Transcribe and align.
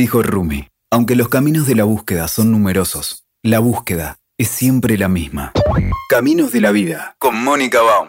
Dijo 0.00 0.22
Rumi, 0.22 0.66
aunque 0.90 1.14
los 1.14 1.28
caminos 1.28 1.66
de 1.66 1.74
la 1.74 1.84
búsqueda 1.84 2.26
son 2.26 2.50
numerosos, 2.50 3.26
la 3.42 3.58
búsqueda 3.58 4.16
es 4.38 4.48
siempre 4.48 4.96
la 4.96 5.08
misma. 5.08 5.52
Caminos 6.08 6.52
de 6.52 6.62
la 6.62 6.70
vida, 6.70 7.16
con 7.18 7.44
Mónica 7.44 7.80
Baum. 7.82 8.08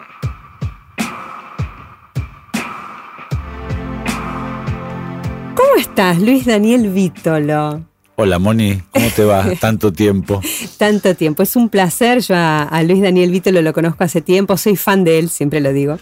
¿Cómo 5.54 5.76
estás, 5.76 6.18
Luis 6.18 6.46
Daniel 6.46 6.88
Vítolo? 6.88 7.84
Hola 8.16 8.38
Moni, 8.38 8.80
¿cómo 8.90 9.08
te 9.14 9.26
va? 9.26 9.50
Tanto 9.60 9.92
tiempo. 9.92 10.40
Tanto 10.78 11.14
tiempo, 11.14 11.42
es 11.42 11.56
un 11.56 11.68
placer. 11.68 12.20
Yo 12.20 12.34
a, 12.36 12.62
a 12.62 12.82
Luis 12.84 13.02
Daniel 13.02 13.30
Vítolo 13.30 13.60
lo 13.60 13.74
conozco 13.74 14.02
hace 14.02 14.22
tiempo, 14.22 14.56
soy 14.56 14.76
fan 14.76 15.04
de 15.04 15.18
él, 15.18 15.28
siempre 15.28 15.60
lo 15.60 15.74
digo. 15.74 15.98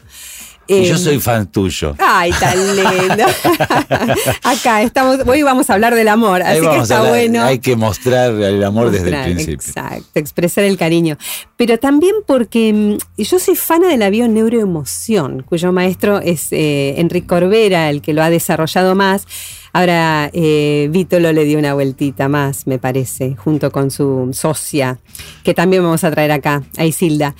Y 0.72 0.84
yo 0.84 0.94
Eh, 0.94 0.98
soy 0.98 1.18
fan 1.20 1.50
tuyo. 1.50 1.96
Ay, 1.98 2.30
tan 2.38 2.56
lindo. 2.76 3.24
Acá 4.44 4.82
estamos, 4.82 5.18
hoy 5.26 5.42
vamos 5.42 5.68
a 5.68 5.74
hablar 5.74 5.94
del 5.94 6.06
amor, 6.08 6.42
Ahí 6.42 6.58
así 6.58 6.68
que 6.68 6.78
está 6.82 6.98
hablar- 6.98 7.12
bueno. 7.12 7.42
Hay 7.42 7.58
que 7.58 7.74
mostrar 7.76 8.32
el 8.32 8.62
amor 8.62 8.90
desde 8.90 9.08
el 9.10 9.22
principio. 9.24 9.54
Exacto, 9.54 10.06
expresar 10.18 10.64
el 10.64 10.76
cariño. 10.76 11.16
Pero 11.56 11.78
también 11.78 12.14
porque 12.26 12.72
mm, 12.72 13.22
yo 13.22 13.38
soy 13.38 13.56
fana 13.56 13.88
de 13.88 13.96
la 13.96 14.10
bioneuroemoción, 14.10 15.42
cuyo 15.42 15.72
maestro 15.72 16.20
es 16.20 16.48
eh, 16.52 16.94
Enrique 16.98 17.26
Corbera, 17.26 17.90
el 17.90 18.00
que 18.00 18.12
lo 18.14 18.22
ha 18.22 18.30
desarrollado 18.30 18.94
más. 18.94 19.26
Ahora 19.72 20.30
eh, 20.32 20.88
Vítolo 20.90 21.32
le 21.32 21.44
dio 21.44 21.58
una 21.58 21.74
vueltita 21.74 22.28
más, 22.28 22.66
me 22.66 22.78
parece, 22.78 23.36
junto 23.36 23.70
con 23.70 23.90
su 23.90 24.30
socia, 24.32 24.98
que 25.44 25.54
también 25.54 25.82
vamos 25.82 26.02
a 26.04 26.10
traer 26.10 26.32
acá, 26.32 26.62
a 26.76 26.84
Isilda. 26.84 27.34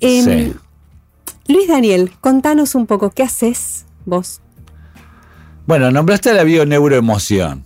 Em, 0.00 0.24
Sí. 0.24 0.52
Luis 1.48 1.68
Daniel, 1.68 2.10
contanos 2.20 2.74
un 2.74 2.86
poco, 2.86 3.10
¿qué 3.10 3.22
haces 3.22 3.86
vos? 4.04 4.40
Bueno, 5.66 5.90
nombraste 5.90 6.32
la 6.34 6.42
bioneuroemoción. 6.42 7.64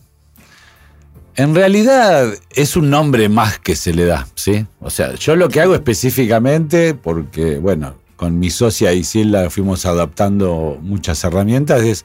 En 1.37 1.55
realidad 1.55 2.35
es 2.51 2.77
un 2.77 2.91
nombre 2.91 3.29
más 3.31 3.59
que 3.59 3.77
se 3.77 3.95
le 3.95 4.05
da, 4.05 4.27
¿sí? 4.35 4.67
O 4.81 4.91
sea, 4.91 5.15
yo 5.15 5.37
lo 5.37 5.49
que 5.49 5.61
hago 5.61 5.75
específicamente, 5.75 6.93
porque, 6.95 7.59
bueno, 7.59 7.95
con 8.17 8.39
mi 8.39 8.51
socia 8.51 8.93
Isilda 8.93 9.49
fuimos 9.49 9.87
adaptando 9.87 10.79
muchas 10.83 11.25
herramientas, 11.25 11.83
es 11.83 12.05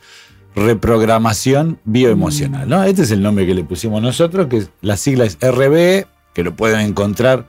reprogramación 0.56 1.80
bioemocional, 1.84 2.70
¿no? 2.70 2.84
Este 2.86 3.02
es 3.02 3.12
el 3.12 3.22
nombre 3.22 3.46
que 3.46 3.54
le 3.54 3.66
pusimos 3.66 4.02
nosotros, 4.02 4.48
que 4.48 4.66
la 4.82 4.96
sigla 4.96 5.26
es 5.26 5.38
RBE, 5.42 6.08
que 6.34 6.44
lo 6.44 6.56
pueden 6.56 6.80
encontrar 6.80 7.48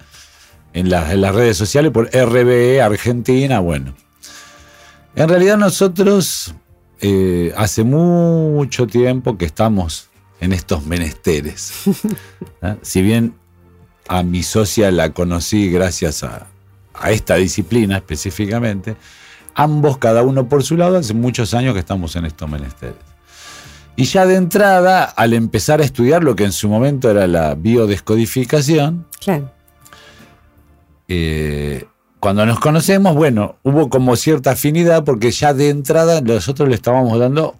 en, 0.72 0.92
en 0.92 1.20
las 1.20 1.34
redes 1.34 1.56
sociales 1.56 1.92
por 1.92 2.10
RBE 2.10 2.80
Argentina, 2.80 3.60
bueno. 3.60 3.94
En 5.16 5.28
realidad 5.28 5.56
nosotros 5.56 6.54
eh, 7.00 7.52
hace 7.56 7.84
mucho 7.84 8.86
tiempo 8.86 9.36
que 9.36 9.46
estamos 9.46 10.08
en 10.40 10.52
estos 10.52 10.84
menesteres. 10.86 11.72
¿ah? 12.62 12.76
Si 12.82 13.02
bien 13.02 13.34
a 14.08 14.22
mi 14.22 14.42
socia 14.42 14.90
la 14.92 15.12
conocí 15.12 15.68
gracias 15.70 16.22
a, 16.22 16.46
a 16.94 17.10
esta 17.10 17.36
disciplina 17.36 17.96
específicamente, 17.96 18.96
ambos, 19.54 19.98
cada 19.98 20.22
uno 20.22 20.48
por 20.48 20.62
su 20.62 20.76
lado, 20.76 20.98
hace 20.98 21.14
muchos 21.14 21.54
años 21.54 21.72
que 21.74 21.80
estamos 21.80 22.14
en 22.16 22.26
estos 22.26 22.48
menesteres. 22.48 22.96
Y 23.96 24.04
ya 24.04 24.26
de 24.26 24.34
entrada, 24.36 25.04
al 25.04 25.32
empezar 25.32 25.80
a 25.80 25.84
estudiar 25.84 26.22
lo 26.22 26.36
que 26.36 26.44
en 26.44 26.52
su 26.52 26.68
momento 26.68 27.10
era 27.10 27.26
la 27.26 27.54
biodescodificación, 27.54 29.06
Claro. 29.24 29.50
eh, 31.08 31.86
cuando 32.26 32.44
nos 32.44 32.58
conocemos, 32.58 33.14
bueno, 33.14 33.54
hubo 33.62 33.88
como 33.88 34.16
cierta 34.16 34.50
afinidad 34.50 35.04
porque 35.04 35.30
ya 35.30 35.54
de 35.54 35.68
entrada 35.68 36.20
nosotros 36.20 36.68
le 36.68 36.74
estábamos 36.74 37.16
dando 37.20 37.54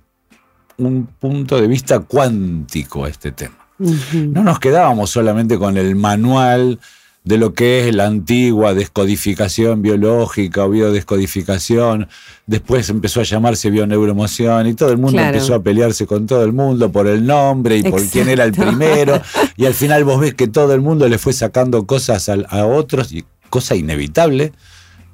un 0.78 1.06
punto 1.06 1.60
de 1.60 1.68
vista 1.68 2.00
cuántico 2.00 3.04
a 3.04 3.08
este 3.08 3.30
tema. 3.30 3.54
No 3.78 4.42
nos 4.42 4.58
quedábamos 4.58 5.10
solamente 5.10 5.56
con 5.56 5.76
el 5.76 5.94
manual 5.94 6.80
de 7.22 7.38
lo 7.38 7.54
que 7.54 7.88
es 7.88 7.94
la 7.94 8.06
antigua 8.06 8.74
descodificación 8.74 9.82
biológica 9.82 10.64
o 10.64 10.70
biodescodificación, 10.70 12.08
después 12.46 12.88
empezó 12.88 13.20
a 13.20 13.24
llamarse 13.24 13.70
bioneuroemoción 13.70 14.66
y 14.66 14.74
todo 14.74 14.90
el 14.90 14.96
mundo 14.98 15.12
Claro. 15.18 15.28
empezó 15.36 15.54
a 15.54 15.62
pelearse 15.62 16.06
con 16.06 16.26
todo 16.26 16.42
el 16.44 16.52
mundo 16.52 16.90
por 16.90 17.06
el 17.06 17.24
nombre 17.24 17.76
y 17.78 17.82
por 17.84 18.04
quién 18.08 18.28
era 18.28 18.42
el 18.44 18.52
primero, 18.52 19.20
y 19.56 19.66
al 19.66 19.74
final 19.74 20.02
vos 20.04 20.18
ves 20.20 20.34
que 20.34 20.48
todo 20.48 20.72
el 20.74 20.80
mundo 20.80 21.08
le 21.08 21.18
fue 21.18 21.32
sacando 21.32 21.84
cosas 21.86 22.28
al- 22.28 22.46
a, 22.50 22.64
otros, 22.66 23.12
y 23.12 23.24
cosa 23.48 23.74
inevitable, 23.74 24.52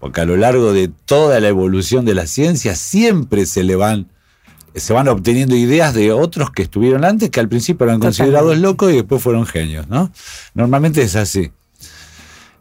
porque 0.00 0.20
a 0.20 0.24
lo 0.24 0.36
largo 0.36 0.72
de 0.72 0.88
toda 0.88 1.40
la 1.40 1.48
evolución 1.48 2.04
de 2.04 2.14
la 2.14 2.26
ciencia 2.26 2.74
siempre 2.74 3.46
se 3.46 3.64
le 3.64 3.76
van 3.76 4.08
se 4.74 4.92
van 4.92 5.08
obteniendo 5.08 5.54
ideas 5.54 5.92
de 5.92 6.12
otros 6.12 6.50
que 6.50 6.62
estuvieron 6.62 7.04
antes 7.04 7.30
que 7.30 7.40
al 7.40 7.48
principio 7.48 7.84
eran 7.84 8.00
considerados 8.00 8.56
locos 8.58 8.90
y 8.90 8.96
después 8.96 9.22
fueron 9.22 9.44
genios, 9.44 9.86
¿no? 9.88 10.10
Normalmente 10.54 11.02
es 11.02 11.14
así. 11.14 11.52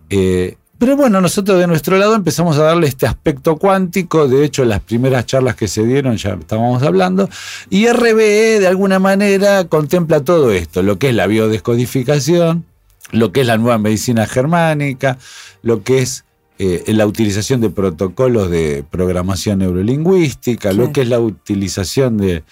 Eh, 0.10 0.58
pero 0.78 0.98
bueno, 0.98 1.22
nosotros 1.22 1.60
de 1.60 1.68
nuestro 1.68 1.98
lado 1.98 2.16
empezamos 2.16 2.58
a 2.58 2.64
darle 2.64 2.88
este 2.88 3.06
aspecto 3.06 3.58
cuántico, 3.58 4.28
de 4.28 4.44
hecho 4.44 4.66
las 4.66 4.80
primeras 4.80 5.28
charlas 5.28 5.56
que 5.56 5.68
se 5.68 5.86
dieron 5.86 6.18
ya 6.18 6.32
estábamos 6.32 6.82
hablando, 6.82 7.30
y 7.70 7.88
RBE 7.88 8.60
de 8.60 8.68
alguna 8.68 8.98
manera 8.98 9.66
contempla 9.66 10.22
todo 10.22 10.52
esto, 10.52 10.82
lo 10.82 10.98
que 10.98 11.10
es 11.10 11.16
la 11.16 11.28
biodescodificación, 11.28 12.66
lo 13.12 13.32
que 13.32 13.42
es 13.42 13.48
la 13.48 13.58
nueva 13.58 13.78
medicina 13.78 14.26
germánica, 14.28 15.18
lo 15.62 15.84
que 15.84 16.00
es 16.00 16.24
eh, 16.60 16.84
la 16.88 17.06
utilización 17.08 17.60
de 17.62 17.70
protocolos 17.70 18.50
de 18.52 18.84
programación 18.90 19.60
neurolingüística, 19.60 20.70
Claro. 20.70 20.88
lo 20.88 20.92
que 20.94 21.02
es 21.02 21.08
la 21.10 21.20
utilización 21.20 22.18
de, 22.18 22.44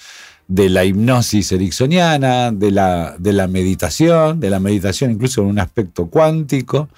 de 0.48 0.70
la 0.70 0.84
hipnosis 0.86 1.52
ericksoniana, 1.52 2.52
de 2.52 2.72
la, 2.72 3.16
de 3.20 3.34
la 3.34 3.48
meditación, 3.48 4.40
de 4.40 4.50
la 4.50 4.60
meditación 4.60 5.12
incluso 5.12 5.42
en 5.42 5.48
un 5.48 5.60
aspecto 5.60 6.08
cuántico. 6.08 6.90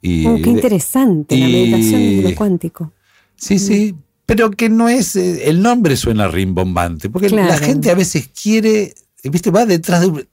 Y, 0.00 0.24
Oh, 0.26 0.38
qué 0.42 0.50
interesante 0.50 1.36
la 1.36 1.46
meditación 1.46 2.22
lo 2.30 2.34
cuántico. 2.36 2.92
Sí, 3.36 3.58
sí, 3.58 3.94
pero 4.24 4.50
que 4.50 4.68
no 4.68 4.88
es, 4.88 5.16
eh, 5.16 5.48
el 5.48 5.60
nombre 5.62 5.96
suena 5.96 6.28
rimbombante, 6.28 7.10
porque 7.10 7.28
la 7.30 7.56
gente 7.58 7.90
a 7.90 7.94
veces 7.94 8.28
quiere, 8.28 8.94
viste, 9.24 9.50
va 9.50 9.66
detrás 9.66 10.02
de... 10.02 10.28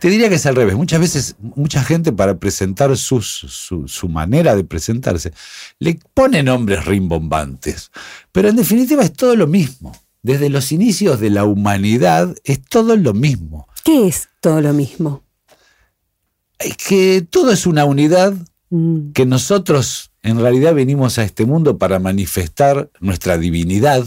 Te 0.00 0.08
diría 0.08 0.28
que 0.28 0.36
es 0.36 0.46
al 0.46 0.54
revés, 0.56 0.76
muchas 0.76 1.00
veces, 1.00 1.36
mucha 1.40 1.82
gente 1.82 2.12
para 2.12 2.38
presentar 2.38 2.96
sus- 2.96 3.26
su, 3.48 3.88
su 3.88 4.08
manera 4.08 4.54
de 4.54 4.62
presentarse, 4.64 5.32
le 5.80 5.98
pone 6.14 6.42
nombres 6.42 6.84
rimbombantes, 6.84 7.90
pero 8.32 8.48
en 8.48 8.56
definitiva 8.56 9.02
es 9.02 9.12
todo 9.12 9.34
lo 9.34 9.46
mismo. 9.46 9.96
Desde 10.22 10.50
los 10.50 10.72
inicios 10.72 11.20
de 11.20 11.30
la 11.30 11.44
humanidad 11.44 12.34
es 12.44 12.60
todo 12.64 12.96
lo 12.96 13.14
mismo. 13.14 13.66
¿Qué 13.84 14.06
es 14.08 14.28
todo 14.40 14.60
lo 14.60 14.72
mismo? 14.72 15.22
Es 16.58 16.76
que 16.76 17.26
todo 17.28 17.50
es 17.52 17.66
una 17.66 17.84
unidad 17.84 18.34
Mm, 18.70 19.12
que 19.12 19.24
nosotros 19.24 20.10
en 20.22 20.38
realidad 20.40 20.74
venimos 20.74 21.16
a 21.18 21.24
este 21.24 21.46
mundo 21.46 21.78
para 21.78 21.98
manifestar 22.00 22.90
nuestra 23.00 23.38
divinidad 23.38 24.04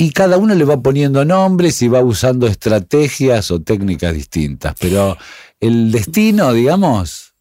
y 0.00 0.12
cada 0.12 0.38
uno 0.38 0.54
le 0.54 0.64
va 0.64 0.80
poniendo 0.80 1.24
nombres 1.26 1.82
y 1.82 1.88
va 1.88 2.00
usando 2.00 2.46
estrategias 2.46 3.50
o 3.50 3.60
técnicas 3.60 4.14
distintas, 4.14 4.74
pero 4.80 5.16
el 5.60 5.90
destino, 5.92 6.52
digamos, 6.52 7.34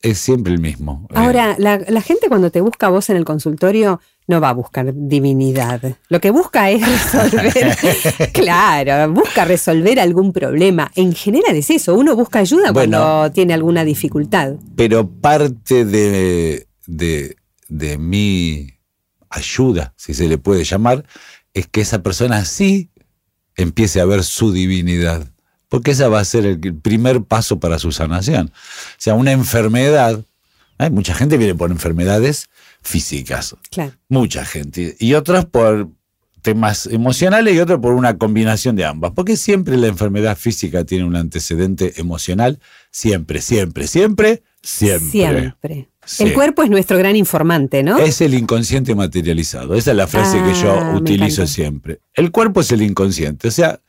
es 0.00 0.18
siempre 0.18 0.52
el 0.52 0.60
mismo. 0.60 1.06
Eh, 1.10 1.14
Ahora, 1.16 1.56
la, 1.58 1.78
la 1.78 2.00
gente 2.00 2.28
cuando 2.28 2.50
te 2.50 2.60
busca 2.60 2.86
a 2.86 2.90
vos 2.90 3.10
en 3.10 3.16
el 3.16 3.24
consultorio 3.24 4.00
no 4.28 4.40
va 4.40 4.50
a 4.50 4.52
buscar 4.54 4.92
divinidad. 4.94 5.80
Lo 6.08 6.20
que 6.20 6.30
busca 6.30 6.70
es 6.70 6.80
resolver, 6.86 7.76
claro, 8.32 9.12
busca 9.12 9.44
resolver 9.44 9.98
algún 9.98 10.32
problema. 10.32 10.90
En 10.94 11.12
general 11.12 11.56
es 11.56 11.68
eso, 11.70 11.94
uno 11.96 12.14
busca 12.14 12.38
ayuda 12.38 12.70
Bueno. 12.70 12.98
cuando 12.98 13.32
tiene 13.32 13.54
alguna 13.54 13.84
dificultad. 13.84 14.54
pero 14.76 15.08
parte 15.08 15.84
de, 15.84 16.66
de, 16.86 17.36
de 17.68 17.98
mi 17.98 18.68
ayuda, 19.30 19.94
si 19.96 20.14
se 20.14 20.28
le 20.28 20.38
puede 20.38 20.62
llamar, 20.64 21.04
es 21.54 21.66
que 21.66 21.80
esa 21.80 22.02
persona 22.02 22.44
sí 22.44 22.90
empiece 23.56 24.00
a 24.00 24.04
ver 24.04 24.24
su 24.24 24.52
divinidad. 24.52 25.26
Porque 25.68 25.92
esa 25.92 26.08
va 26.08 26.20
a 26.20 26.24
ser 26.24 26.44
el 26.44 26.74
primer 26.76 27.22
paso 27.22 27.58
para 27.58 27.78
su 27.78 27.92
sanación. 27.92 28.48
O 28.48 28.98
sea, 28.98 29.14
una 29.14 29.32
enfermedad, 29.32 30.22
hay 30.78 30.90
mucha 30.90 31.14
gente 31.14 31.38
viene 31.38 31.54
por 31.54 31.70
enfermedades 31.70 32.48
físicas, 32.82 33.56
Claro. 33.70 33.92
mucha 34.08 34.44
gente, 34.44 34.96
y 34.98 35.14
otras 35.14 35.46
por 35.46 35.88
temas 36.42 36.86
emocionales 36.86 37.54
y 37.54 37.60
otros 37.60 37.80
por 37.80 37.94
una 37.94 38.18
combinación 38.18 38.76
de 38.76 38.84
ambas. 38.84 39.12
Porque 39.12 39.36
siempre 39.36 39.76
la 39.76 39.86
enfermedad 39.86 40.36
física 40.36 40.84
tiene 40.84 41.04
un 41.04 41.16
antecedente 41.16 41.94
emocional, 42.00 42.58
siempre, 42.90 43.40
siempre, 43.40 43.86
siempre, 43.86 44.42
siempre. 44.60 45.10
Siempre. 45.10 45.91
Sí. 46.04 46.24
El 46.24 46.34
cuerpo 46.34 46.62
es 46.64 46.70
nuestro 46.70 46.98
gran 46.98 47.14
informante, 47.16 47.82
¿no? 47.82 47.98
Es 47.98 48.20
el 48.20 48.34
inconsciente 48.34 48.94
materializado. 48.94 49.74
Esa 49.74 49.92
es 49.92 49.96
la 49.96 50.06
frase 50.08 50.38
que 50.38 50.50
Ah, 50.50 50.92
yo 50.92 50.98
utilizo 50.98 51.46
siempre. 51.46 52.00
El 52.14 52.32
cuerpo 52.32 52.60
es 52.60 52.72
el 52.72 52.82
inconsciente. 52.82 53.48
O 53.48 53.50
sea, 53.52 53.80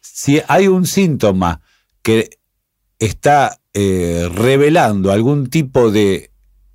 si 0.00 0.40
hay 0.46 0.68
un 0.68 0.86
síntoma 0.86 1.60
que 2.02 2.30
está 3.00 3.58
eh, 3.74 4.28
revelando 4.32 5.10
algún 5.12 5.48
tipo 5.48 5.90
de 5.90 6.30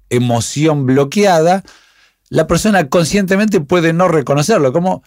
emoción 0.10 0.86
bloqueada, 0.86 1.64
la 2.30 2.46
persona 2.48 2.90
conscientemente 2.90 3.62
puede 3.62 3.94
no 3.94 4.08
reconocerlo. 4.10 4.74
Como 4.74 5.04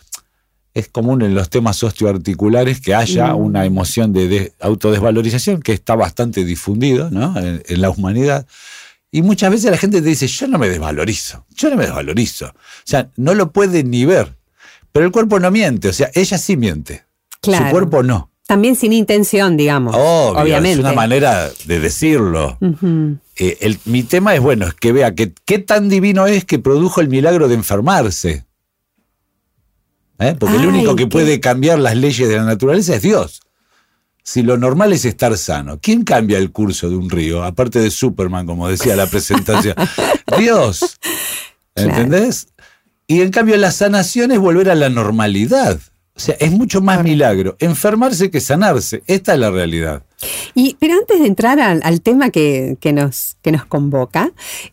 es 0.72 0.88
común 0.88 1.22
en 1.22 1.34
los 1.34 1.50
temas 1.50 1.82
osteoarticulares 1.84 2.80
que 2.80 2.94
haya 2.94 3.34
Mm. 3.34 3.36
una 3.36 3.64
emoción 3.64 4.12
de, 4.12 4.28
de 4.28 4.52
autodesvalorización 4.60 5.60
que 5.62 5.72
está 5.72 5.94
bastante 5.94 6.44
difundido 6.44 7.10
¿no? 7.10 7.38
en, 7.38 7.62
en 7.66 7.80
la 7.80 7.90
humanidad. 7.90 8.46
Y 9.16 9.22
muchas 9.22 9.48
veces 9.52 9.70
la 9.70 9.76
gente 9.76 10.02
te 10.02 10.08
dice, 10.08 10.26
yo 10.26 10.48
no 10.48 10.58
me 10.58 10.68
desvalorizo, 10.68 11.46
yo 11.54 11.70
no 11.70 11.76
me 11.76 11.84
desvalorizo. 11.84 12.46
O 12.46 12.52
sea, 12.82 13.10
no 13.16 13.32
lo 13.34 13.52
puede 13.52 13.84
ni 13.84 14.04
ver. 14.04 14.36
Pero 14.90 15.06
el 15.06 15.12
cuerpo 15.12 15.38
no 15.38 15.52
miente, 15.52 15.88
o 15.88 15.92
sea, 15.92 16.10
ella 16.14 16.36
sí 16.36 16.56
miente. 16.56 17.04
Claro. 17.40 17.66
Su 17.66 17.70
cuerpo 17.70 18.02
no. 18.02 18.32
También 18.44 18.74
sin 18.74 18.92
intención, 18.92 19.56
digamos. 19.56 19.94
Obvio, 19.96 20.42
obviamente. 20.42 20.72
es 20.72 20.78
una 20.80 20.92
manera 20.94 21.48
de 21.64 21.78
decirlo. 21.78 22.58
Eh, 23.36 23.56
el- 23.60 23.78
mi 23.84 24.02
tema 24.02 24.34
es, 24.34 24.40
bueno, 24.40 24.66
es 24.66 24.74
que 24.74 24.90
vea 24.90 25.14
que, 25.14 25.32
qué 25.44 25.60
tan 25.60 25.88
divino 25.88 26.26
es 26.26 26.44
que 26.44 26.58
produjo 26.58 27.00
el 27.00 27.08
milagro 27.08 27.46
de 27.46 27.54
enfermarse. 27.54 28.44
¿Eh? 30.18 30.34
Porque 30.38 30.56
el 30.56 30.66
único 30.66 30.96
que 30.96 31.04
qué- 31.04 31.08
puede 31.10 31.38
cambiar 31.38 31.78
las 31.78 31.96
leyes 31.96 32.28
de 32.28 32.36
la 32.36 32.44
naturaleza 32.44 32.96
es 32.96 33.02
Dios. 33.02 33.42
Si 34.26 34.42
lo 34.42 34.56
normal 34.56 34.94
es 34.94 35.04
estar 35.04 35.36
sano, 35.36 35.78
¿quién 35.82 36.02
cambia 36.02 36.38
el 36.38 36.50
curso 36.50 36.88
de 36.88 36.96
un 36.96 37.10
río? 37.10 37.44
Aparte 37.44 37.78
de 37.78 37.90
Superman, 37.90 38.46
como 38.46 38.68
decía 38.68 38.96
la 38.96 39.06
presentación. 39.06 39.74
Dios. 40.38 40.98
Claro. 41.74 41.90
¿Entendés? 41.90 42.48
Y 43.06 43.20
en 43.20 43.30
cambio 43.30 43.58
la 43.58 43.70
sanación 43.70 44.32
es 44.32 44.38
volver 44.38 44.70
a 44.70 44.74
la 44.74 44.88
normalidad. 44.88 45.78
O 46.16 46.20
sea, 46.20 46.36
es 46.38 46.52
mucho 46.52 46.80
más 46.80 47.02
milagro 47.02 47.56
enfermarse 47.58 48.30
que 48.30 48.40
sanarse. 48.40 49.02
Esta 49.06 49.34
es 49.34 49.40
la 49.40 49.50
realidad. 49.50 50.04
Y, 50.54 50.76
pero 50.78 50.94
antes 50.94 51.18
de 51.20 51.26
entrar 51.26 51.58
al, 51.58 51.80
al 51.82 52.00
tema 52.02 52.30
que, 52.30 52.78
que 52.80 52.92
nos, 52.92 53.36
que 53.42 53.50
nos 53.50 53.66
convoca, 53.66 54.30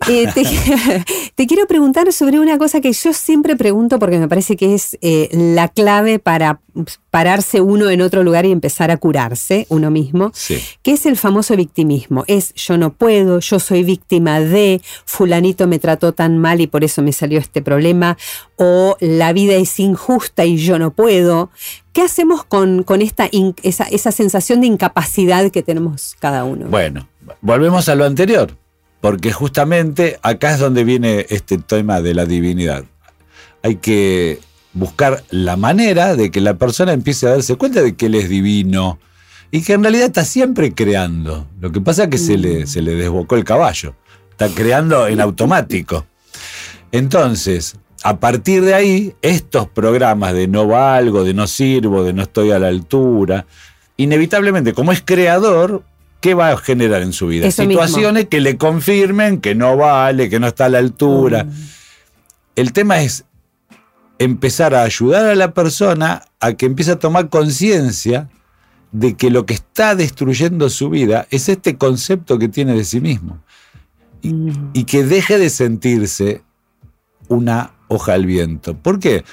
eh, 0.07 0.27
te, 0.33 0.43
te 1.35 1.47
quiero 1.47 1.65
preguntar 1.65 2.13
sobre 2.13 2.39
una 2.39 2.59
cosa 2.59 2.79
que 2.79 2.93
yo 2.93 3.11
siempre 3.11 3.55
pregunto 3.55 3.97
porque 3.97 4.19
me 4.19 4.27
parece 4.27 4.55
que 4.55 4.75
es 4.75 4.97
eh, 5.01 5.29
la 5.33 5.67
clave 5.67 6.19
para 6.19 6.61
pararse 7.09 7.61
uno 7.61 7.89
en 7.89 8.01
otro 8.01 8.23
lugar 8.23 8.45
y 8.45 8.51
empezar 8.51 8.91
a 8.91 8.97
curarse 8.97 9.65
uno 9.69 9.91
mismo, 9.91 10.31
Sí. 10.33 10.57
que 10.81 10.91
es 10.93 11.05
el 11.05 11.17
famoso 11.17 11.55
victimismo. 11.55 12.23
Es 12.27 12.53
yo 12.55 12.77
no 12.77 12.93
puedo, 12.93 13.39
yo 13.39 13.59
soy 13.59 13.83
víctima 13.83 14.39
de, 14.39 14.81
fulanito 15.05 15.67
me 15.67 15.79
trató 15.79 16.13
tan 16.13 16.37
mal 16.37 16.61
y 16.61 16.67
por 16.67 16.83
eso 16.83 17.01
me 17.01 17.13
salió 17.13 17.39
este 17.39 17.61
problema, 17.61 18.17
o 18.55 18.97
la 18.99 19.33
vida 19.33 19.55
es 19.55 19.79
injusta 19.79 20.45
y 20.45 20.57
yo 20.57 20.79
no 20.79 20.91
puedo. 20.91 21.49
¿Qué 21.93 22.01
hacemos 22.03 22.43
con, 22.45 22.83
con 22.83 23.01
esta 23.01 23.29
esa 23.63 24.11
sensación 24.11 24.61
de 24.61 24.67
incapacidad 24.67 25.51
que 25.51 25.61
tenemos 25.63 26.15
cada 26.19 26.43
uno? 26.45 26.67
Bueno, 26.67 27.07
volvemos 27.41 27.89
a 27.89 27.95
lo 27.95 28.05
anterior, 28.05 28.55
porque 29.01 29.33
justamente 29.33 30.17
acá 30.21 30.53
es 30.53 30.59
donde 30.59 30.83
viene 30.83 31.25
este 31.29 31.57
tema 31.57 32.01
de 32.01 32.13
la 32.13 32.25
divinidad. 32.25 32.85
Hay 33.63 33.75
que 33.75 34.39
buscar 34.73 35.23
la 35.29 35.57
manera 35.57 36.15
de 36.15 36.31
que 36.31 36.41
la 36.41 36.55
persona 36.55 36.93
empiece 36.93 37.27
a 37.27 37.31
darse 37.31 37.55
cuenta 37.55 37.81
de 37.81 37.95
que 37.95 38.05
él 38.05 38.15
es 38.15 38.29
divino 38.29 38.99
y 39.51 39.63
que 39.63 39.73
en 39.73 39.83
realidad 39.83 40.05
está 40.05 40.23
siempre 40.23 40.73
creando. 40.73 41.47
Lo 41.59 41.71
que 41.71 41.81
pasa 41.81 42.03
es 42.03 42.09
que 42.09 42.17
se, 42.17 42.37
le, 42.37 42.67
se 42.67 42.81
le 42.81 42.95
desbocó 42.95 43.35
el 43.35 43.43
caballo, 43.43 43.95
está 44.31 44.47
creando 44.49 45.07
en 45.07 45.19
automático. 45.19 46.05
Entonces, 46.91 47.75
a 48.03 48.19
partir 48.19 48.63
de 48.63 48.73
ahí, 48.73 49.15
estos 49.21 49.67
programas 49.67 50.33
de 50.33 50.47
no 50.47 50.67
valgo, 50.67 51.23
de 51.23 51.33
no 51.33 51.47
sirvo, 51.47 52.03
de 52.03 52.13
no 52.13 52.23
estoy 52.23 52.51
a 52.51 52.59
la 52.59 52.67
altura, 52.67 53.45
inevitablemente, 53.97 54.73
como 54.73 54.91
es 54.91 55.01
creador, 55.03 55.83
¿qué 56.21 56.33
va 56.33 56.49
a 56.51 56.57
generar 56.57 57.01
en 57.01 57.13
su 57.13 57.27
vida? 57.27 57.47
Eso 57.47 57.65
mismo. 57.65 57.85
Situaciones 57.85 58.27
que 58.27 58.39
le 58.39 58.57
confirmen 58.57 59.41
que 59.41 59.53
no 59.53 59.77
vale, 59.77 60.29
que 60.29 60.39
no 60.39 60.47
está 60.47 60.65
a 60.65 60.69
la 60.69 60.79
altura. 60.79 61.45
El 62.55 62.73
tema 62.73 63.01
es 63.01 63.25
empezar 64.23 64.75
a 64.75 64.83
ayudar 64.83 65.25
a 65.25 65.35
la 65.35 65.53
persona 65.53 66.23
a 66.39 66.53
que 66.53 66.65
empiece 66.65 66.91
a 66.91 66.99
tomar 66.99 67.29
conciencia 67.29 68.29
de 68.91 69.15
que 69.15 69.31
lo 69.31 69.45
que 69.45 69.53
está 69.53 69.95
destruyendo 69.95 70.69
su 70.69 70.89
vida 70.89 71.27
es 71.31 71.49
este 71.49 71.77
concepto 71.77 72.37
que 72.37 72.49
tiene 72.49 72.75
de 72.75 72.83
sí 72.83 72.99
mismo. 72.99 73.41
Y, 74.21 74.33
y 74.73 74.83
que 74.83 75.03
deje 75.03 75.39
de 75.39 75.49
sentirse 75.49 76.43
una 77.27 77.71
hoja 77.87 78.13
al 78.13 78.25
viento. 78.25 78.77
¿Por 78.77 78.99
qué? 78.99 79.23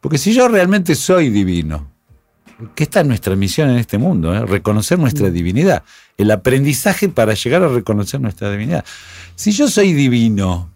Porque 0.00 0.18
si 0.18 0.32
yo 0.32 0.46
realmente 0.46 0.94
soy 0.94 1.30
divino, 1.30 1.90
que 2.74 2.84
esta 2.84 3.00
es 3.00 3.06
nuestra 3.06 3.34
misión 3.36 3.70
en 3.70 3.78
este 3.78 3.98
mundo, 3.98 4.34
¿eh? 4.34 4.46
reconocer 4.46 4.98
nuestra 4.98 5.30
divinidad, 5.30 5.82
el 6.16 6.30
aprendizaje 6.30 7.08
para 7.08 7.34
llegar 7.34 7.62
a 7.62 7.68
reconocer 7.68 8.20
nuestra 8.20 8.50
divinidad. 8.50 8.84
Si 9.34 9.50
yo 9.50 9.68
soy 9.68 9.92
divino, 9.92 10.70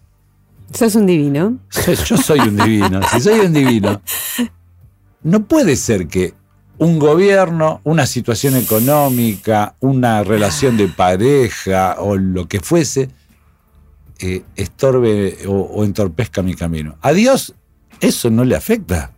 Sos 0.73 0.95
un 0.95 1.07
divino. 1.07 1.59
yo 2.07 2.17
soy 2.17 2.41
un 2.41 2.57
divino, 2.57 3.01
si 3.11 3.21
soy 3.21 3.41
un 3.41 3.53
divino, 3.53 4.01
no 5.23 5.45
puede 5.45 5.77
ser 5.77 6.07
que 6.07 6.35
un 6.79 6.99
gobierno, 6.99 7.81
una 7.85 8.07
situación 8.07 8.57
económica, 8.57 9.75
una 9.81 10.25
relación 10.25 10.77
de 10.77 10.89
pareja 10.89 11.97
o 11.99 12.17
lo 12.17 12.49
que 12.49 12.61
fuese, 12.61 13.11
eh, 14.19 14.43
estorbe 14.57 15.39
o, 15.47 15.53
o 15.53 15.85
entorpezca 15.85 16.43
mi 16.43 16.55
camino. 16.55 16.97
A 17.03 17.13
Dios 17.13 17.55
eso 18.01 18.31
no 18.31 18.45
le 18.45 18.57
afecta. 18.57 19.13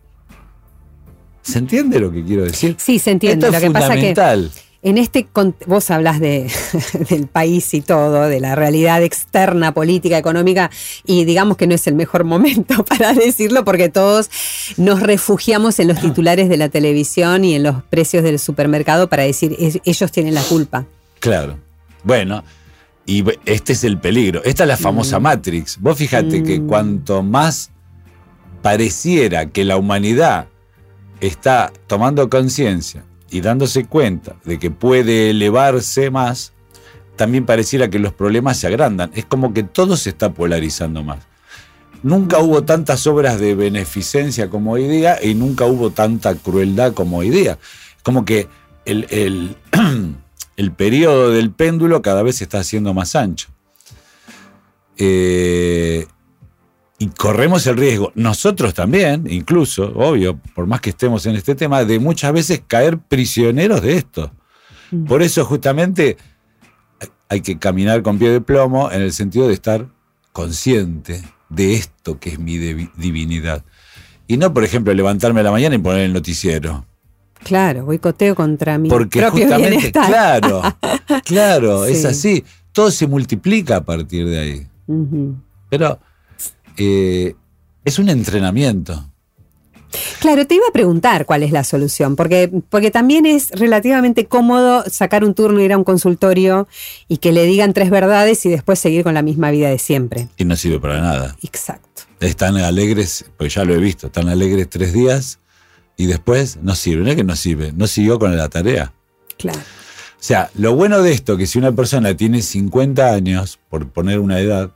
¿Se 1.41 1.59
entiende 1.59 1.99
lo 1.99 2.11
que 2.11 2.23
quiero 2.23 2.43
decir? 2.43 2.75
Sí, 2.79 2.99
se 2.99 3.11
entiende. 3.11 3.45
Esto 3.45 3.51
Lo 3.51 3.57
es 3.57 3.63
que 3.63 3.71
pasa 3.71 3.95
que 3.95 4.13
fundamental. 4.13 4.51
En 4.83 4.97
este 4.97 5.27
vos 5.65 5.89
hablas 5.91 6.19
de, 6.19 6.51
del 7.09 7.27
país 7.27 7.73
y 7.73 7.81
todo, 7.81 8.27
de 8.27 8.39
la 8.39 8.53
realidad 8.55 9.01
externa, 9.01 9.73
política, 9.73 10.17
económica, 10.17 10.69
y 11.05 11.23
digamos 11.25 11.57
que 11.57 11.67
no 11.67 11.73
es 11.75 11.87
el 11.87 11.95
mejor 11.95 12.23
momento 12.33 12.83
para 12.85 13.13
decirlo 13.13 13.63
porque 13.65 13.89
todos 13.89 14.29
nos 14.77 14.99
refugiamos 15.01 15.79
en 15.79 15.87
los 15.87 15.99
titulares 16.01 16.49
de 16.49 16.57
la 16.57 16.69
televisión 16.69 17.45
y 17.45 17.55
en 17.55 17.63
los 17.63 17.81
precios 17.83 18.23
del 18.23 18.39
supermercado 18.39 19.07
para 19.09 19.23
decir 19.23 19.55
"Es- 19.57 19.79
ellos 19.85 20.11
tienen 20.11 20.33
la 20.35 20.43
culpa. 20.43 20.85
Claro. 21.19 21.57
Bueno, 22.03 22.43
y 23.05 23.23
este 23.45 23.73
es 23.73 23.83
el 23.85 23.97
peligro. 23.99 24.41
Esta 24.43 24.63
es 24.63 24.67
la 24.67 24.77
famosa 24.77 25.19
Mm. 25.19 25.23
Matrix. 25.23 25.77
Vos 25.79 25.97
fíjate 25.97 26.43
que 26.43 26.59
Mm. 26.59 26.67
cuanto 26.67 27.23
más 27.23 27.71
pareciera 28.61 29.47
que 29.47 29.63
la 29.65 29.77
humanidad 29.77 30.47
está 31.21 31.71
tomando 31.87 32.29
conciencia 32.29 33.03
y 33.33 33.41
dándose 33.41 33.85
cuenta 33.85 34.35
de 34.45 34.59
que 34.59 34.69
puede 34.69 35.31
elevarse 35.31 36.11
más, 36.11 36.53
también 37.15 37.47
pareciera 37.47 37.89
que 37.89 37.97
los 37.97 38.13
problemas 38.13 38.57
se 38.57 38.67
agrandan. 38.67 39.09
Es 39.15 39.25
como 39.25 39.55
que 39.55 39.63
todo 39.63 39.97
se 39.97 40.11
está 40.11 40.31
polarizando 40.33 41.01
más. 41.01 41.25
Nunca 42.03 42.37
hubo 42.37 42.63
tantas 42.63 43.07
obras 43.07 43.39
de 43.39 43.55
beneficencia 43.55 44.51
como 44.51 44.73
hoy 44.73 44.87
día 44.87 45.17
y 45.19 45.33
nunca 45.33 45.65
hubo 45.65 45.89
tanta 45.89 46.35
crueldad 46.35 46.93
como 46.93 47.17
hoy 47.17 47.31
día. 47.31 47.57
Como 48.03 48.23
que 48.23 48.47
el, 48.85 49.07
el, 49.09 49.57
el 50.55 50.71
periodo 50.71 51.31
del 51.31 51.49
péndulo 51.49 52.03
cada 52.03 52.21
vez 52.21 52.35
se 52.35 52.43
está 52.43 52.59
haciendo 52.59 52.93
más 52.93 53.15
ancho. 53.15 53.47
Eh, 54.97 56.05
y 57.03 57.07
corremos 57.07 57.67
el 57.67 57.75
riesgo, 57.75 58.11
nosotros 58.15 58.73
también, 58.73 59.25
incluso, 59.29 59.91
obvio, 59.95 60.39
por 60.55 60.67
más 60.67 60.79
que 60.79 60.91
estemos 60.91 61.25
en 61.25 61.35
este 61.35 61.53
tema, 61.53 61.83
de 61.83 61.99
muchas 61.99 62.31
veces 62.31 62.61
caer 62.65 62.97
prisioneros 62.97 63.81
de 63.81 63.97
esto. 63.97 64.31
Mm. 64.91 65.05
Por 65.05 65.21
eso 65.21 65.43
justamente 65.43 66.15
hay 67.27 67.41
que 67.41 67.57
caminar 67.59 68.03
con 68.03 68.17
pie 68.19 68.29
de 68.29 68.39
plomo 68.39 68.89
en 68.89 69.01
el 69.01 69.11
sentido 69.11 69.47
de 69.47 69.53
estar 69.53 69.87
consciente 70.31 71.21
de 71.49 71.73
esto 71.73 72.19
que 72.19 72.29
es 72.29 72.39
mi 72.39 72.57
divinidad. 72.57 73.63
Y 74.27 74.37
no, 74.37 74.53
por 74.53 74.63
ejemplo, 74.63 74.93
levantarme 74.93 75.41
a 75.41 75.43
la 75.43 75.51
mañana 75.51 75.75
y 75.75 75.79
poner 75.79 76.03
el 76.03 76.13
noticiero. 76.13 76.85
Claro, 77.43 77.83
boicoteo 77.85 78.35
contra 78.35 78.77
mi 78.77 78.87
Porque 78.87 79.19
propio 79.19 79.43
justamente, 79.43 79.69
bienestar. 79.77 80.07
claro, 80.07 80.61
claro, 81.25 81.85
es 81.85 82.01
Sí. 82.01 82.07
así. 82.07 82.45
Todo 82.71 82.89
se 82.89 83.05
multiplica 83.07 83.75
a 83.77 83.81
partir 83.83 84.25
de 84.27 84.39
ahí. 84.39 84.67
Pero 85.69 85.99
eh, 86.77 87.35
es 87.85 87.99
un 87.99 88.09
entrenamiento. 88.09 89.09
Claro, 90.19 90.47
te 90.47 90.55
iba 90.55 90.65
a 90.67 90.73
preguntar 90.73 91.25
cuál 91.25 91.43
es 91.43 91.51
la 91.51 91.63
solución, 91.63 92.15
porque, 92.15 92.49
porque 92.69 92.91
también 92.91 93.25
es 93.25 93.51
relativamente 93.51 94.25
cómodo 94.25 94.83
sacar 94.89 95.23
un 95.23 95.33
turno, 95.33 95.61
ir 95.61 95.73
a 95.73 95.77
un 95.77 95.83
consultorio 95.83 96.67
y 97.07 97.17
que 97.17 97.31
le 97.31 97.45
digan 97.45 97.73
tres 97.73 97.89
verdades 97.89 98.45
y 98.45 98.49
después 98.49 98.79
seguir 98.79 99.03
con 99.03 99.13
la 99.13 99.21
misma 99.21 99.51
vida 99.51 99.69
de 99.69 99.77
siempre. 99.77 100.29
Y 100.37 100.45
no 100.45 100.55
sirve 100.55 100.79
para 100.79 100.99
nada. 100.99 101.35
Exacto. 101.43 102.03
Están 102.19 102.57
alegres, 102.57 103.25
pues 103.37 103.53
ya 103.53 103.65
lo 103.65 103.73
he 103.75 103.77
visto, 103.77 104.07
están 104.07 104.29
alegres 104.29 104.69
tres 104.69 104.93
días 104.93 105.39
y 105.97 106.05
después 106.05 106.57
no 106.61 106.73
sirve. 106.75 107.03
No 107.03 107.09
es 107.11 107.15
que 107.15 107.23
no 107.23 107.35
sirve, 107.35 107.71
no 107.73 107.85
siguió 107.87 108.17
con 108.17 108.35
la 108.35 108.49
tarea. 108.49 108.93
Claro. 109.37 109.59
O 109.59 110.25
sea, 110.25 110.49
lo 110.55 110.73
bueno 110.73 111.01
de 111.01 111.11
esto, 111.11 111.35
que 111.35 111.45
si 111.45 111.59
una 111.59 111.73
persona 111.73 112.15
tiene 112.15 112.41
50 112.41 113.13
años, 113.13 113.59
por 113.69 113.89
poner 113.89 114.19
una 114.19 114.39
edad, 114.39 114.71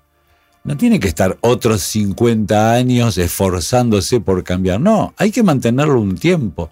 no 0.67 0.77
tiene 0.77 0.99
que 0.99 1.07
estar 1.07 1.37
otros 1.41 1.81
50 1.81 2.73
años 2.73 3.17
esforzándose 3.17 4.19
por 4.19 4.43
cambiar. 4.43 4.79
No, 4.81 5.13
hay 5.17 5.31
que 5.31 5.41
mantenerlo 5.41 5.99
un 5.99 6.17
tiempo. 6.17 6.69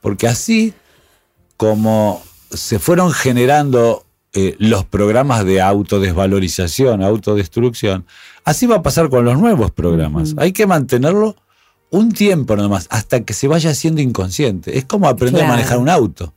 Porque 0.00 0.28
así 0.28 0.74
como 1.56 2.22
se 2.50 2.78
fueron 2.78 3.10
generando 3.12 4.04
eh, 4.34 4.54
los 4.58 4.84
programas 4.84 5.44
de 5.44 5.60
autodesvalorización, 5.60 7.02
autodestrucción, 7.02 8.04
así 8.44 8.66
va 8.66 8.76
a 8.76 8.82
pasar 8.82 9.08
con 9.08 9.24
los 9.24 9.38
nuevos 9.38 9.70
programas. 9.70 10.34
Hay 10.36 10.52
que 10.52 10.66
mantenerlo 10.66 11.34
un 11.90 12.12
tiempo 12.12 12.54
nomás, 12.54 12.86
hasta 12.90 13.24
que 13.24 13.32
se 13.32 13.48
vaya 13.48 13.74
siendo 13.74 14.02
inconsciente. 14.02 14.76
Es 14.76 14.84
como 14.84 15.08
aprender 15.08 15.40
Claro. 15.40 15.54
a 15.54 15.56
manejar 15.56 15.78
un 15.78 15.88
auto. 15.88 16.34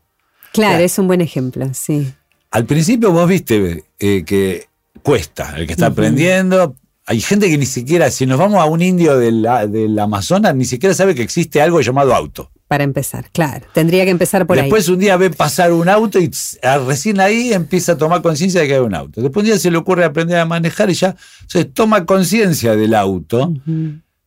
Claro, 0.53 0.71
Claro. 0.71 0.83
es 0.83 0.97
un 0.97 1.07
buen 1.07 1.19
ejemplo, 1.21 1.67
sí. 1.73 2.13
Al 2.51 2.65
principio 2.65 3.11
vos 3.11 3.27
viste 3.27 3.83
eh, 3.99 4.23
que 4.25 4.67
cuesta, 5.03 5.55
el 5.57 5.67
que 5.67 5.73
está 5.73 5.87
aprendiendo. 5.87 6.75
Hay 7.11 7.19
gente 7.19 7.49
que 7.49 7.57
ni 7.57 7.65
siquiera, 7.65 8.09
si 8.09 8.25
nos 8.25 8.39
vamos 8.39 8.61
a 8.61 8.65
un 8.65 8.81
indio 8.81 9.17
del, 9.17 9.45
del 9.67 9.99
Amazonas, 9.99 10.55
ni 10.55 10.63
siquiera 10.63 10.95
sabe 10.95 11.13
que 11.13 11.21
existe 11.21 11.61
algo 11.61 11.81
llamado 11.81 12.15
auto. 12.15 12.49
Para 12.69 12.85
empezar, 12.85 13.29
claro. 13.33 13.65
Tendría 13.73 14.05
que 14.05 14.11
empezar 14.11 14.47
por 14.47 14.55
Después 14.55 14.87
ahí. 14.87 14.93
un 14.93 14.99
día 15.01 15.17
ve 15.17 15.29
pasar 15.29 15.73
un 15.73 15.89
auto 15.89 16.19
y 16.19 16.31
ah, 16.63 16.77
recién 16.77 17.19
ahí 17.19 17.51
empieza 17.51 17.91
a 17.91 17.97
tomar 17.97 18.21
conciencia 18.21 18.61
de 18.61 18.67
que 18.69 18.75
hay 18.75 18.79
un 18.79 18.95
auto. 18.95 19.21
Después 19.21 19.43
un 19.43 19.47
día 19.47 19.59
se 19.59 19.69
le 19.69 19.77
ocurre 19.77 20.05
aprender 20.05 20.37
a 20.37 20.45
manejar 20.45 20.89
y 20.89 20.93
ya 20.93 21.17
se 21.47 21.65
toma 21.65 22.05
conciencia 22.05 22.77
del 22.77 22.93
auto, 22.93 23.53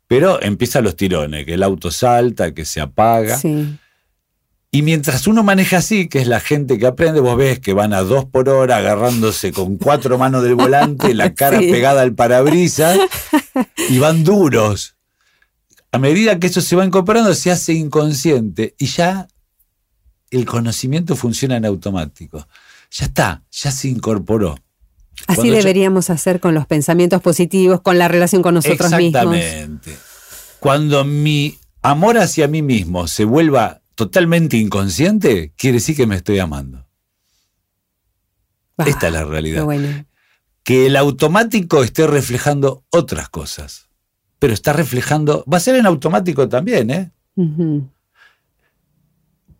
pero 0.06 0.42
empiezan 0.42 0.84
los 0.84 0.94
tirones, 0.94 1.46
que 1.46 1.54
el 1.54 1.62
auto 1.62 1.90
salta, 1.90 2.52
que 2.52 2.66
se 2.66 2.82
apaga. 2.82 3.38
Sí. 3.38 3.78
Y 4.74 4.82
mientras 4.82 5.28
uno 5.28 5.44
maneja 5.44 5.76
así, 5.76 6.08
que 6.08 6.18
es 6.20 6.26
la 6.26 6.40
gente 6.40 6.78
que 6.78 6.86
aprende, 6.86 7.20
vos 7.20 7.36
ves 7.36 7.60
que 7.60 7.72
van 7.74 7.92
a 7.92 8.00
dos 8.02 8.24
por 8.24 8.48
hora 8.48 8.78
agarrándose 8.78 9.52
con 9.52 9.76
cuatro 9.76 10.18
manos 10.18 10.42
del 10.42 10.56
volante, 10.56 11.14
la 11.14 11.32
cara 11.34 11.60
Sí. 11.60 11.70
pegada 11.70 12.02
al 12.02 12.12
parabrisas 12.14 12.98
y 13.88 13.98
van 13.98 14.24
duros. 14.24 14.96
A 15.92 15.98
medida 15.98 16.40
que 16.40 16.48
eso 16.48 16.60
se 16.60 16.74
va 16.74 16.84
incorporando, 16.84 17.32
se 17.34 17.52
hace 17.52 17.72
inconsciente 17.74 18.74
y 18.76 18.86
ya 18.86 19.28
el 20.32 20.44
conocimiento 20.44 21.14
funciona 21.14 21.56
en 21.56 21.66
automático. 21.66 22.48
Ya 22.90 23.06
está, 23.06 23.44
ya 23.52 23.70
se 23.70 23.86
incorporó. 23.86 24.56
Así 25.28 25.36
Cuando 25.36 25.52
ya- 25.52 25.58
deberíamos 25.60 26.10
hacer 26.10 26.40
con 26.40 26.52
los 26.52 26.66
pensamientos 26.66 27.22
positivos, 27.22 27.80
con 27.80 27.96
la 27.96 28.08
relación 28.08 28.42
con 28.42 28.54
nosotros 28.54 28.90
mismos. 28.90 29.36
Exactamente. 29.36 29.96
Cuando 30.58 31.04
mi 31.04 31.58
amor 31.80 32.18
hacia 32.18 32.48
mí 32.48 32.60
mismo 32.62 33.06
se 33.06 33.24
vuelva 33.24 33.82
totalmente 33.94 34.56
inconsciente, 34.56 35.52
quiere 35.56 35.76
decir 35.76 35.96
que 35.96 36.06
me 36.06 36.16
estoy 36.16 36.38
amando. 36.38 36.86
Esta 38.78 39.06
es 39.06 39.12
la 39.12 39.24
realidad. 39.24 39.64
bueno. 39.64 40.06
Que 40.62 40.86
el 40.86 40.96
automático 40.96 41.82
esté 41.84 42.06
reflejando 42.06 42.84
otras 42.90 43.28
cosas. 43.28 43.88
Pero 44.38 44.54
está 44.54 44.72
reflejando, 44.72 45.44
va 45.50 45.58
a 45.58 45.60
ser 45.60 45.76
en 45.76 45.86
automático 45.86 46.48
también, 46.48 46.90
¿eh? 46.90 47.12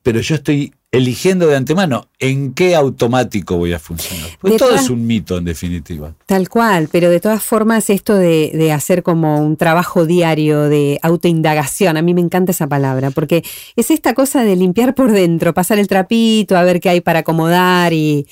Pero 0.03 0.21
yo 0.21 0.35
estoy 0.35 0.75
eligiendo 0.97 1.47
de 1.47 1.57
antemano 1.57 2.09
en 2.19 2.55
qué 2.55 2.75
automático 2.75 3.57
voy 3.57 3.73
a 3.73 3.79
funcionar. 3.79 4.29
De 4.43 4.57
todo 4.57 4.75
es 4.75 4.91
un 4.91 5.07
mito, 5.07 5.39
en 5.39 5.45
definitiva. 5.45 6.15
Tal 6.27 6.49
cual, 6.49 6.89
pero 6.91 7.11
de 7.11 7.21
todas 7.21 7.43
formas 7.43 7.91
esto 7.91 8.15
de, 8.15 8.51
de 8.55 8.73
hacer 8.73 9.03
como 9.03 9.41
un 9.41 9.57
trabajo 9.57 10.07
diario 10.07 10.69
de 10.69 10.99
autoindagación, 11.03 11.97
a 11.97 12.03
mí 12.03 12.15
me 12.15 12.21
encanta 12.21 12.53
esa 12.53 12.67
palabra, 12.67 13.11
porque 13.11 13.45
es 13.77 13.91
esta 13.91 14.15
cosa 14.15 14.45
de 14.45 14.57
limpiar 14.57 14.95
por 14.95 15.13
dentro, 15.13 15.55
pasar 15.55 15.79
el 15.79 15.89
trapito, 15.89 16.57
a 16.57 16.63
ver 16.63 16.81
qué 16.81 16.91
hay 16.91 17.01
para 17.01 17.21
acomodar 17.21 17.93
y, 17.93 18.27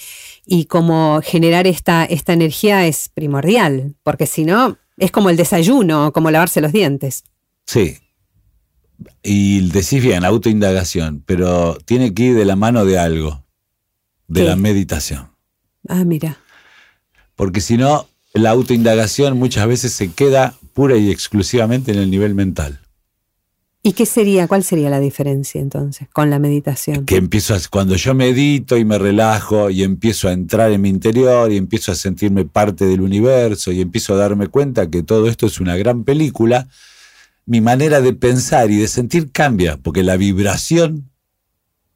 y 0.46 0.66
como 0.66 1.20
generar 1.22 1.66
esta, 1.66 2.04
esta 2.04 2.32
energía 2.32 2.86
es 2.86 3.10
primordial, 3.12 3.94
porque 4.02 4.26
si 4.26 4.44
no, 4.44 4.78
es 4.98 5.10
como 5.10 5.30
el 5.30 5.36
desayuno, 5.36 6.12
como 6.12 6.30
lavarse 6.30 6.60
los 6.60 6.72
dientes. 6.72 7.24
Sí. 7.66 7.98
Y 9.22 9.68
decís 9.70 10.02
bien, 10.02 10.24
autoindagación, 10.24 11.22
pero 11.26 11.78
tiene 11.84 12.14
que 12.14 12.24
ir 12.24 12.34
de 12.34 12.44
la 12.44 12.56
mano 12.56 12.84
de 12.84 12.98
algo, 12.98 13.44
de 14.28 14.42
¿Qué? 14.42 14.46
la 14.48 14.56
meditación. 14.56 15.30
Ah, 15.88 16.04
mira. 16.04 16.38
Porque 17.36 17.60
si 17.60 17.76
no, 17.76 18.06
la 18.34 18.50
autoindagación 18.50 19.38
muchas 19.38 19.66
veces 19.66 19.92
se 19.92 20.12
queda 20.12 20.54
pura 20.74 20.96
y 20.96 21.10
exclusivamente 21.10 21.92
en 21.92 21.98
el 21.98 22.10
nivel 22.10 22.34
mental. 22.34 22.80
¿Y 23.84 23.94
qué 23.94 24.06
sería, 24.06 24.46
cuál 24.46 24.62
sería 24.62 24.90
la 24.90 25.00
diferencia 25.00 25.60
entonces 25.60 26.06
con 26.12 26.30
la 26.30 26.38
meditación? 26.38 27.04
Que 27.04 27.16
empiezo 27.16 27.52
a, 27.54 27.58
cuando 27.68 27.96
yo 27.96 28.14
medito 28.14 28.76
y 28.76 28.84
me 28.84 28.96
relajo 28.96 29.70
y 29.70 29.82
empiezo 29.82 30.28
a 30.28 30.32
entrar 30.32 30.70
en 30.70 30.82
mi 30.82 30.88
interior 30.88 31.50
y 31.50 31.56
empiezo 31.56 31.90
a 31.90 31.96
sentirme 31.96 32.44
parte 32.44 32.86
del 32.86 33.00
universo 33.00 33.72
y 33.72 33.80
empiezo 33.80 34.14
a 34.14 34.18
darme 34.18 34.46
cuenta 34.46 34.88
que 34.88 35.02
todo 35.02 35.26
esto 35.26 35.46
es 35.46 35.58
una 35.58 35.76
gran 35.76 36.04
película, 36.04 36.68
mi 37.46 37.60
manera 37.60 38.00
de 38.00 38.12
pensar 38.12 38.70
y 38.70 38.76
de 38.76 38.88
sentir 38.88 39.32
cambia, 39.32 39.76
porque 39.76 40.02
la 40.02 40.16
vibración 40.16 41.10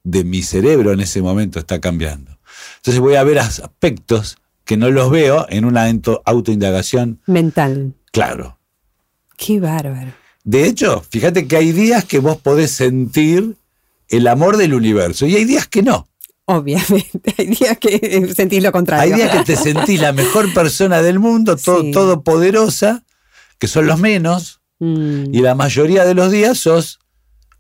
de 0.04 0.24
mi 0.24 0.42
cerebro 0.42 0.92
en 0.92 1.00
ese 1.00 1.22
momento 1.22 1.58
está 1.58 1.80
cambiando. 1.80 2.38
Entonces 2.78 3.00
voy 3.00 3.14
a 3.16 3.24
ver 3.24 3.38
aspectos 3.38 4.38
que 4.64 4.76
no 4.76 4.90
los 4.90 5.10
veo 5.10 5.46
en 5.48 5.64
una 5.64 5.86
autoindagación, 6.24 7.20
Mental. 7.26 7.94
claro. 8.12 8.58
Qué 9.36 9.60
bárbaro. 9.60 10.12
De 10.44 10.64
hecho, 10.66 11.04
fíjate 11.10 11.46
que 11.46 11.56
hay 11.56 11.72
días 11.72 12.04
que 12.04 12.20
vos 12.20 12.38
podés 12.38 12.70
sentir 12.70 13.56
el 14.08 14.26
amor 14.28 14.56
del 14.56 14.72
universo 14.74 15.26
y 15.26 15.36
hay 15.36 15.44
días 15.44 15.66
que 15.66 15.82
no. 15.82 16.08
Obviamente, 16.46 17.34
hay 17.38 17.46
días 17.48 17.76
que 17.78 18.32
sentís 18.34 18.62
lo 18.62 18.72
contrario. 18.72 19.14
Hay 19.14 19.20
días 19.20 19.36
que 19.36 19.44
te 19.44 19.56
sentís 19.62 20.00
la 20.00 20.12
mejor 20.12 20.54
persona 20.54 21.02
del 21.02 21.18
mundo, 21.18 21.56
todo, 21.56 21.82
Sí. 21.82 21.90
todopoderosa, 21.90 23.04
que 23.58 23.66
son 23.68 23.86
los 23.86 23.98
menos, 24.00 24.60
Mm. 24.78 25.34
y 25.34 25.40
la 25.40 25.54
mayoría 25.54 26.04
de 26.04 26.14
los 26.14 26.30
días 26.30 26.58
sos 26.58 26.98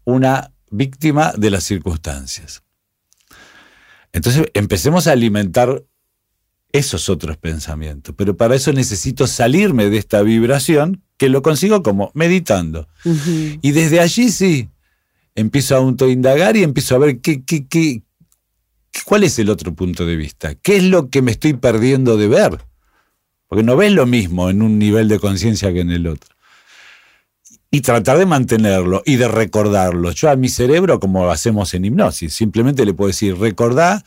una 0.04 0.52
víctima 0.70 1.32
de 1.36 1.50
las 1.50 1.64
circunstancias. 1.64 2.62
Entonces 4.12 4.46
empecemos 4.54 5.06
a 5.06 5.12
alimentar 5.12 5.82
esos 6.72 7.08
otros 7.08 7.36
pensamientos, 7.36 8.14
pero 8.16 8.36
para 8.36 8.54
eso 8.54 8.72
necesito 8.72 9.26
salirme 9.26 9.88
de 9.88 9.98
esta 9.98 10.22
vibración 10.22 11.02
que 11.16 11.28
lo 11.28 11.42
consigo 11.42 11.82
como 11.82 12.10
meditando. 12.14 12.88
Y 13.62 13.70
desde 13.72 14.00
allí 14.00 14.30
sí, 14.30 14.68
empiezo 15.34 15.74
a 15.74 15.78
autoindagar 15.78 16.56
y 16.56 16.62
empiezo 16.62 16.94
a 16.94 16.98
ver 16.98 17.20
qué, 17.20 17.42
qué, 17.44 17.66
qué, 17.66 18.02
cuál 19.04 19.24
es 19.24 19.38
el 19.38 19.48
otro 19.48 19.74
punto 19.74 20.04
de 20.04 20.16
vista, 20.16 20.54
qué 20.54 20.76
es 20.76 20.84
lo 20.84 21.08
que 21.08 21.22
me 21.22 21.30
estoy 21.30 21.54
perdiendo 21.54 22.16
de 22.16 22.28
ver. 22.28 22.64
Porque 23.48 23.62
no 23.62 23.76
ves 23.76 23.92
lo 23.92 24.06
mismo 24.06 24.50
en 24.50 24.60
un 24.60 24.78
nivel 24.78 25.08
de 25.08 25.20
conciencia 25.20 25.72
que 25.72 25.80
en 25.80 25.90
el 25.90 26.06
otro. 26.08 26.35
Y 27.76 27.80
tratar 27.82 28.16
de 28.18 28.26
mantenerlo 28.26 29.02
y 29.04 29.16
de 29.16 29.28
recordarlo. 29.28 30.10
Yo 30.12 30.30
a 30.30 30.36
mi 30.36 30.48
cerebro, 30.48 30.98
como 31.00 31.28
hacemos 31.30 31.74
en 31.74 31.84
hipnosis, 31.84 32.32
simplemente 32.32 32.84
le 32.86 32.94
puedo 32.94 33.08
decir, 33.08 33.36
recordá 33.38 34.02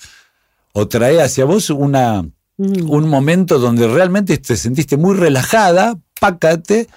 o 0.73 0.87
trae 0.87 1.21
hacia 1.21 1.45
vos 1.45 1.69
una, 1.69 2.23
Mm. 2.57 2.89
un 2.89 3.07
momento 3.07 3.57
donde 3.57 3.87
realmente 3.87 4.37
te 4.37 4.57
sentiste 4.57 4.97
muy 4.97 5.15
relajada, 5.15 5.97
pácate 6.19 6.87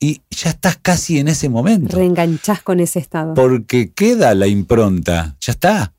y 0.00 0.20
ya 0.30 0.50
estás 0.50 0.78
casi 0.80 1.18
en 1.18 1.28
ese 1.28 1.48
momento. 1.48 1.96
Reenganchás 1.96 2.62
con 2.62 2.80
ese 2.80 2.98
estado. 3.00 3.34
Porque 3.34 3.92
queda 3.92 4.34
la 4.34 4.46
impronta, 4.46 5.36
ya 5.40 5.52
está. 5.52 5.93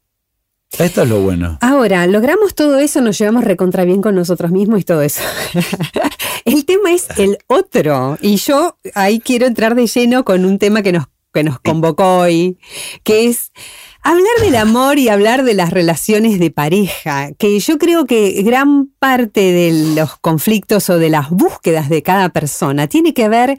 Esto 0.79 1.03
es 1.03 1.09
lo 1.09 1.21
bueno. 1.21 1.57
Ahora, 1.61 2.05
logramos 2.05 2.53
todo 2.53 2.79
eso, 2.79 2.99
nos 2.99 3.17
llevamos 3.17 3.45
recontra 3.45 3.85
bien 3.85 4.01
con 4.01 4.13
nosotros 4.13 4.51
mismos 4.51 4.81
y 4.81 4.83
todo 4.83 5.01
eso. 5.01 5.21
el 6.45 6.65
tema 6.65 6.91
es 6.91 7.07
el 7.17 7.37
otro. 7.47 8.17
Y 8.21 8.35
yo 8.35 8.77
ahí 8.93 9.19
quiero 9.19 9.47
entrar 9.47 9.75
de 9.75 9.87
lleno 9.87 10.25
con 10.25 10.43
un 10.43 10.59
tema 10.59 10.81
que 10.81 10.91
nos, 10.91 11.05
que 11.33 11.43
nos 11.43 11.59
convocó 11.59 12.17
hoy, 12.17 12.57
que 13.03 13.27
es 13.27 13.53
hablar 14.01 14.33
del 14.41 14.55
amor 14.55 14.99
y 14.99 15.07
hablar 15.07 15.43
de 15.45 15.53
las 15.53 15.71
relaciones 15.71 16.39
de 16.39 16.51
pareja, 16.51 17.31
que 17.33 17.57
yo 17.59 17.77
creo 17.77 18.05
que 18.05 18.41
gran 18.43 18.87
parte 18.99 19.53
de 19.53 19.95
los 19.95 20.17
conflictos 20.17 20.89
o 20.89 20.99
de 20.99 21.09
las 21.09 21.29
búsquedas 21.29 21.87
de 21.87 22.03
cada 22.03 22.29
persona 22.29 22.87
tiene 22.87 23.13
que 23.13 23.29
ver 23.29 23.57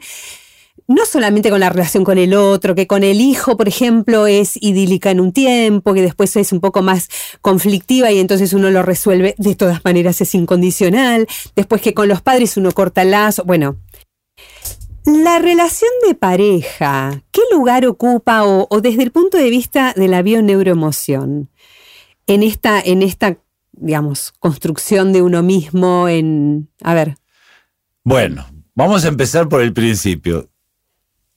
no 0.87 1.05
solamente 1.05 1.49
con 1.49 1.59
la 1.59 1.69
relación 1.69 2.03
con 2.03 2.17
el 2.17 2.33
otro, 2.33 2.73
que 2.73 2.87
con 2.87 3.03
el 3.03 3.19
hijo, 3.19 3.57
por 3.57 3.67
ejemplo, 3.67 4.25
es 4.25 4.57
idílica 4.61 5.11
en 5.11 5.19
un 5.19 5.33
tiempo, 5.33 5.93
que 5.93 6.01
después 6.01 6.35
es 6.37 6.51
un 6.51 6.61
poco 6.61 6.81
más 6.81 7.09
conflictiva 7.41 8.11
y 8.11 8.19
entonces 8.19 8.53
uno 8.53 8.69
lo 8.69 8.83
resuelve, 8.83 9.35
de 9.37 9.55
todas 9.55 9.83
maneras 9.83 10.21
es 10.21 10.33
incondicional, 10.33 11.27
después 11.55 11.81
que 11.81 11.93
con 11.93 12.07
los 12.07 12.21
padres 12.21 12.57
uno 12.57 12.71
corta 12.71 13.03
lazo, 13.03 13.43
bueno. 13.43 13.77
La 15.05 15.39
relación 15.39 15.91
de 16.05 16.15
pareja, 16.15 17.23
¿qué 17.31 17.41
lugar 17.51 17.85
ocupa 17.85 18.43
o, 18.43 18.67
o 18.69 18.81
desde 18.81 19.03
el 19.03 19.11
punto 19.11 19.37
de 19.37 19.49
vista 19.49 19.93
de 19.95 20.07
la 20.09 20.21
bioneuroemoción 20.21 21.49
en 22.27 22.43
esta, 22.43 22.79
en 22.81 23.01
esta, 23.01 23.37
digamos, 23.71 24.33
construcción 24.39 25.13
de 25.13 25.21
uno 25.21 25.43
mismo 25.43 26.09
en, 26.09 26.69
a 26.83 26.93
ver, 26.93 27.15
Bueno, 28.03 28.45
vamos 28.75 29.05
a 29.05 29.07
empezar 29.07 29.47
por 29.47 29.61
el 29.61 29.73
principio. 29.73 30.49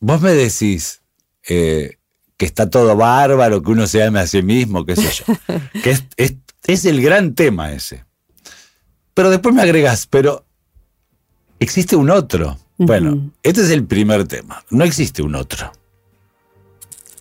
Vos 0.00 0.20
me 0.20 0.32
decís 0.32 1.02
eh, 1.48 1.98
que 2.36 2.46
está 2.46 2.68
todo 2.70 2.96
bárbaro, 2.96 3.62
que 3.62 3.70
uno 3.70 3.86
se 3.86 4.02
ame 4.02 4.20
a 4.20 4.26
sí 4.26 4.42
mismo, 4.42 4.84
qué 4.86 4.96
sé 4.96 5.24
yo. 5.26 5.34
que 5.82 5.90
es, 5.90 6.04
es- 6.16 6.34
es 6.66 6.84
el 6.84 7.00
gran 7.02 7.34
tema 7.34 7.72
ese. 7.72 8.04
Pero 9.14 9.30
después 9.30 9.54
me 9.54 9.62
agregás, 9.62 10.06
pero 10.06 10.44
existe 11.58 11.96
un 11.96 12.10
otro. 12.10 12.58
Bueno, 12.78 13.32
este 13.42 13.62
es 13.62 13.70
el 13.70 13.84
primer 13.84 14.26
tema. 14.26 14.64
No 14.70 14.84
existe 14.84 15.22
un 15.22 15.34
otro. 15.34 15.70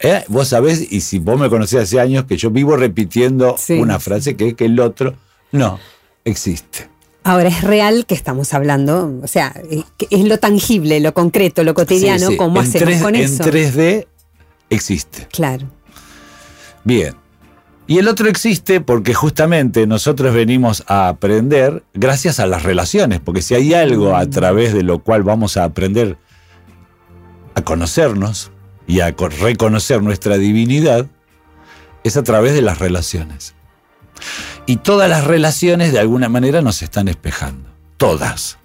¿Eh? 0.02 0.24
Vos 0.30 0.50
sabés, 0.50 0.92
y 0.92 1.02
si 1.02 1.20
vos 1.20 1.38
me 1.40 1.50
conocés 1.50 1.82
hace 1.82 2.00
años, 2.00 2.26
que 2.26 2.38
yo 2.38 2.52
vivo 2.52 2.78
repitiendo 2.78 3.56
Sí. 3.58 3.74
una 3.74 4.00
frase 4.00 4.38
que 4.38 4.50
es 4.50 4.54
que 4.54 4.66
el 4.66 4.80
otro 4.80 5.16
no 5.52 5.80
existe. 6.24 6.90
Ahora 7.24 7.50
es 7.50 7.62
real 7.62 8.06
que 8.06 8.16
estamos 8.16 8.54
hablando, 8.54 9.20
o 9.22 9.28
sea, 9.28 9.54
es 10.10 10.24
lo 10.26 10.38
tangible, 10.40 11.00
lo 11.02 11.14
concreto, 11.14 11.64
lo 11.64 11.74
cotidiano, 11.74 12.28
Sí, 12.28 12.32
sí. 12.34 12.38
¿cómo 12.38 12.62
En 12.62 12.68
hacemos 12.68 12.86
3 12.88 13.02
con 13.02 13.16
en 13.16 13.22
eso? 13.24 13.44
3D 13.44 14.08
existe. 14.70 15.28
Claro. 15.32 15.68
Bien. 16.84 17.14
Y 17.88 17.98
el 17.98 18.08
otro 18.08 18.30
existe 18.30 18.82
porque 18.82 19.14
justamente 19.14 19.86
nosotros 19.88 20.34
venimos 20.34 20.84
a 20.88 21.08
aprender 21.10 21.84
gracias 21.94 22.40
a 22.40 22.46
las 22.46 22.64
relaciones, 22.64 23.20
porque 23.20 23.42
si 23.42 23.54
hay 23.56 23.74
algo 23.74 24.16
a 24.16 24.26
través 24.30 24.74
de 24.74 24.84
lo 24.84 25.00
cual 25.00 25.24
vamos 25.24 25.58
a 25.58 25.64
aprender 25.66 26.18
a 27.56 27.62
conocernos 27.64 28.52
y 28.88 29.02
a 29.02 29.16
co- 29.16 29.28
reconocer 29.30 30.02
nuestra 30.04 30.38
divinidad, 30.38 31.08
es 32.04 32.16
a 32.16 32.24
través 32.24 32.54
de 32.54 32.62
las 32.62 32.80
relaciones. 32.80 33.56
Y 34.70 34.76
todas 34.76 35.10
las 35.10 35.24
relaciones 35.24 35.94
de 35.94 35.98
alguna 35.98 36.30
manera 36.30 36.62
nos 36.62 36.84
están 36.84 37.08
espejando. 37.08 37.68
Todas. 37.98 38.60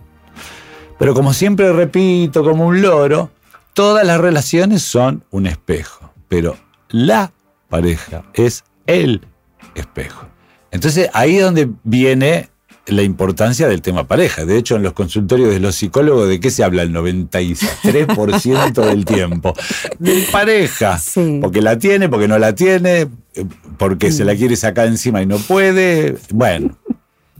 Pero 0.99 1.15
como 1.15 1.33
siempre 1.33 1.73
repito, 1.73 2.45
como 2.45 2.67
un 2.67 2.83
loro, 2.83 3.31
todas 3.73 4.07
las 4.07 4.21
relaciones 4.21 4.83
son 4.83 5.25
un 5.31 5.47
espejo. 5.47 6.13
Pero 6.29 6.59
la 6.91 7.33
pareja 7.71 8.23
es 8.35 8.65
el 8.87 9.27
espejo. 9.75 10.27
Entonces 10.73 11.09
ahí 11.15 11.37
es 11.37 11.43
donde 11.43 11.71
viene 11.85 12.51
la 12.87 13.03
importancia 13.03 13.67
del 13.69 13.81
tema 13.83 14.07
pareja. 14.07 14.45
De 14.45 14.59
hecho, 14.59 14.77
en 14.77 14.83
los 14.83 14.93
consultorios 14.93 15.51
de 15.51 15.59
los 15.61 15.75
psicólogos, 15.75 16.29
¿de 16.29 16.39
qué 16.41 16.51
se 16.51 16.63
habla 16.65 16.83
el 16.83 16.93
93% 16.93 18.85
del 18.85 19.05
tiempo? 19.05 19.55
De 19.99 20.27
pareja. 20.31 20.99
Sí. 20.99 21.39
Porque 21.41 21.63
la 21.63 21.79
tiene, 21.79 22.09
porque 22.09 22.29
no 22.29 22.39
la 22.39 22.55
tiene, 22.55 23.09
eh, 23.35 23.45
porque 23.79 24.13
se 24.13 24.25
la 24.25 24.35
quiere 24.37 24.57
sacar 24.57 24.87
encima 24.87 25.23
y 25.23 25.27
no 25.27 25.39
puede. 25.39 26.17
Bueno. 26.31 26.77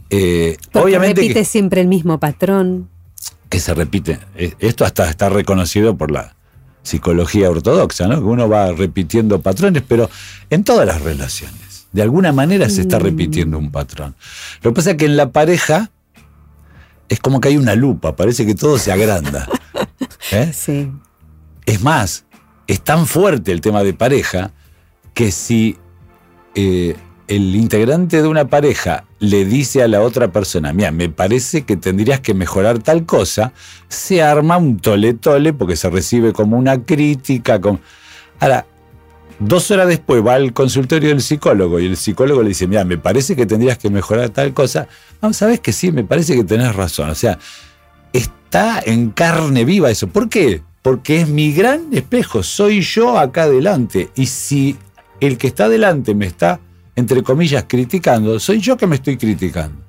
eh, 0.09 0.57
Porque 0.71 0.85
obviamente 0.85 1.21
repite 1.21 1.39
que, 1.39 1.45
siempre 1.45 1.81
el 1.81 1.87
mismo 1.87 2.19
patrón. 2.19 2.89
que 3.49 3.59
se 3.59 3.73
repite. 3.73 4.19
Eh, 4.35 4.53
Esto 4.59 4.85
hasta 4.85 5.09
está 5.09 5.29
reconocido 5.29 5.95
por 5.97 6.11
la 6.11 6.35
psicología 6.83 7.49
ortodoxa, 7.49 8.07
¿no? 8.07 8.15
Que 8.19 8.25
uno 8.25 8.47
va 8.47 8.71
repitiendo 8.71 9.41
patrones, 9.41 9.83
pero 9.87 10.09
en 10.49 10.63
todas 10.63 10.85
las 10.85 11.01
relaciones. 11.01 11.64
De 11.95 12.01
alguna 12.01 12.33
manera 12.33 12.69
se 12.69 12.81
está 12.81 12.99
repitiendo 12.99 13.57
un 13.57 13.71
patrón. 13.71 14.15
Lo 14.61 14.71
que 14.71 14.75
pasa 14.75 14.91
es 14.91 14.97
que 14.97 15.05
en 15.05 15.15
la 15.15 15.31
pareja 15.31 15.91
es 17.07 17.21
como 17.21 17.39
que 17.39 17.47
hay 17.47 17.55
una 17.55 17.73
lupa, 17.73 18.17
parece 18.17 18.45
que 18.45 18.53
todo 18.53 18.77
se 18.77 18.91
agranda. 18.91 19.47
¿Eh? 20.33 20.51
Sí. 20.53 20.91
Es 21.65 21.81
más, 21.81 22.25
es 22.67 22.81
tan 22.81 23.07
fuerte 23.07 23.53
el 23.53 23.61
tema 23.61 23.81
de 23.81 23.93
pareja 23.93 24.51
que 25.13 25.31
si 25.31 25.77
eh, 26.55 26.97
el 27.29 27.55
integrante 27.55 28.21
de 28.21 28.27
una 28.27 28.49
pareja 28.49 29.05
le 29.19 29.45
dice 29.45 29.81
a 29.81 29.87
la 29.87 30.01
otra 30.01 30.33
persona, 30.33 30.73
mira, 30.73 30.91
me 30.91 31.07
parece 31.07 31.63
que 31.63 31.77
tendrías 31.77 32.19
que 32.19 32.33
mejorar 32.33 32.79
tal 32.79 33.05
cosa, 33.05 33.53
se 33.87 34.21
arma 34.21 34.57
un 34.57 34.79
tole 34.79 35.13
tole 35.13 35.53
porque 35.53 35.77
se 35.77 35.89
recibe 35.89 36.33
como 36.33 36.57
una 36.57 36.83
crítica. 36.83 37.61
Con... 37.61 37.79
Ahora, 38.41 38.65
dos 39.39 39.71
horas 39.71 39.87
después 39.87 40.25
va 40.25 40.35
al 40.35 40.53
consultorio 40.53 41.09
del 41.09 41.21
psicólogo 41.21 41.79
y 41.79 41.85
el 41.85 41.97
psicólogo 41.97 42.41
le 42.41 42.49
dice, 42.49 42.67
mira, 42.67 42.83
me 42.85 42.97
parece 42.97 43.35
que 43.35 43.45
tendrías 43.45 43.77
que 43.77 43.89
mejorar 43.89 44.29
tal 44.29 44.53
cosa. 44.53 44.87
No, 45.21 45.33
sabes 45.33 45.59
que 45.59 45.71
sí, 45.71 45.91
me 45.91 46.03
parece 46.03 46.35
que 46.35 46.43
tenés 46.43 46.75
razón. 46.75 47.09
O 47.09 47.15
sea, 47.15 47.37
está 48.13 48.81
en 48.85 49.09
carne 49.11 49.65
viva 49.65 49.91
eso. 49.91 50.07
¿Por 50.07 50.29
qué? 50.29 50.61
Porque 50.81 51.21
es 51.21 51.27
mi 51.27 51.51
gran 51.51 51.93
espejo, 51.93 52.43
soy 52.43 52.81
yo 52.81 53.17
acá 53.17 53.43
adelante. 53.43 54.09
Y 54.15 54.27
si 54.27 54.77
el 55.19 55.37
que 55.37 55.47
está 55.47 55.65
adelante 55.65 56.13
me 56.13 56.25
está, 56.25 56.59
entre 56.95 57.23
comillas, 57.23 57.65
criticando, 57.67 58.39
soy 58.39 58.59
yo 58.59 58.77
que 58.77 58.87
me 58.87 58.95
estoy 58.95 59.17
criticando. 59.17 59.83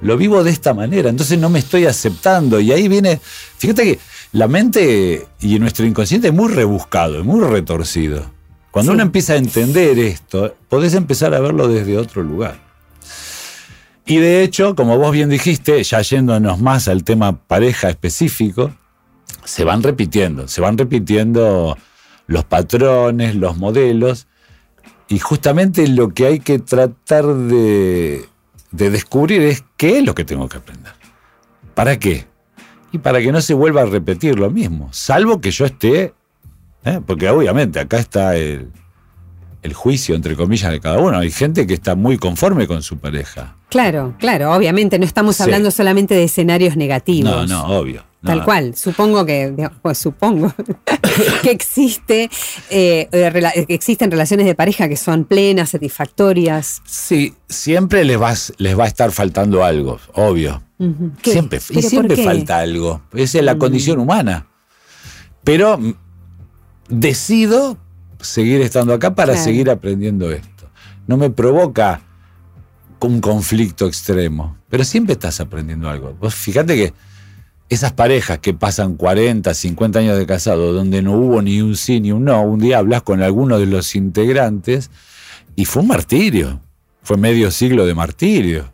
Lo 0.00 0.16
vivo 0.16 0.44
de 0.44 0.50
esta 0.50 0.74
manera, 0.74 1.08
entonces 1.08 1.38
no 1.38 1.48
me 1.48 1.58
estoy 1.58 1.86
aceptando. 1.86 2.60
Y 2.60 2.72
ahí 2.72 2.88
viene, 2.88 3.20
fíjate 3.58 3.84
que 3.84 3.98
la 4.32 4.48
mente 4.48 5.26
y 5.40 5.58
nuestro 5.58 5.86
inconsciente 5.86 6.28
es 6.28 6.34
muy 6.34 6.52
rebuscado, 6.52 7.20
es 7.20 7.24
muy 7.24 7.40
retorcido. 7.40 8.33
Cuando 8.74 8.90
Sí. 8.90 8.94
uno 8.94 9.04
empieza 9.04 9.34
a 9.34 9.36
entender 9.36 9.96
esto, 10.00 10.56
podés 10.68 10.94
empezar 10.94 11.32
a 11.32 11.38
verlo 11.38 11.68
desde 11.68 11.96
otro 11.96 12.24
lugar. 12.24 12.58
Y 14.04 14.16
de 14.16 14.42
hecho, 14.42 14.74
como 14.74 14.98
vos 14.98 15.12
bien 15.12 15.30
dijiste, 15.30 15.80
ya 15.84 16.00
yéndonos 16.02 16.58
más 16.60 16.88
al 16.88 17.04
tema 17.04 17.36
pareja 17.46 17.88
específico, 17.88 18.72
se 19.44 19.62
van 19.62 19.80
repitiendo, 19.84 20.48
se 20.48 20.60
van 20.60 20.76
repitiendo 20.76 21.78
los 22.26 22.44
patrones, 22.44 23.36
los 23.36 23.56
modelos, 23.56 24.26
y 25.08 25.20
justamente 25.20 25.86
lo 25.86 26.08
que 26.08 26.26
hay 26.26 26.40
que 26.40 26.58
tratar 26.58 27.26
de, 27.26 28.24
de 28.72 28.90
descubrir 28.90 29.40
es 29.42 29.62
qué 29.76 29.98
es 29.98 30.04
lo 30.04 30.16
que 30.16 30.24
tengo 30.24 30.48
que 30.48 30.56
aprender. 30.56 30.94
¿Para 31.76 31.96
qué? 32.00 32.26
Y 32.90 32.98
para 32.98 33.20
que 33.20 33.30
no 33.30 33.40
se 33.40 33.54
vuelva 33.54 33.82
a 33.82 33.86
repetir 33.86 34.36
lo 34.36 34.50
mismo, 34.50 34.88
salvo 34.92 35.40
que 35.40 35.52
yo 35.52 35.64
esté, 35.64 36.12
¿eh? 36.84 37.00
porque 37.06 37.28
obviamente 37.28 37.80
acá 37.80 37.98
está 37.98 38.36
el, 38.36 38.70
el 39.62 39.72
juicio, 39.72 40.14
entre 40.14 40.36
comillas, 40.36 40.70
de 40.70 40.80
cada 40.80 40.98
uno. 40.98 41.18
Hay 41.18 41.30
gente 41.30 41.66
que 41.66 41.74
está 41.74 41.94
muy 41.94 42.18
conforme 42.18 42.66
con 42.66 42.82
su 42.82 42.98
pareja. 42.98 43.56
Claro, 43.70 44.14
claro, 44.18 44.52
obviamente 44.52 44.98
no 44.98 45.04
estamos 45.04 45.36
Sí. 45.36 45.42
hablando 45.42 45.70
solamente 45.70 46.14
de 46.14 46.24
escenarios 46.24 46.76
negativos. 46.76 47.30
No, 47.30 47.46
no, 47.46 47.78
obvio. 47.78 48.04
No, 48.22 48.30
Tal 48.30 48.44
cual, 48.44 48.74
supongo 48.74 49.26
que, 49.26 49.68
pues 49.82 49.98
supongo 49.98 50.50
que 51.42 51.50
existe, 51.50 52.30
eh, 52.70 53.08
eh, 53.12 53.64
que 53.66 53.74
existen 53.74 54.10
relaciones 54.10 54.46
de 54.46 54.54
pareja 54.54 54.88
que 54.88 54.96
son 54.96 55.24
plenas, 55.26 55.70
satisfactorias. 55.70 56.80
Sí, 56.86 57.34
siempre 57.50 58.02
les 58.04 58.18
va, 58.18 58.32
les 58.56 58.78
va 58.78 58.84
a 58.84 58.86
estar 58.86 59.12
faltando 59.12 59.62
algo, 59.62 59.98
obvio. 60.14 60.62
Siempre, 61.22 61.58
y 61.58 61.74
¿Pero 61.74 61.80
por 61.80 61.90
siempre? 61.90 62.16
Mm. 62.16 62.24
falta 62.24 62.58
algo. 62.60 63.02
Esa 63.12 63.38
es 63.38 63.44
la 63.44 63.56
condición 63.58 63.98
humana. 63.98 64.46
Pero 65.42 65.76
mm, 65.78 65.94
decido 66.88 67.78
seguir 68.20 68.60
estando 68.62 68.92
acá 68.94 69.14
para 69.14 69.32
Claro. 69.32 69.44
seguir 69.44 69.70
aprendiendo 69.70 70.30
esto. 70.30 70.68
No 71.06 71.16
me 71.16 71.30
provoca 71.30 72.00
un 73.00 73.20
conflicto 73.20 73.86
extremo, 73.86 74.56
pero 74.68 74.84
siempre 74.84 75.12
estás 75.12 75.40
aprendiendo 75.40 75.90
algo. 75.90 76.14
Vos 76.18 76.34
fíjate 76.34 76.74
que 76.74 76.94
esas 77.68 77.92
parejas 77.92 78.38
que 78.38 78.54
pasan 78.54 78.94
40, 78.94 79.52
50 79.52 79.98
años 79.98 80.18
de 80.18 80.26
casado, 80.26 80.72
donde 80.72 81.02
no 81.02 81.12
hubo 81.12 81.42
ni 81.42 81.60
un 81.60 81.76
sí 81.76 82.00
ni 82.00 82.12
un 82.12 82.24
no, 82.24 82.42
un 82.42 82.60
día 82.60 82.78
hablas 82.78 83.02
con 83.02 83.22
alguno 83.22 83.58
de 83.58 83.66
los 83.66 83.94
integrantes 83.94 84.90
y 85.56 85.64
fue 85.66 85.82
un 85.82 85.88
martirio. 85.88 86.60
Fue 87.02 87.18
medio 87.18 87.50
siglo 87.50 87.84
de 87.84 87.94
martirio. 87.94 88.72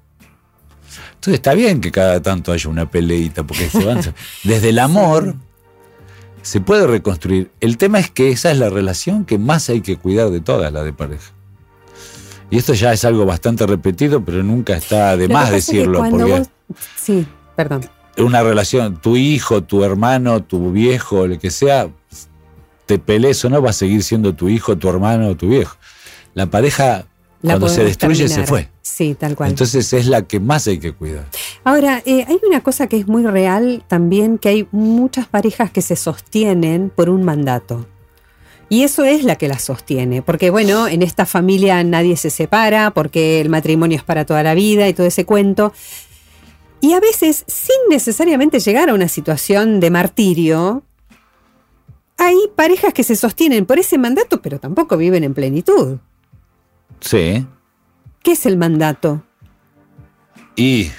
Entonces 1.14 1.34
está 1.34 1.54
bien 1.54 1.80
que 1.80 1.90
cada 1.90 2.22
tanto 2.22 2.52
haya 2.52 2.70
una 2.70 2.88
peleita, 2.88 3.42
porque 3.44 3.68
se 3.68 3.84
van. 3.84 4.00
Desde 4.44 4.68
el 4.70 4.78
amor 4.78 5.34
se 6.42 6.60
puede 6.60 6.86
reconstruir. 6.86 7.50
El 7.60 7.76
tema 7.76 7.98
es 7.98 8.10
que 8.10 8.30
esa 8.30 8.50
es 8.50 8.58
la 8.58 8.68
relación 8.70 9.24
que 9.24 9.38
más 9.38 9.68
hay 9.70 9.80
que 9.80 9.96
cuidar 9.96 10.30
de 10.30 10.40
todas, 10.40 10.72
la 10.72 10.82
de 10.82 10.92
pareja. 10.92 11.32
Y 12.50 12.58
esto 12.58 12.74
ya 12.74 12.92
es 12.92 13.04
algo 13.04 13.24
bastante 13.26 13.66
repetido, 13.66 14.24
pero 14.24 14.42
nunca 14.42 14.76
está 14.76 15.16
de 15.16 15.28
Lo 15.28 15.34
más 15.34 15.44
pasa 15.44 15.56
es 15.56 15.66
que 15.66 15.72
decirlo, 15.72 15.98
porque 16.10 16.24
vos- 16.24 16.50
Sí, 16.96 17.26
perdón. 17.56 17.82
una 18.18 18.42
relación, 18.42 18.96
tu 19.00 19.16
hijo, 19.16 19.62
tu 19.62 19.84
hermano, 19.84 20.42
tu 20.42 20.72
viejo, 20.72 21.26
lo 21.26 21.38
que 21.38 21.50
sea, 21.50 21.88
te 22.86 22.98
pelees 22.98 23.44
o 23.44 23.50
no, 23.50 23.62
va 23.62 23.70
a 23.70 23.74
seguir 23.74 24.02
siendo 24.02 24.34
tu 24.34 24.48
hijo, 24.48 24.76
tu 24.76 24.88
hermano 24.88 25.28
o 25.28 25.36
tu 25.36 25.48
viejo. 25.48 25.76
La 26.34 26.46
pareja, 26.46 27.06
La 27.42 27.54
cuando 27.54 27.68
se 27.68 27.84
destruye, 27.84 28.24
terminar. 28.24 28.40
se 28.40 28.46
fue. 28.46 28.68
Sí, 28.82 29.16
tal 29.18 29.34
cual. 29.34 29.50
Entonces 29.50 29.92
es 29.92 30.06
la 30.06 30.22
que 30.22 30.40
más 30.40 30.66
hay 30.66 30.78
que 30.78 30.92
cuidar. 30.92 31.26
Ahora, 31.64 32.02
eh, 32.04 32.24
hay 32.28 32.38
una 32.46 32.60
cosa 32.60 32.86
que 32.86 32.98
es 32.98 33.08
muy 33.08 33.24
real 33.24 33.82
también, 33.88 34.36
que 34.36 34.50
hay 34.50 34.68
muchas 34.72 35.26
parejas 35.26 35.70
que 35.70 35.80
se 35.80 35.96
sostienen 35.96 36.90
por 36.94 37.08
un 37.08 37.22
mandato. 37.22 37.86
Y 38.68 38.84
eso 38.84 39.04
es 39.04 39.24
la 39.24 39.36
que 39.36 39.48
las 39.48 39.62
sostiene, 39.62 40.22
porque 40.22 40.50
bueno, 40.50 40.86
en 40.86 41.02
esta 41.02 41.26
familia 41.26 41.82
nadie 41.82 42.16
se 42.16 42.30
separa, 42.30 42.92
porque 42.92 43.40
el 43.40 43.48
matrimonio 43.48 43.96
es 43.96 44.04
para 44.04 44.24
toda 44.24 44.44
la 44.44 44.54
vida 44.54 44.86
y 44.86 44.94
todo 44.94 45.06
ese 45.08 45.24
cuento. 45.24 45.72
Y 46.80 46.92
a 46.92 47.00
veces, 47.00 47.44
sin 47.48 47.76
necesariamente 47.88 48.60
llegar 48.60 48.88
a 48.88 48.94
una 48.94 49.08
situación 49.08 49.80
de 49.80 49.90
martirio, 49.90 50.84
hay 52.16 52.36
parejas 52.54 52.94
que 52.94 53.02
se 53.02 53.16
sostienen 53.16 53.66
por 53.66 53.78
ese 53.78 53.98
mandato, 53.98 54.40
pero 54.40 54.60
tampoco 54.60 54.96
viven 54.96 55.24
en 55.24 55.34
plenitud. 55.34 55.98
Sí. 57.00 57.46
¿Qué 58.22 58.32
es 58.32 58.46
el 58.46 58.56
mandato? 58.56 59.22
Y 60.56 60.90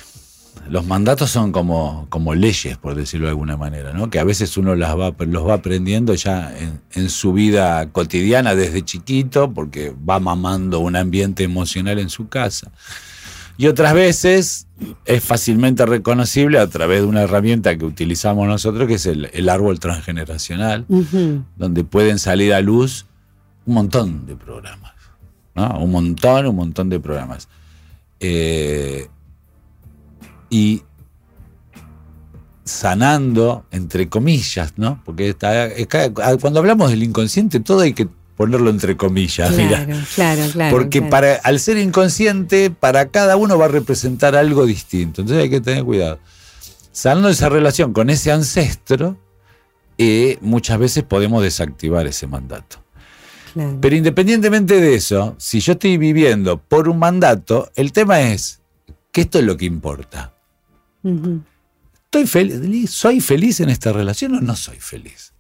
los 0.69 0.85
mandatos 0.85 1.29
son 1.29 1.51
como, 1.51 2.07
como 2.09 2.33
leyes, 2.33 2.77
por 2.77 2.95
decirlo 2.95 3.27
de 3.27 3.31
alguna 3.31 3.57
manera, 3.57 3.93
¿no? 3.93 4.09
Que 4.09 4.19
a 4.19 4.23
veces 4.23 4.57
uno 4.57 4.75
las 4.75 4.97
va, 4.97 5.13
los 5.19 5.47
va 5.47 5.55
aprendiendo 5.55 6.13
ya 6.15 6.55
en, 6.57 6.81
en 6.93 7.09
su 7.09 7.33
vida 7.33 7.91
cotidiana 7.91 8.55
desde 8.55 8.83
chiquito, 8.83 9.53
porque 9.53 9.93
va 10.09 10.19
mamando 10.19 10.79
un 10.79 10.95
ambiente 10.95 11.43
emocional 11.43 11.99
en 11.99 12.09
su 12.09 12.29
casa. 12.29 12.71
Y 13.57 13.67
otras 13.67 13.93
veces 13.93 14.67
es 15.05 15.23
fácilmente 15.23 15.85
reconocible 15.85 16.57
a 16.57 16.67
través 16.67 17.01
de 17.01 17.07
una 17.07 17.21
herramienta 17.21 17.77
que 17.77 17.85
utilizamos 17.85 18.47
nosotros, 18.47 18.87
que 18.87 18.95
es 18.95 19.05
el, 19.05 19.29
el 19.33 19.49
árbol 19.49 19.79
transgeneracional, 19.79 20.85
donde 21.57 21.83
pueden 21.83 22.17
salir 22.17 22.53
a 22.53 22.61
luz 22.61 23.05
un 23.65 23.75
montón 23.75 24.25
de 24.25 24.35
programas. 24.35 24.93
¿No? 25.55 25.79
Un 25.79 25.91
montón, 25.91 26.45
un 26.47 26.55
montón 26.55 26.89
de 26.89 26.99
programas. 26.99 27.47
Eh, 28.19 29.07
y 30.49 30.83
sanando, 32.63 33.65
entre 33.71 34.07
comillas, 34.09 34.73
¿no? 34.77 35.01
Porque 35.03 35.29
está- 35.29 35.65
es 35.65 35.87
ca- 35.87 36.11
cuando 36.39 36.59
hablamos 36.59 36.91
del 36.91 37.03
inconsciente, 37.03 37.59
todo 37.59 37.81
hay 37.81 37.93
que 37.93 38.07
ponerlo 38.37 38.69
entre 38.69 38.95
comillas, 38.97 39.51
mira. 39.55 39.85
Claro, 39.85 40.01
claro, 40.15 40.41
claro. 40.51 40.75
Porque 40.77 40.99
claro. 40.99 41.09
para, 41.11 41.35
al 41.35 41.59
ser 41.59 41.77
inconsciente, 41.77 42.69
para 42.71 43.09
cada 43.09 43.35
uno 43.37 43.57
va 43.57 43.65
a 43.65 43.69
representar 43.69 44.35
algo 44.35 44.65
distinto. 44.65 45.21
Entonces 45.21 45.43
hay 45.43 45.49
que 45.49 45.61
tener 45.61 45.83
cuidado. 45.83 46.19
Sanando 46.91 47.29
esa 47.29 47.49
relación 47.49 47.93
con 47.93 48.09
ese 48.09 48.31
ancestro, 48.31 49.17
eh, 49.97 50.37
muchas 50.41 50.77
veces 50.79 51.03
podemos 51.03 51.43
desactivar 51.43 52.07
ese 52.07 52.27
mandato. 52.27 52.77
Claro. 53.53 53.77
Pero 53.81 53.95
independientemente 53.95 54.79
de 54.79 54.95
eso, 54.95 55.35
si 55.37 55.59
yo 55.59 55.73
estoy 55.73 55.97
viviendo 55.97 56.57
por 56.57 56.87
un 56.87 56.99
mandato, 56.99 57.69
el 57.75 57.91
tema 57.91 58.21
es 58.21 58.61
que 59.11 59.21
esto 59.21 59.39
es 59.39 59.45
lo 59.45 59.57
que 59.57 59.65
importa. 59.65 60.33
¿Estoy 62.05 62.27
feliz? 62.27 62.91
¿Soy 62.91 63.19
feliz 63.19 63.59
en 63.59 63.69
esta 63.69 63.91
relación 63.91 64.35
o 64.35 64.41
no 64.41 64.55
soy 64.55 64.77
feliz? 64.79 65.33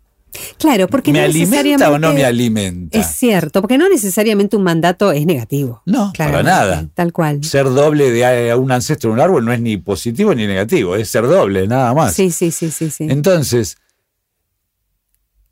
Claro, 0.57 0.87
porque 0.87 1.11
¿Me 1.11 1.19
no 1.19 1.25
alimenta 1.25 1.91
o 1.91 1.99
no 1.99 2.13
me 2.13 2.23
alimenta? 2.23 2.97
Es 2.97 3.07
cierto, 3.07 3.61
porque 3.61 3.77
no 3.77 3.89
necesariamente 3.89 4.55
un 4.55 4.63
mandato 4.63 5.11
es 5.11 5.25
negativo. 5.25 5.81
No, 5.85 6.13
para 6.17 6.41
nada. 6.41 6.87
Tal 6.93 7.11
cual. 7.11 7.43
Ser 7.43 7.65
doble 7.65 8.11
de 8.11 8.55
un 8.55 8.71
ancestro 8.71 9.09
en 9.09 9.15
un 9.15 9.19
árbol 9.19 9.43
no 9.43 9.51
es 9.51 9.59
ni 9.59 9.77
positivo 9.77 10.33
ni 10.33 10.47
negativo, 10.47 10.95
es 10.95 11.09
ser 11.09 11.27
doble, 11.27 11.67
nada 11.67 11.93
más. 11.93 12.13
Sí, 12.13 12.31
sí, 12.31 12.51
sí, 12.51 12.71
sí, 12.71 12.89
sí. 12.89 13.07
Entonces, 13.09 13.77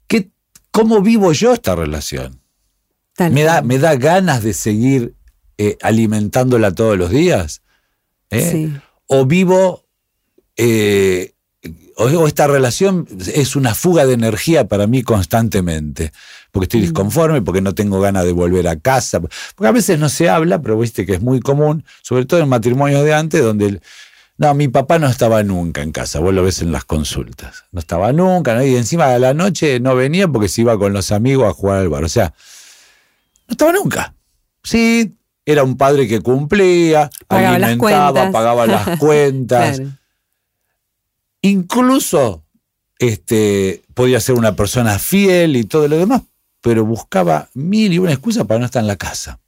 ¿qué, 0.07 0.29
¿cómo 0.71 1.01
vivo 1.01 1.33
yo 1.33 1.53
esta 1.53 1.75
relación? 1.75 2.39
Tal 3.19 3.33
¿Me 3.33 3.43
da. 3.43 3.61
¿Me 3.61 3.77
da 3.79 3.95
ganas 3.97 4.43
de 4.43 4.53
seguir 4.53 5.13
eh, 5.57 5.77
alimentándola 5.81 6.71
todos 6.73 6.97
los 6.97 7.09
días? 7.09 7.61
¿Eh? 8.29 8.49
Sí. 8.51 8.73
¿O 9.07 9.25
vivo, 9.25 9.83
eh, 10.55 11.33
o, 11.97 12.05
o 12.05 12.27
esta 12.27 12.47
relación 12.47 13.07
es 13.33 13.55
una 13.57 13.75
fuga 13.75 14.05
de 14.05 14.13
energía 14.13 14.67
para 14.67 14.87
mí 14.87 15.03
constantemente? 15.03 16.11
Porque 16.51 16.63
Mm. 16.63 16.67
estoy 16.67 16.81
disconforme, 16.81 17.41
porque 17.41 17.61
no 17.61 17.75
tengo 17.75 17.99
ganas 17.99 18.23
de 18.23 18.31
volver 18.31 18.67
a 18.67 18.77
casa. 18.79 19.19
Porque 19.19 19.67
a 19.67 19.71
veces 19.71 19.99
no 19.99 20.07
se 20.09 20.29
habla, 20.29 20.61
pero 20.61 20.79
viste 20.79 21.05
que 21.05 21.13
es 21.15 21.21
muy 21.21 21.41
común, 21.41 21.83
sobre 22.01 22.25
todo 22.25 22.39
en 22.39 22.49
matrimonios 22.49 23.03
de 23.03 23.13
antes, 23.13 23.41
donde... 23.43 23.65
el- 23.65 23.81
no, 24.37 24.53
mi 24.53 24.69
papá 24.69 24.99
no 24.99 25.07
estaba 25.07 25.43
nunca 25.43 25.81
en 25.81 25.91
casa, 25.91 26.19
vos 26.19 26.33
lo 26.33 26.43
ves 26.43 26.61
en 26.61 26.71
las 26.71 26.85
consultas. 26.85 27.65
No 27.73 27.81
estaba 27.81 28.13
nunca, 28.13 28.55
¿no? 28.55 28.63
y 28.63 28.77
encima 28.77 29.07
de 29.09 29.19
la 29.19 29.33
noche 29.33 29.81
no 29.81 29.95
venía 29.95 30.29
porque 30.29 30.47
se 30.47 30.61
iba 30.61 30.79
con 30.79 30.93
los 30.93 31.11
amigos 31.11 31.49
a 31.49 31.53
jugar 31.53 31.79
al 31.79 31.89
bar. 31.89 32.05
O 32.05 32.07
sea, 32.07 32.33
no 33.49 33.53
estaba 33.53 33.71
nunca. 33.73 34.13
Sí, 34.63 35.15
era 35.45 35.63
un 35.63 35.75
padre 35.77 36.07
que 36.07 36.21
cumplía, 36.21 37.09
Pagaba 37.27 37.57
las 37.59 37.69
alimentaba, 37.71 38.11
cuentas. 38.11 38.31
pagaba 38.33 38.67
las 38.67 38.99
cuentas. 38.99 39.77
Claro. 39.77 39.91
Incluso 41.41 42.43
este, 42.99 43.81
podía 43.93 44.19
ser 44.19 44.35
una 44.35 44.55
persona 44.55 44.99
fiel 44.99 45.55
y 45.55 45.63
todo 45.63 45.87
lo 45.87 45.97
demás, 45.97 46.21
pero 46.61 46.85
buscaba 46.85 47.49
mil 47.53 47.93
y 47.93 47.99
una 47.99 48.11
excusa 48.11 48.43
para 48.45 48.59
no 48.59 48.65
estar 48.65 48.81
en 48.81 48.87
la 48.87 48.97
casa. 48.97 49.39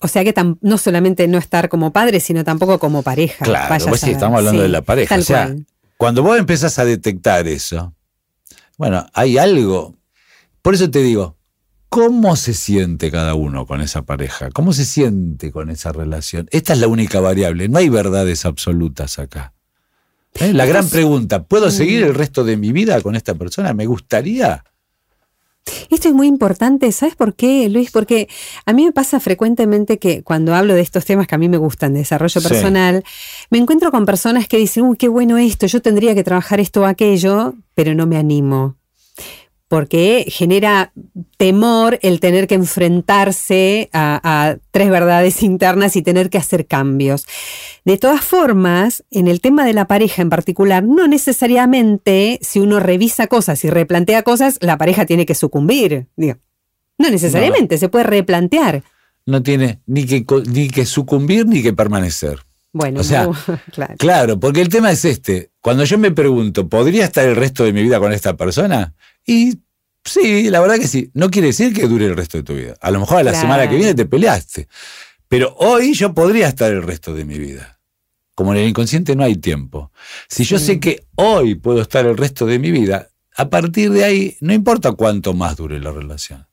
O 0.00 0.08
sea 0.08 0.22
que 0.24 0.34
tam- 0.34 0.58
no 0.60 0.78
solamente 0.78 1.26
no 1.26 1.38
estar 1.38 1.68
como 1.68 1.90
padre, 1.92 2.20
sino 2.20 2.44
tampoco 2.44 2.78
como 2.78 3.02
pareja. 3.02 3.44
Claro, 3.44 3.70
Vaya 3.70 3.90
a 3.90 3.94
sí, 3.94 3.98
saber. 4.00 4.14
estamos 4.14 4.38
hablando 4.38 4.60
Sí, 4.60 4.66
de 4.66 4.68
la 4.68 4.82
pareja. 4.82 5.16
O 5.16 5.22
sea, 5.22 5.46
cual. 5.46 5.66
cuando 5.96 6.22
vos 6.22 6.38
empezás 6.38 6.78
a 6.78 6.84
detectar 6.84 7.48
eso, 7.48 7.92
bueno, 8.76 9.06
hay 9.14 9.38
algo. 9.38 9.94
Por 10.62 10.74
eso 10.74 10.90
te 10.90 11.02
digo, 11.02 11.36
¿cómo 11.88 12.36
se 12.36 12.54
siente 12.54 13.10
cada 13.10 13.34
uno 13.34 13.66
con 13.66 13.80
esa 13.80 14.02
pareja? 14.02 14.50
¿Cómo 14.50 14.72
se 14.72 14.84
siente 14.84 15.50
con 15.52 15.70
esa 15.70 15.92
relación? 15.92 16.48
Esta 16.50 16.72
es 16.72 16.80
la 16.80 16.88
única 16.88 17.20
variable, 17.20 17.68
no 17.68 17.78
hay 17.78 17.88
verdades 17.88 18.44
absolutas 18.44 19.18
acá. 19.18 19.52
¿Eh? 20.34 20.52
La 20.52 20.66
gran 20.66 20.88
pregunta, 20.88 21.44
¿puedo 21.44 21.70
seguir 21.70 22.02
el 22.02 22.14
resto 22.14 22.44
de 22.44 22.56
mi 22.58 22.72
vida 22.72 23.00
con 23.00 23.16
esta 23.16 23.34
persona? 23.34 23.72
¿Me 23.72 23.86
gustaría? 23.86 24.64
Esto 25.90 26.08
es 26.08 26.14
muy 26.14 26.28
importante, 26.28 26.92
¿sabes 26.92 27.16
por 27.16 27.34
qué, 27.34 27.68
Luis? 27.68 27.90
Porque 27.90 28.28
a 28.66 28.72
mí 28.72 28.84
me 28.84 28.92
pasa 28.92 29.18
frecuentemente 29.18 29.98
que 29.98 30.22
cuando 30.22 30.54
hablo 30.54 30.74
de 30.74 30.80
estos 30.80 31.04
temas 31.04 31.26
que 31.26 31.34
a 31.34 31.38
mí 31.38 31.48
me 31.48 31.56
gustan, 31.56 31.92
de 31.94 32.00
desarrollo 32.00 32.40
Sí. 32.40 32.46
personal, 32.48 33.02
me 33.50 33.58
encuentro 33.58 33.90
con 33.90 34.06
personas 34.06 34.46
que 34.46 34.58
dicen, 34.58 34.84
uy, 34.84 34.96
qué 34.96 35.08
bueno 35.08 35.38
esto, 35.38 35.66
yo 35.66 35.82
tendría 35.82 36.14
que 36.14 36.22
trabajar 36.22 36.60
esto 36.60 36.82
o 36.82 36.84
aquello, 36.84 37.54
pero 37.74 37.94
no 37.94 38.06
me 38.06 38.16
animo. 38.16 38.76
Porque 39.68 40.26
genera 40.28 40.92
temor 41.36 41.98
el 42.02 42.20
tener 42.20 42.46
que 42.46 42.54
enfrentarse 42.54 43.90
a, 43.92 44.20
a 44.22 44.56
tres 44.70 44.90
verdades 44.90 45.42
internas 45.42 45.96
y 45.96 46.02
tener 46.02 46.30
que 46.30 46.38
hacer 46.38 46.66
cambios. 46.66 47.26
De 47.84 47.98
todas 47.98 48.22
formas, 48.22 49.04
en 49.10 49.28
el 49.28 49.40
tema 49.40 49.64
de 49.64 49.72
la 49.72 49.86
pareja 49.86 50.22
en 50.22 50.30
particular, 50.30 50.82
no 50.82 51.06
necesariamente 51.06 52.38
si 52.42 52.60
uno 52.60 52.80
revisa 52.80 53.26
cosas 53.26 53.64
y 53.64 53.70
replantea 53.70 54.22
cosas, 54.22 54.58
la 54.60 54.78
pareja 54.78 55.06
tiene 55.06 55.26
que 55.26 55.34
sucumbir. 55.34 56.06
Digo, 56.16 56.36
no 56.98 57.10
necesariamente, 57.10 57.78
se 57.78 57.88
puede 57.88 58.04
replantear. 58.04 58.82
No 59.26 59.42
tiene 59.42 59.80
ni 59.86 60.06
que, 60.06 60.24
ni 60.46 60.68
que 60.68 60.86
sucumbir 60.86 61.46
ni 61.46 61.62
que 61.62 61.72
permanecer. 61.72 62.40
Bueno, 62.72 63.00
O 63.00 63.04
sea, 63.04 63.24
no, 63.24 63.34
claro. 63.72 63.94
Claro, 63.98 64.40
porque 64.40 64.60
el 64.60 64.68
tema 64.68 64.90
es 64.90 65.04
este. 65.04 65.50
Cuando 65.60 65.84
yo 65.84 65.98
me 65.98 66.10
pregunto, 66.10 66.68
¿podría 66.68 67.04
estar 67.04 67.26
el 67.26 67.36
resto 67.36 67.64
de 67.64 67.72
mi 67.72 67.82
vida 67.82 67.98
con 67.98 68.12
esta 68.12 68.36
persona? 68.36 68.94
Y 69.26 69.60
sí, 70.06 70.48
la 70.50 70.60
verdad 70.60 70.76
que 70.78 70.88
sí. 70.88 71.10
No 71.14 71.30
quiere 71.30 71.48
decir 71.48 71.72
que 71.74 71.86
dure 71.86 72.06
el 72.06 72.16
resto 72.16 72.38
de 72.38 72.44
tu 72.44 72.54
vida. 72.54 72.74
A 72.80 72.90
lo 72.90 73.00
mejor 73.00 73.18
a 73.18 73.22
la 73.22 73.30
Claro. 73.32 73.42
semana 73.46 73.68
que 73.68 73.76
viene 73.76 73.94
te 73.94 74.06
peleaste. 74.06 74.68
Pero 75.28 75.54
hoy 75.58 75.92
yo 75.94 76.14
podría 76.14 76.48
estar 76.48 76.72
el 76.72 76.82
resto 76.82 77.12
de 77.14 77.24
mi 77.24 77.38
vida. 77.38 77.80
Como 78.34 78.52
en 78.54 78.60
el 78.60 78.68
inconsciente 78.68 79.16
no 79.16 79.24
hay 79.24 79.36
tiempo. 79.36 79.90
Si 80.28 80.44
yo 80.44 80.58
Sí. 80.58 80.66
sé 80.66 80.80
que 80.80 81.04
hoy 81.16 81.54
puedo 81.56 81.80
estar 81.82 82.06
el 82.06 82.16
resto 82.16 82.46
de 82.46 82.58
mi 82.58 82.70
vida, 82.70 83.08
a 83.36 83.48
partir 83.50 83.90
de 83.90 84.04
ahí 84.04 84.36
no 84.40 84.52
importa 84.52 84.92
cuánto 84.92 85.34
más 85.34 85.56
dure 85.56 85.78
la 85.80 85.90
relación. 85.90 86.46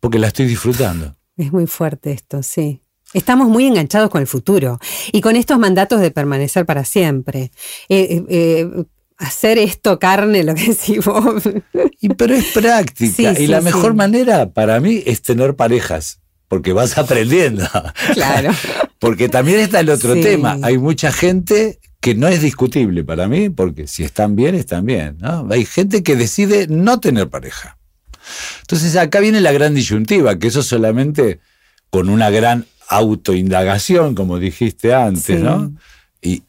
Porque 0.00 0.18
la 0.18 0.28
estoy 0.28 0.46
disfrutando. 0.46 1.16
Es 1.36 1.52
muy 1.52 1.66
fuerte 1.66 2.12
esto, 2.12 2.42
sí. 2.42 2.82
Estamos 3.14 3.48
muy 3.48 3.64
enganchados 3.66 4.10
con 4.10 4.20
el 4.20 4.26
futuro 4.26 4.78
y 5.12 5.20
con 5.22 5.34
estos 5.34 5.58
mandatos 5.58 6.00
de 6.00 6.10
permanecer 6.10 6.66
para 6.66 6.84
siempre. 6.84 7.52
Eh, 7.88 8.06
eh, 8.10 8.24
eh, 8.28 8.84
hacer 9.18 9.58
esto 9.58 9.98
carne, 9.98 10.44
lo 10.44 10.54
que 10.54 10.68
decís 10.68 11.04
vos. 11.04 11.42
Y, 12.00 12.08
pero 12.10 12.34
es 12.34 12.46
práctica. 12.46 13.34
Sí, 13.34 13.42
y 13.42 13.44
sí, 13.44 13.46
la 13.46 13.60
mejor 13.60 13.92
sí. 13.92 13.96
manera 13.96 14.50
para 14.50 14.80
mí 14.80 15.02
es 15.04 15.22
tener 15.22 15.54
parejas. 15.54 16.20
Porque 16.46 16.72
vas 16.72 16.96
aprendiendo. 16.98 17.68
Claro. 18.14 18.50
Porque 18.98 19.28
también 19.28 19.60
está 19.60 19.80
el 19.80 19.90
otro 19.90 20.14
tema. 20.14 20.56
Hay 20.62 20.78
mucha 20.78 21.12
gente 21.12 21.78
que 22.00 22.14
no 22.14 22.28
es 22.28 22.40
discutible 22.40 23.04
para 23.04 23.28
mí, 23.28 23.50
porque 23.50 23.86
si 23.86 24.04
están 24.04 24.34
bien, 24.34 24.54
están 24.54 24.86
bien. 24.86 25.18
¿no? 25.20 25.46
Hay 25.50 25.66
gente 25.66 26.02
que 26.02 26.16
decide 26.16 26.66
no 26.68 27.00
tener 27.00 27.28
pareja. 27.28 27.76
Entonces 28.60 28.96
acá 28.96 29.20
viene 29.20 29.40
la 29.40 29.52
gran 29.52 29.74
disyuntiva, 29.74 30.38
que 30.38 30.46
eso 30.48 30.62
solamente 30.62 31.40
con 31.90 32.08
una 32.08 32.30
gran 32.30 32.66
autoindagación, 32.88 34.14
como 34.14 34.38
dijiste 34.38 34.94
antes. 34.94 35.40
¿no? 35.40 35.74
Y 36.20 36.42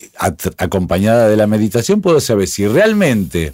acompañada 0.58 1.28
de 1.30 1.38
la 1.38 1.46
meditación 1.48 2.02
puedo 2.02 2.20
saber 2.20 2.48
si 2.48 2.68
realmente 2.68 3.54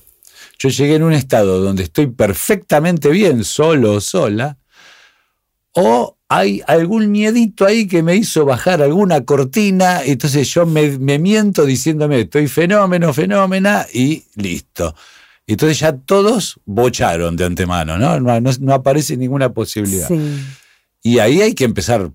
yo 0.58 0.70
llegué 0.70 0.96
en 0.96 1.04
un 1.04 1.14
estado 1.14 1.60
donde 1.62 1.84
estoy 1.84 2.08
perfectamente 2.08 3.10
bien, 3.10 3.44
solo 3.44 3.94
o 3.96 4.02
sola, 4.02 4.58
o 5.74 6.16
hay 6.30 6.62
algún 6.68 7.12
miedito 7.12 7.66
ahí 7.66 7.88
que 7.88 8.02
me 8.02 8.16
hizo 8.16 8.46
bajar 8.46 8.82
alguna 8.82 9.26
cortina, 9.26 10.02
entonces 10.04 10.48
yo 10.54 10.66
me, 10.66 10.98
me 10.98 11.20
miento 11.20 11.66
diciéndome 11.66 12.22
estoy 12.22 12.48
fenómeno, 12.48 13.14
fenómena, 13.14 13.86
y 13.94 14.24
listo. 14.36 14.96
Entonces 15.48 15.80
ya 15.80 15.96
todos 15.96 16.60
bocharon 16.66 17.36
de 17.36 17.46
antemano, 17.46 17.98
¿no? 17.98 18.20
No, 18.20 18.40
no- 18.42 18.52
no 18.60 18.74
aparece 18.74 19.16
ninguna 19.18 19.54
posibilidad. 19.54 20.08
Sí. 20.08 20.20
Y 21.04 21.20
ahí 21.20 21.42
hay 21.42 21.54
que 21.54 21.66
empezar. 21.66 22.10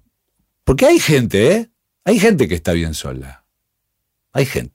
Porque 0.64 0.86
hay 0.86 0.98
gente, 0.98 1.52
¿eh? 1.52 1.70
Hay 2.04 2.18
gente 2.18 2.48
que 2.48 2.56
está 2.56 2.72
bien 2.72 2.94
sola. 2.94 3.39
Hay 4.32 4.46
gente. 4.46 4.74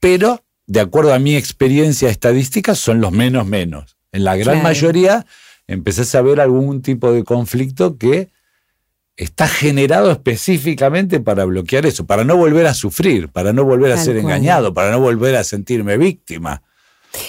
Pero, 0.00 0.42
de 0.66 0.80
acuerdo 0.80 1.14
a 1.14 1.18
mi 1.18 1.36
experiencia 1.36 2.08
estadística, 2.10 2.74
son 2.74 3.00
los 3.00 3.12
menos 3.12 3.46
menos. 3.46 3.96
En 4.12 4.24
la 4.24 4.34
gran 4.36 4.56
Claro. 4.56 4.62
mayoría 4.62 5.26
empezás 5.66 6.14
a 6.14 6.22
ver 6.22 6.40
algún 6.40 6.82
tipo 6.82 7.12
de 7.12 7.24
conflicto 7.24 7.96
que 7.98 8.28
está 9.16 9.48
generado 9.48 10.10
específicamente 10.12 11.20
para 11.20 11.44
bloquear 11.44 11.86
eso, 11.86 12.04
para 12.06 12.22
no 12.24 12.36
volver 12.36 12.66
a 12.66 12.74
sufrir, 12.74 13.28
para 13.30 13.52
no 13.52 13.64
volver 13.64 13.92
a 13.92 13.96
Tal 13.96 14.04
ser 14.04 14.14
cual. 14.20 14.24
engañado, 14.26 14.74
para 14.74 14.90
no 14.90 15.00
volver 15.00 15.36
a 15.36 15.44
sentirme 15.44 15.96
víctima. 15.96 16.62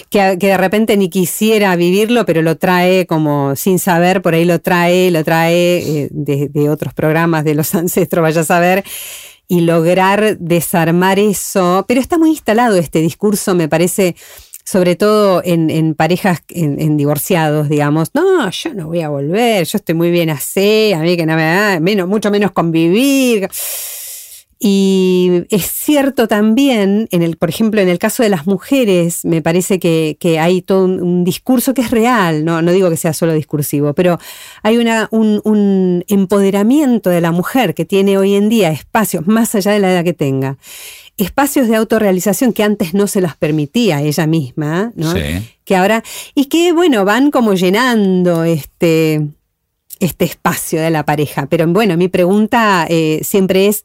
Que, 0.10 0.38
que 0.38 0.48
de 0.48 0.58
repente 0.58 0.98
ni 0.98 1.10
quisiera 1.10 1.74
vivirlo, 1.78 2.26
pero 2.26 2.42
lo 2.42 2.58
trae 2.58 3.06
como 3.06 3.56
sin 3.56 3.80
saber, 3.80 4.22
por 4.22 4.34
ahí 4.34 4.44
lo 4.44 4.60
trae, 4.60 5.10
lo 5.12 5.24
trae 5.24 5.78
eh, 5.78 6.10
de, 6.12 6.50
de 6.50 6.70
otros 6.70 6.94
programas 6.94 7.46
de 7.46 7.56
los 7.56 7.74
ancestros, 7.76 8.22
vaya 8.22 8.42
a 8.42 8.46
saber, 8.46 8.84
y 9.48 9.62
lograr 9.62 10.38
desarmar 10.40 11.20
eso. 11.20 11.86
Pero 11.88 12.00
está 12.00 12.18
muy 12.18 12.30
instalado 12.32 12.76
este 12.76 13.00
discurso, 13.00 13.56
me 13.56 13.70
parece, 13.70 14.16
sobre 14.64 14.96
todo 14.96 15.42
en, 15.44 15.70
en 15.70 15.96
parejas, 15.96 16.42
en, 16.50 16.98
divorciados, 16.98 17.70
digamos. 17.70 18.10
No, 18.14 18.50
yo 18.50 18.74
no 18.74 18.88
voy 18.88 19.02
a 19.02 19.10
volver, 19.10 19.66
yo 19.66 19.78
estoy 19.78 19.96
muy 19.96 20.12
bien 20.12 20.30
así, 20.30 20.94
a 20.94 21.00
mí 21.00 21.16
que 21.16 21.26
no 21.26 21.36
me 21.36 21.44
da, 21.44 21.80
menos, 21.80 22.08
mucho 22.08 22.32
menos 22.32 22.52
convivir. 22.52 23.50
Y 24.60 25.44
es 25.52 25.72
cierto 25.72 26.28
también, 26.28 27.08
en 27.12 27.22
el, 27.22 27.38
por 27.38 27.50
ejemplo, 27.50 27.80
en 27.80 27.90
el 27.90 28.00
caso 28.00 28.24
de 28.24 28.30
las 28.30 28.48
mujeres, 28.48 29.24
me 29.24 29.42
parece 29.42 29.80
que, 29.80 30.18
hay 30.40 30.62
todo 30.62 30.86
un, 30.86 31.24
discurso 31.24 31.74
que 31.74 31.82
es 31.82 31.92
real, 31.92 32.44
no, 32.44 32.62
no 32.62 32.72
digo 32.72 32.90
que 32.90 32.98
sea 32.98 33.14
solo 33.14 33.34
discursivo, 33.34 33.94
pero 33.94 34.20
hay 34.64 34.78
una, 34.78 35.10
un, 35.12 35.42
un, 35.44 36.04
empoderamiento 36.08 37.10
de 37.10 37.22
la 37.22 37.32
mujer 37.32 37.76
que 37.76 37.86
tiene 37.86 38.18
hoy 38.18 38.36
en 38.36 38.50
día 38.50 38.70
espacios, 38.70 39.28
más 39.28 39.54
allá 39.56 39.72
de 39.72 39.80
la 39.80 39.92
edad 39.92 40.04
que 40.04 40.14
tenga, 40.14 40.58
espacios 41.18 41.68
de 41.68 41.76
autorrealización 41.76 42.54
que 42.54 42.64
antes 42.64 42.94
no 42.94 43.08
se 43.08 43.22
las 43.22 43.36
permitía 43.36 44.02
ella 44.02 44.28
misma, 44.28 44.92
¿no? 44.96 45.14
Que 45.66 45.76
ahora, 45.76 46.04
y 46.34 46.46
que 46.46 46.72
bueno, 46.72 47.06
van 47.06 47.32
como 47.32 47.54
llenando 47.54 48.44
este, 48.44 49.28
este 50.00 50.26
espacio 50.26 50.80
de 50.80 50.92
la 50.92 51.04
pareja. 51.06 51.48
Pero 51.48 51.68
bueno, 51.68 51.98
mi 51.98 52.08
pregunta 52.08 52.86
eh, 52.90 53.20
siempre 53.24 53.68
es 53.68 53.84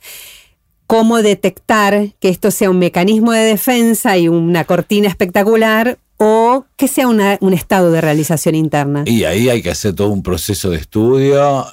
cómo 0.92 1.22
detectar 1.22 2.10
que 2.20 2.28
esto 2.28 2.50
sea 2.50 2.68
un 2.68 2.78
mecanismo 2.78 3.32
de 3.32 3.40
defensa 3.40 4.18
y 4.18 4.28
una 4.28 4.64
cortina 4.64 5.08
espectacular 5.08 5.98
o 6.18 6.66
que 6.76 6.86
sea 6.86 7.08
un 7.08 7.54
estado 7.54 7.90
de 7.90 8.02
realización 8.02 8.54
interna. 8.54 9.02
Y 9.06 9.24
ahí 9.24 9.48
hay 9.48 9.62
que 9.62 9.70
hacer 9.70 9.94
todo 9.94 10.10
un 10.10 10.22
proceso 10.22 10.68
de 10.68 10.76
estudio, 10.76 11.64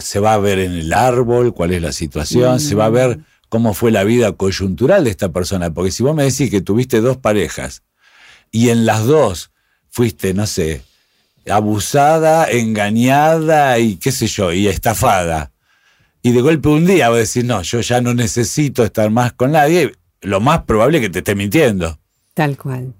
se 0.00 0.18
va 0.18 0.34
a 0.34 0.38
ver 0.38 0.58
en 0.58 0.72
el 0.72 0.92
árbol 0.92 1.54
cuál 1.54 1.74
es 1.74 1.80
la 1.80 1.92
situación, 1.92 2.58
se 2.58 2.74
va 2.74 2.86
a 2.86 2.90
ver 2.90 3.20
cómo 3.48 3.72
fue 3.72 3.92
la 3.92 4.02
vida 4.02 4.32
coyuntural 4.32 5.04
de 5.04 5.10
esta 5.10 5.30
persona, 5.30 5.72
porque 5.72 5.92
si 5.92 6.02
vos 6.02 6.16
me 6.16 6.24
decís 6.24 6.50
que 6.50 6.60
tuviste 6.60 7.00
dos 7.00 7.16
parejas 7.16 7.84
y 8.50 8.70
en 8.70 8.84
las 8.84 9.06
dos 9.06 9.52
fuiste, 9.90 10.34
no 10.34 10.48
sé, 10.48 10.82
abusada, 11.48 12.50
engañada 12.50 13.78
y 13.78 13.94
qué 13.94 14.10
sé 14.10 14.26
yo, 14.26 14.52
y 14.52 14.66
estafada, 14.66 15.52
y 16.24 16.32
de 16.32 16.40
golpe 16.40 16.70
un 16.70 16.86
día 16.86 17.10
voy 17.10 17.18
a 17.18 17.20
decir, 17.20 17.44
no, 17.44 17.60
yo 17.60 17.82
ya 17.82 18.00
no 18.00 18.14
necesito 18.14 18.82
estar 18.82 19.10
más 19.10 19.34
con 19.34 19.52
nadie, 19.52 19.92
lo 20.22 20.40
más 20.40 20.62
probable 20.62 20.96
es 20.96 21.02
que 21.02 21.10
te 21.10 21.18
esté 21.18 21.34
mintiendo. 21.34 21.98
Tal 22.32 22.56
cual. 22.56 22.94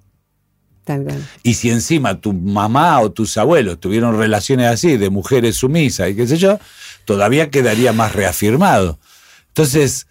Tal 0.85 1.05
cual. 1.05 1.27
Y 1.43 1.55
si 1.55 1.71
encima 1.71 2.21
tu 2.21 2.35
mamá 2.35 3.01
o 3.01 3.13
tus 3.13 3.39
abuelos 3.39 3.81
tuvieron 3.81 4.19
relaciones 4.19 4.67
así, 4.67 4.99
de 4.99 5.09
mujeres 5.09 5.57
sumisas 5.57 6.11
y 6.11 6.17
qué 6.17 6.27
sé 6.27 6.37
yo, 6.37 6.59
todavía 7.07 7.49
quedaría 7.49 7.95
más 7.95 8.15
reafirmado. 8.15 8.99
Entonces, 9.49 10.07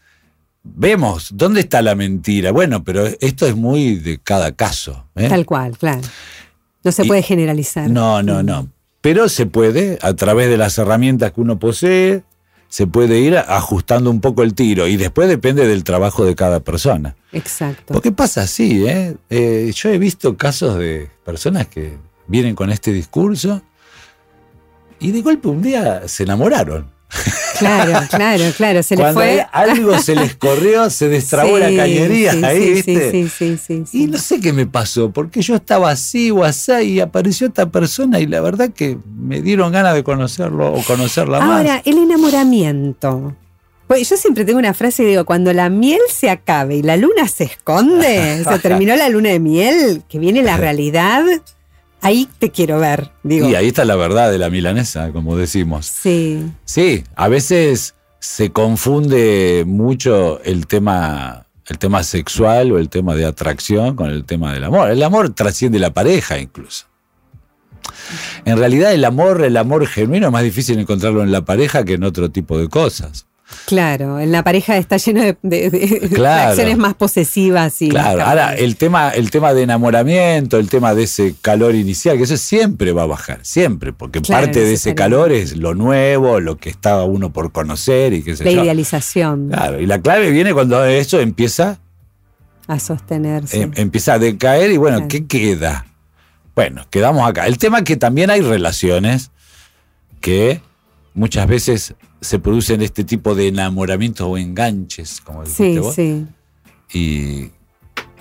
vemos, 0.64 1.30
¿dónde 1.36 1.60
está 1.60 1.84
la 1.84 1.94
mentira? 1.94 2.52
Bueno, 2.52 2.84
pero 2.84 3.06
esto 3.22 3.46
es 3.46 3.56
muy 3.56 3.98
de 3.98 4.18
cada 4.18 4.54
caso. 4.54 5.06
¿eh? 5.16 5.30
Tal 5.30 5.46
cual, 5.46 5.78
claro. 5.78 6.02
No 6.84 6.92
se 6.92 7.06
puede 7.06 7.22
generalizar. 7.22 7.88
No, 7.92 8.24
no, 8.24 8.42
no. 8.42 8.70
Pero 9.02 9.30
se 9.30 9.46
puede, 9.46 10.00
a 10.02 10.16
través 10.16 10.50
de 10.50 10.58
las 10.58 10.80
herramientas 10.80 11.32
que 11.32 11.42
uno 11.42 11.60
posee, 11.60 12.24
se 12.74 12.88
puede 12.88 13.20
ir 13.20 13.38
ajustando 13.38 14.10
un 14.10 14.20
poco 14.20 14.42
el 14.42 14.56
tiro 14.56 14.88
y 14.88 14.98
después 14.98 15.30
depende 15.30 15.68
del 15.68 15.84
trabajo 15.84 16.26
de 16.26 16.34
cada 16.34 16.60
persona. 16.60 17.16
Exacto. 17.32 17.94
Porque 17.94 18.12
pasa 18.12 18.42
así, 18.42 18.88
¿eh? 18.88 19.16
¿eh? 19.30 19.72
yo 19.76 19.90
he 19.90 20.00
visto 20.00 20.36
casos 20.38 20.80
de 20.80 21.08
personas 21.24 21.68
que 21.68 22.00
vienen 22.26 22.56
con 22.56 22.72
este 22.72 22.92
discurso 22.92 23.62
y 25.00 25.12
de 25.12 25.22
golpe 25.22 25.50
un 25.50 25.62
día 25.62 26.08
se 26.08 26.24
enamoraron. 26.24 26.90
Claro, 27.60 28.08
claro, 28.10 28.44
claro. 28.56 28.84
Se 28.84 28.96
Cuando 28.96 29.20
fue. 29.20 29.46
algo 29.52 29.98
se 30.00 30.16
les 30.16 30.36
corrió, 30.36 30.90
se 30.90 31.10
destrabó 31.10 31.58
la 31.58 31.74
cañería 31.76 32.32
ahí, 32.44 32.74
¿viste? 32.74 33.12
Sí, 33.12 33.30
sí, 33.30 33.58
sí, 33.86 34.04
Y 34.04 34.08
no 34.08 34.18
sé 34.18 34.40
qué 34.40 34.54
me 34.54 34.66
pasó, 34.66 35.12
porque 35.12 35.42
yo 35.42 35.56
estaba 35.56 35.92
así 35.92 36.32
o 36.32 36.44
así 36.44 36.72
y 36.84 37.00
apareció 37.00 37.48
esta 37.48 37.68
persona 37.68 38.20
y 38.20 38.28
la 38.28 38.42
verdad 38.42 38.72
que 38.74 38.98
me 39.18 39.42
dieron 39.42 39.72
ganas 39.72 39.94
de 39.94 40.04
conocerlo 40.04 40.74
o 40.74 40.84
conocerla 40.84 41.40
más. 41.40 41.60
Ahora, 41.60 41.82
el 41.86 41.98
enamoramiento. 41.98 43.36
Pues 43.88 44.10
yo 44.10 44.18
siempre 44.18 44.46
tengo 44.46 44.60
una 44.60 44.74
frase 44.74 45.04
que 45.04 45.10
digo, 45.10 45.26
cuando 45.26 45.52
la 45.54 45.70
miel 45.70 46.00
se 46.10 46.30
acabe 46.30 46.78
y 46.78 46.82
la 46.82 46.96
luna 46.98 47.28
se 47.28 47.44
esconde, 47.44 48.44
se 48.44 48.60
terminó 48.62 48.96
la 48.96 49.10
luna 49.10 49.30
de 49.30 49.40
miel, 49.40 50.04
que 50.08 50.20
viene 50.20 50.42
la 50.42 50.58
realidad 50.66 51.24
ahí 52.04 52.30
te 52.38 52.52
quiero 52.52 52.80
ver, 52.80 53.12
digo. 53.24 53.50
Y 53.50 53.56
ahí 53.56 53.68
está 53.68 53.86
la 53.86 53.96
verdad 53.96 54.32
de 54.32 54.38
la 54.38 54.50
milanesa, 54.50 55.12
como 55.12 55.36
decimos. 55.36 55.88
Sí. 55.88 56.46
Sí, 56.66 57.04
a 57.16 57.28
veces 57.28 57.96
se 58.20 58.52
confunde 58.52 59.64
mucho 59.66 60.42
el 60.44 60.68
tema, 60.68 61.48
el 61.66 61.78
tema 61.80 62.04
sexual 62.04 62.72
o 62.74 62.78
el 62.78 62.90
tema 62.90 63.16
de 63.16 63.26
atracción 63.26 63.96
con 63.96 64.10
el 64.10 64.26
tema 64.26 64.54
del 64.54 64.66
amor. 64.66 64.92
El 64.92 65.02
amor 65.02 65.34
trasciende 65.34 65.80
la 65.80 65.94
pareja 65.94 66.38
incluso. 66.38 66.86
En 68.46 68.58
realidad 68.58 68.94
el 68.94 69.06
amor, 69.06 69.44
el 69.44 69.58
amor 69.58 69.88
genuino 69.88 70.28
es 70.28 70.34
más 70.34 70.44
difícil 70.44 70.80
encontrarlo 70.80 71.24
en 71.24 71.32
la 71.32 71.46
pareja 71.46 71.84
que 71.84 71.94
en 71.94 72.04
otro 72.04 72.30
tipo 72.30 72.58
de 72.58 72.68
cosas. 72.68 73.28
Claro, 73.66 74.20
en 74.20 74.32
la 74.32 74.44
pareja 74.44 74.78
está 74.78 74.98
lleno 74.98 75.22
de, 75.42 76.10
acciones 76.26 76.78
más 76.78 76.94
posesivas 76.96 77.82
y. 77.82 77.90
Claro, 77.90 78.24
ahora 78.24 78.56
el 78.56 78.78
tema, 78.78 79.10
el 79.10 79.32
tema 79.32 79.54
de 79.54 79.64
enamoramiento, 79.64 80.58
el 80.58 80.70
tema 80.70 80.96
de 80.96 81.04
ese 81.04 81.36
calor 81.42 81.76
inicial, 81.76 82.18
que 82.18 82.24
eso 82.24 82.38
siempre 82.38 82.92
va 82.94 83.04
a 83.04 83.06
bajar, 83.06 83.40
siempre, 83.44 83.94
porque 83.94 84.22
parte 84.22 84.60
de 84.60 84.74
ese 84.74 84.96
calor 84.96 85.32
es 85.32 85.56
lo 85.56 85.76
nuevo, 85.76 86.40
lo 86.40 86.58
que 86.58 86.70
estaba 86.70 87.04
uno 87.04 87.32
por 87.32 87.52
conocer 87.52 88.14
y 88.14 88.24
qué 88.24 88.36
sé 88.36 88.46
La 88.46 88.52
idealización. 88.52 89.50
Claro, 89.50 89.80
y 89.80 89.86
la 89.86 90.02
clave 90.02 90.32
viene 90.32 90.54
cuando 90.54 90.84
eso 90.86 91.20
empieza 91.20 91.80
a 92.68 92.80
sostenerse. 92.80 93.62
Em, 93.62 93.72
empieza 93.76 94.14
a 94.14 94.20
decaer 94.20 94.72
y 94.72 94.78
bueno, 94.78 95.08
¿qué 95.08 95.26
queda? 95.28 95.86
Bueno, 96.56 96.86
quedamos 96.90 97.28
acá. 97.28 97.48
El 97.48 97.58
tema 97.58 97.80
es 97.80 97.84
que 97.84 97.98
también 97.98 98.30
hay 98.30 98.42
relaciones 98.42 99.32
que 100.22 100.62
muchas 101.14 101.48
veces 101.48 101.96
se 102.24 102.40
producen 102.40 102.82
este 102.82 103.04
tipo 103.04 103.36
de 103.36 103.50
enamoramientos 103.50 104.26
o 104.28 104.38
enganches, 104.38 105.22
como 105.22 105.44
dijiste 105.44 105.84
sí, 105.94 106.26
Sí. 106.88 106.98
Y 106.98 107.52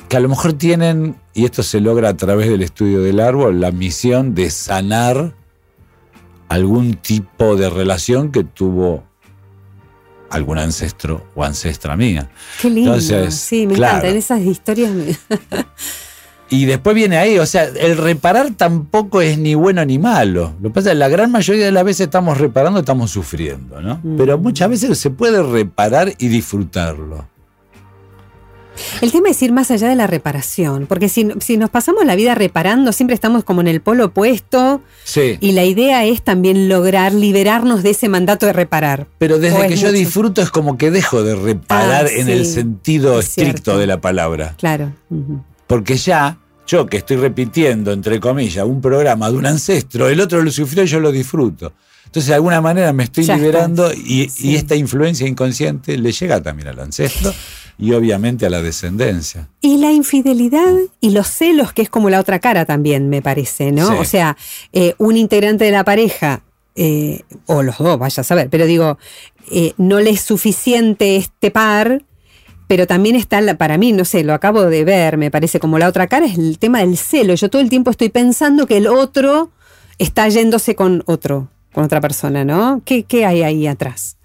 que 0.08 0.16
a 0.16 0.20
lo 0.20 0.28
mejor 0.28 0.54
tienen, 0.54 1.16
y 1.34 1.44
esto 1.44 1.62
se 1.62 1.80
logra 1.80 2.10
a 2.10 2.16
través 2.16 2.48
del 2.48 2.62
estudio 2.62 3.00
del 3.00 3.20
árbol, 3.20 3.60
la 3.60 3.70
misión 3.70 4.34
de 4.34 4.50
sanar 4.50 5.34
algún 6.48 6.94
tipo 6.94 7.56
de 7.56 7.70
relación 7.70 8.32
que 8.32 8.44
tuvo 8.44 9.04
algún 10.30 10.58
ancestro 10.58 11.26
o 11.34 11.44
ancestra 11.44 11.96
mía. 11.96 12.30
Qué 12.60 12.70
lindo. 12.70 13.00
sí, 13.00 13.66
me 13.66 13.74
encantan 13.74 14.16
esas 14.16 14.40
historias. 14.40 14.90
Y 16.52 16.66
después 16.66 16.94
viene 16.94 17.16
ahí, 17.16 17.38
o 17.38 17.46
sea, 17.46 17.64
el 17.64 17.96
reparar 17.96 18.50
tampoco 18.54 19.22
es 19.22 19.38
ni 19.38 19.54
bueno 19.54 19.82
ni 19.86 19.98
malo. 19.98 20.52
Lo 20.60 20.68
que 20.68 20.74
pasa 20.74 20.90
es 20.90 20.92
que 20.92 20.98
la 20.98 21.08
gran 21.08 21.32
mayoría 21.32 21.64
de 21.64 21.72
las 21.72 21.82
veces 21.82 22.08
estamos 22.08 22.36
reparando, 22.36 22.80
estamos 22.80 23.10
sufriendo, 23.10 23.80
¿no? 23.80 24.00
Mm. 24.02 24.18
Pero 24.18 24.36
muchas 24.36 24.68
veces 24.68 24.98
se 24.98 25.08
puede 25.08 25.42
reparar 25.42 26.12
y 26.18 26.28
disfrutarlo. 26.28 27.26
El 29.00 29.12
tema 29.12 29.30
es 29.30 29.42
ir 29.42 29.50
más 29.50 29.70
allá 29.70 29.88
de 29.88 29.96
la 29.96 30.06
reparación, 30.06 30.84
porque 30.86 31.08
si, 31.08 31.24
nos 31.24 31.70
pasamos 31.70 32.04
la 32.04 32.16
vida 32.16 32.34
reparando, 32.34 32.92
siempre 32.92 33.14
estamos 33.14 33.44
como 33.44 33.62
en 33.62 33.68
el 33.68 33.80
polo 33.80 34.06
opuesto. 34.06 34.82
Sí. 35.04 35.38
Y 35.40 35.52
la 35.52 35.64
idea 35.64 36.04
es 36.04 36.20
también 36.20 36.68
lograr 36.68 37.14
liberarnos 37.14 37.82
de 37.82 37.90
ese 37.90 38.10
mandato 38.10 38.44
de 38.44 38.52
reparar. 38.52 39.06
Pero 39.16 39.38
desde 39.38 39.68
que 39.68 39.76
yo 39.76 39.90
disfruto 39.90 40.42
es 40.42 40.50
como 40.50 40.76
que 40.76 40.90
dejo 40.90 41.22
de 41.22 41.34
reparar 41.34 42.06
ah, 42.10 42.14
en 42.14 42.28
el 42.28 42.44
sentido 42.44 43.20
estricto 43.20 43.78
de 43.78 43.86
la 43.86 44.02
palabra. 44.02 44.54
Claro. 44.58 44.92
Porque 45.66 45.96
ya 45.96 46.36
yo 46.72 46.86
que 46.86 46.96
estoy 46.96 47.18
repitiendo, 47.18 47.92
entre 47.92 48.18
comillas, 48.18 48.64
un 48.64 48.80
programa 48.80 49.30
de 49.30 49.36
un 49.36 49.44
ancestro, 49.44 50.08
el 50.08 50.20
otro 50.20 50.42
lo 50.42 50.50
sufrió 50.50 50.84
y 50.84 50.86
yo 50.86 51.00
lo 51.00 51.12
disfruto. 51.12 51.74
Entonces, 52.06 52.28
de 52.28 52.34
alguna 52.34 52.62
manera 52.62 52.94
me 52.94 53.04
estoy 53.04 53.26
liberando 53.26 53.92
y, 53.92 54.30
esta 54.54 54.74
influencia 54.74 55.26
inconsciente 55.26 55.98
le 55.98 56.12
llega 56.12 56.42
también 56.42 56.68
al 56.68 56.80
ancestro 56.80 57.32
y 57.78 57.92
obviamente 57.92 58.46
a 58.46 58.50
la 58.50 58.62
descendencia. 58.62 59.50
Y 59.60 59.78
la 59.78 59.92
infidelidad 59.92 60.72
y 61.00 61.10
los 61.10 61.26
celos, 61.26 61.74
que 61.74 61.82
es 61.82 61.90
como 61.90 62.08
la 62.08 62.20
otra 62.20 62.38
cara 62.38 62.64
también, 62.64 63.10
me 63.10 63.20
parece, 63.20 63.70
¿no? 63.70 63.98
O 63.98 64.04
sea, 64.04 64.36
eh, 64.72 64.94
un 64.96 65.18
integrante 65.18 65.66
de 65.66 65.72
la 65.72 65.84
pareja, 65.84 66.42
eh, 66.74 67.20
o 67.46 67.62
los 67.62 67.76
dos, 67.76 67.98
vaya 67.98 68.22
a 68.22 68.24
saber, 68.24 68.48
pero 68.48 68.64
digo, 68.64 68.98
eh, 69.50 69.74
no 69.76 70.00
le 70.00 70.10
es 70.10 70.22
suficiente 70.22 71.16
este 71.16 71.50
par 71.50 72.02
pero 72.72 72.86
también 72.86 73.16
está, 73.16 73.38
para 73.58 73.76
mí, 73.76 73.92
no 73.92 74.06
sé, 74.06 74.24
lo 74.24 74.32
acabo 74.32 74.62
de 74.64 74.82
ver, 74.82 75.18
me 75.18 75.30
parece 75.30 75.60
como 75.60 75.78
la 75.78 75.88
otra 75.88 76.06
cara, 76.06 76.24
es 76.24 76.38
el 76.38 76.58
tema 76.58 76.78
del 76.78 76.96
celo. 76.96 77.34
Yo 77.34 77.50
todo 77.50 77.60
el 77.60 77.68
tiempo 77.68 77.90
estoy 77.90 78.08
pensando 78.08 78.66
que 78.66 78.78
el 78.78 78.86
otro 78.86 79.50
está 79.98 80.26
yéndose 80.30 80.74
con 80.74 81.02
otro, 81.04 81.50
con 81.74 81.84
otra 81.84 82.00
persona, 82.00 82.46
¿no? 82.46 82.80
¿Qué, 82.86 83.04
hay 83.26 83.42
ahí 83.42 83.66
atrás? 83.66 84.16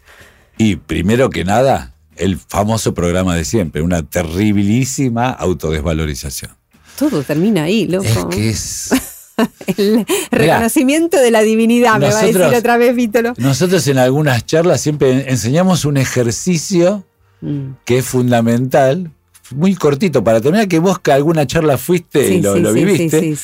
Y 0.57 0.77
primero 0.77 1.29
que 1.29 1.43
nada, 1.43 1.93
el 2.15 2.37
famoso 2.37 2.93
programa 2.93 3.35
de 3.35 3.43
siempre, 3.43 3.81
una 3.81 4.01
terribilísima 4.03 5.29
autodesvalorización. 5.29 6.51
Todo 6.97 7.23
termina 7.23 7.63
ahí, 7.63 7.85
loco. 7.85 8.05
Es 8.05 8.25
que 8.33 8.49
es... 8.49 8.89
el 9.77 10.05
reconocimiento 10.31 11.17
de 11.17 11.31
la 11.31 11.41
divinidad, 11.41 11.99
me 11.99 12.13
va 12.13 12.17
a 12.17 12.23
decir 12.23 12.41
otra 12.41 12.77
vez 12.77 12.95
Vítolo. 12.95 13.33
Nosotros 13.35 13.85
en 13.89 13.97
algunas 13.97 14.45
charlas 14.45 14.79
siempre 14.79 15.29
enseñamos 15.29 15.83
un 15.83 15.97
ejercicio 15.97 17.03
Mm. 17.39 17.73
que 17.85 17.99
es 17.99 18.05
fundamental, 18.05 19.11
muy 19.51 19.75
cortito 19.75 20.23
para 20.23 20.41
terminar, 20.41 20.67
que 20.67 20.79
vos 20.79 20.99
que 20.99 21.11
alguna 21.11 21.45
charla 21.45 21.77
fuiste 21.77 22.33
y 22.33 22.41
lo, 22.41 22.73
viviste, 22.73 23.37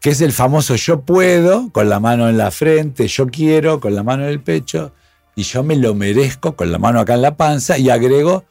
que 0.00 0.10
es 0.10 0.20
el 0.20 0.32
famoso 0.32 0.74
yo 0.76 1.02
puedo, 1.02 1.70
con 1.70 1.88
la 1.88 2.00
mano 2.00 2.28
en 2.28 2.38
la 2.38 2.50
frente, 2.50 3.06
yo 3.06 3.26
quiero, 3.26 3.80
con 3.80 3.94
la 3.94 4.02
mano 4.02 4.24
en 4.24 4.30
el 4.30 4.40
pecho, 4.40 4.92
y 5.36 5.42
yo 5.42 5.62
me 5.62 5.76
lo 5.76 5.94
merezco, 5.94 6.56
con 6.56 6.72
la 6.72 6.78
mano 6.78 7.00
acá 7.00 7.14
en 7.14 7.22
la 7.22 7.36
panza, 7.36 7.76
y 7.78 7.90
agrego 7.90 8.44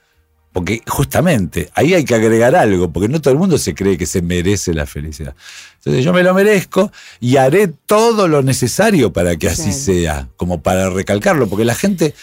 Porque 0.52 0.82
justamente 0.86 1.72
ahí 1.74 1.96
hay 1.96 2.06
que 2.06 2.14
agregar 2.14 2.56
algo, 2.56 2.92
porque 2.92 3.10
no 3.10 3.20
todo 3.20 3.34
el 3.34 3.40
mundo 3.40 3.58
se 3.58 3.74
cree 3.74 3.98
que 3.98 4.06
se 4.06 4.22
merece 4.22 4.74
la 4.74 4.86
felicidad. 4.86 5.36
Entonces 5.78 6.06
yo 6.06 6.14
me 6.14 6.22
lo 6.22 6.34
merezco 6.36 6.92
y 7.20 7.38
haré 7.38 7.68
todo 7.68 8.28
lo 8.28 8.44
necesario 8.44 9.12
para 9.12 9.36
que 9.36 9.50
así 9.50 9.74
sea, 9.74 10.30
como 10.38 10.62
para 10.62 10.92
recalcarlo, 10.92 11.48
porque 11.48 11.66
la 11.66 11.74
gente 11.74 12.14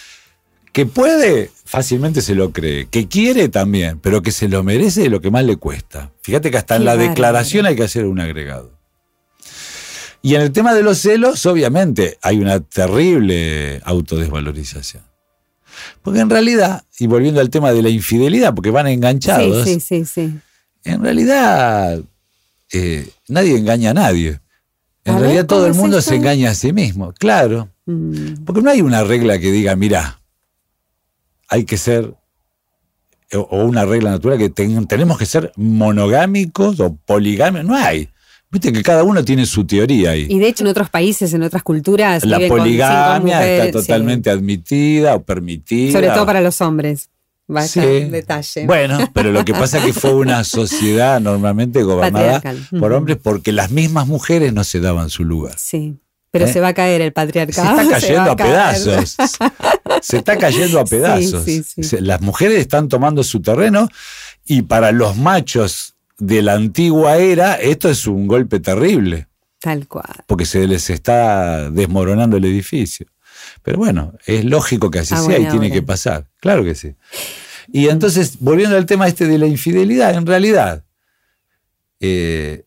que 0.73 0.87
puede 0.87 1.51
fácilmente 1.71 2.21
se 2.21 2.35
lo 2.35 2.51
cree, 2.51 2.87
que 2.87 3.07
quiere 3.07 3.49
también, 3.49 4.01
pero 4.01 4.23
que 4.23 4.33
se 4.33 4.49
lo 4.49 4.65
merece 4.65 5.05
es 5.05 5.11
lo 5.11 5.21
que 5.21 5.31
más 5.31 5.45
le 5.45 5.57
cuesta. 5.57 6.11
Fíjate 6.21 6.51
que 6.51 6.57
hasta 6.57 6.75
en 6.75 6.85
la 6.85 6.97
declaración 6.97 7.65
hay 7.65 7.77
que 7.77 7.85
hacer 7.85 8.07
un 8.07 8.19
agregado. 8.19 8.73
Y 10.21 10.35
en 10.35 10.41
el 10.43 10.51
tema 10.51 10.75
de 10.75 10.83
los 10.83 10.99
celos, 10.99 11.47
obviamente, 11.47 12.19
hay 12.23 12.39
una 12.39 12.59
terrible 12.59 13.81
autodesvalorización. 13.85 15.05
Porque 16.03 16.19
en 16.19 16.29
realidad, 16.29 16.83
y 16.99 17.07
volviendo 17.07 17.41
al 17.41 17.51
tema 17.51 17.73
de 17.73 17.83
la 17.83 17.89
infidelidad, 17.89 18.53
porque 18.53 18.71
van 18.73 18.89
enganchados, 18.89 19.65
Sí, 19.65 19.75
sí, 19.81 20.05
sí, 20.05 20.05
sí. 20.05 20.39
en 20.85 21.03
realidad 21.03 22.01
eh, 22.73 23.09
nadie 23.29 23.57
engaña 23.57 23.91
a 23.91 23.95
nadie. 23.95 24.41
En 25.05 25.13
A 25.15 25.17
ver, 25.17 25.23
realidad 25.23 25.47
todo 25.47 25.61
¿cómo 25.61 25.73
el 25.73 25.79
mundo 25.79 26.01
se 26.03 26.17
engaña 26.17 26.51
a 26.51 26.55
sí 26.55 26.73
mismo, 26.73 27.13
claro. 27.13 27.71
Mm, 27.87 28.45
Porque 28.45 28.61
no 28.61 28.71
hay 28.71 28.83
una 28.83 29.05
regla 29.05 29.39
que 29.39 29.51
diga, 29.53 29.75
mira, 29.77 30.20
hay 31.51 31.65
que 31.65 31.77
ser, 31.77 32.15
o, 33.35 33.65
una 33.65 33.85
regla 33.85 34.11
natural 34.11 34.39
que 34.39 34.49
ten- 34.51 34.87
tenemos 34.87 35.19
que 35.19 35.27
ser 35.27 35.53
monogámicos 35.57 36.81
o 36.81 36.97
poligámicos, 36.97 37.67
no 37.67 37.77
hay. 37.77 38.09
Viste 38.53 38.73
que 38.73 38.83
cada 38.83 39.05
uno 39.05 39.25
tiene 39.25 39.47
su 39.47 39.65
teoría 39.65 40.11
ahí. 40.11 40.27
Y 40.29 40.39
de 40.41 40.49
hecho 40.49 40.65
en 40.65 40.69
otros 40.71 40.91
países, 40.91 41.33
en 41.35 41.43
otras 41.45 41.63
culturas, 41.63 42.25
La 42.25 42.39
con 42.41 42.49
poligamia 42.49 43.21
mujeres, 43.21 43.67
está 43.67 43.81
sí. 43.81 43.87
totalmente 43.87 44.31
admitida 44.31 45.15
o 45.15 45.23
permitida. 45.23 45.93
Sobre 45.93 46.09
todo 46.09 46.27
para 46.27 46.41
los 46.41 46.61
hombres. 46.61 47.11
Vaya 47.47 47.67
Sí. 47.69 47.81
detalle. 48.11 48.67
Bueno, 48.67 48.99
pero 49.13 49.33
lo 49.33 49.45
que 49.45 49.53
pasa 49.53 49.79
es 49.79 49.85
que 49.85 49.93
fue 49.93 50.15
una 50.15 50.43
sociedad 50.45 51.21
normalmente 51.21 51.83
gobernada 51.83 52.41
por 52.79 52.93
hombres 52.93 53.19
porque 53.23 53.53
las 53.53 53.71
mismas 53.73 54.07
mujeres 54.09 54.53
no 54.53 54.63
se 54.65 54.81
daban 54.81 55.11
su 55.11 55.25
lugar. 55.25 55.55
Sí. 55.59 55.97
Pero 56.33 56.45
¿Eh? 56.47 56.53
se 56.53 56.61
va 56.61 56.69
a 56.69 56.75
caer 56.75 57.01
el 57.01 57.13
patriarcado. 57.13 57.81
está 57.81 57.83
se 58.01 58.15
va 58.15 58.25
cayendo 58.25 58.31
a 58.33 58.37
pedazos. 58.37 59.17
Se 60.03 60.17
está 60.19 60.39
cayendo 60.39 60.79
a 60.81 60.85
pedazos. 60.87 61.45
sí, 61.45 61.63
sí. 61.63 61.83
Se- 61.83 62.01
Las 62.01 62.21
mujeres 62.21 62.59
están 62.59 62.89
tomando 62.89 63.23
su 63.25 63.41
terreno 63.43 63.89
y 64.47 64.63
para 64.63 64.93
los 64.93 65.17
machos 65.17 65.95
de 66.19 66.43
la 66.43 66.55
antigua 66.55 67.17
era 67.17 67.55
esto 67.55 67.89
es 67.89 68.07
un 68.07 68.27
golpe 68.27 68.61
terrible 68.61 69.27
Tal 69.61 69.89
cual. 69.89 70.25
porque 70.27 70.45
se 70.47 70.67
les 70.67 70.89
está 70.91 71.71
desmoronando 71.71 72.37
el 72.37 72.45
edificio. 72.45 73.07
Pero 73.63 73.79
bueno, 73.79 74.13
es 74.27 74.45
lógico 74.45 74.91
que 74.91 74.99
así 75.01 75.15
A 75.15 75.19
sea 75.19 75.39
y 75.39 75.47
tiene 75.49 75.71
que 75.73 75.83
pasar. 75.83 76.29
Claro 76.41 76.63
que 76.63 76.75
sí. 76.75 76.95
Y 77.73 77.89
entonces, 77.89 78.37
volviendo 78.41 78.77
al 78.77 78.87
tema 78.87 79.07
este 79.09 79.27
de 79.27 79.39
la 79.39 79.47
infidelidad, 79.47 80.15
en 80.15 80.27
realidad, 80.27 80.85
eh, 82.01 82.65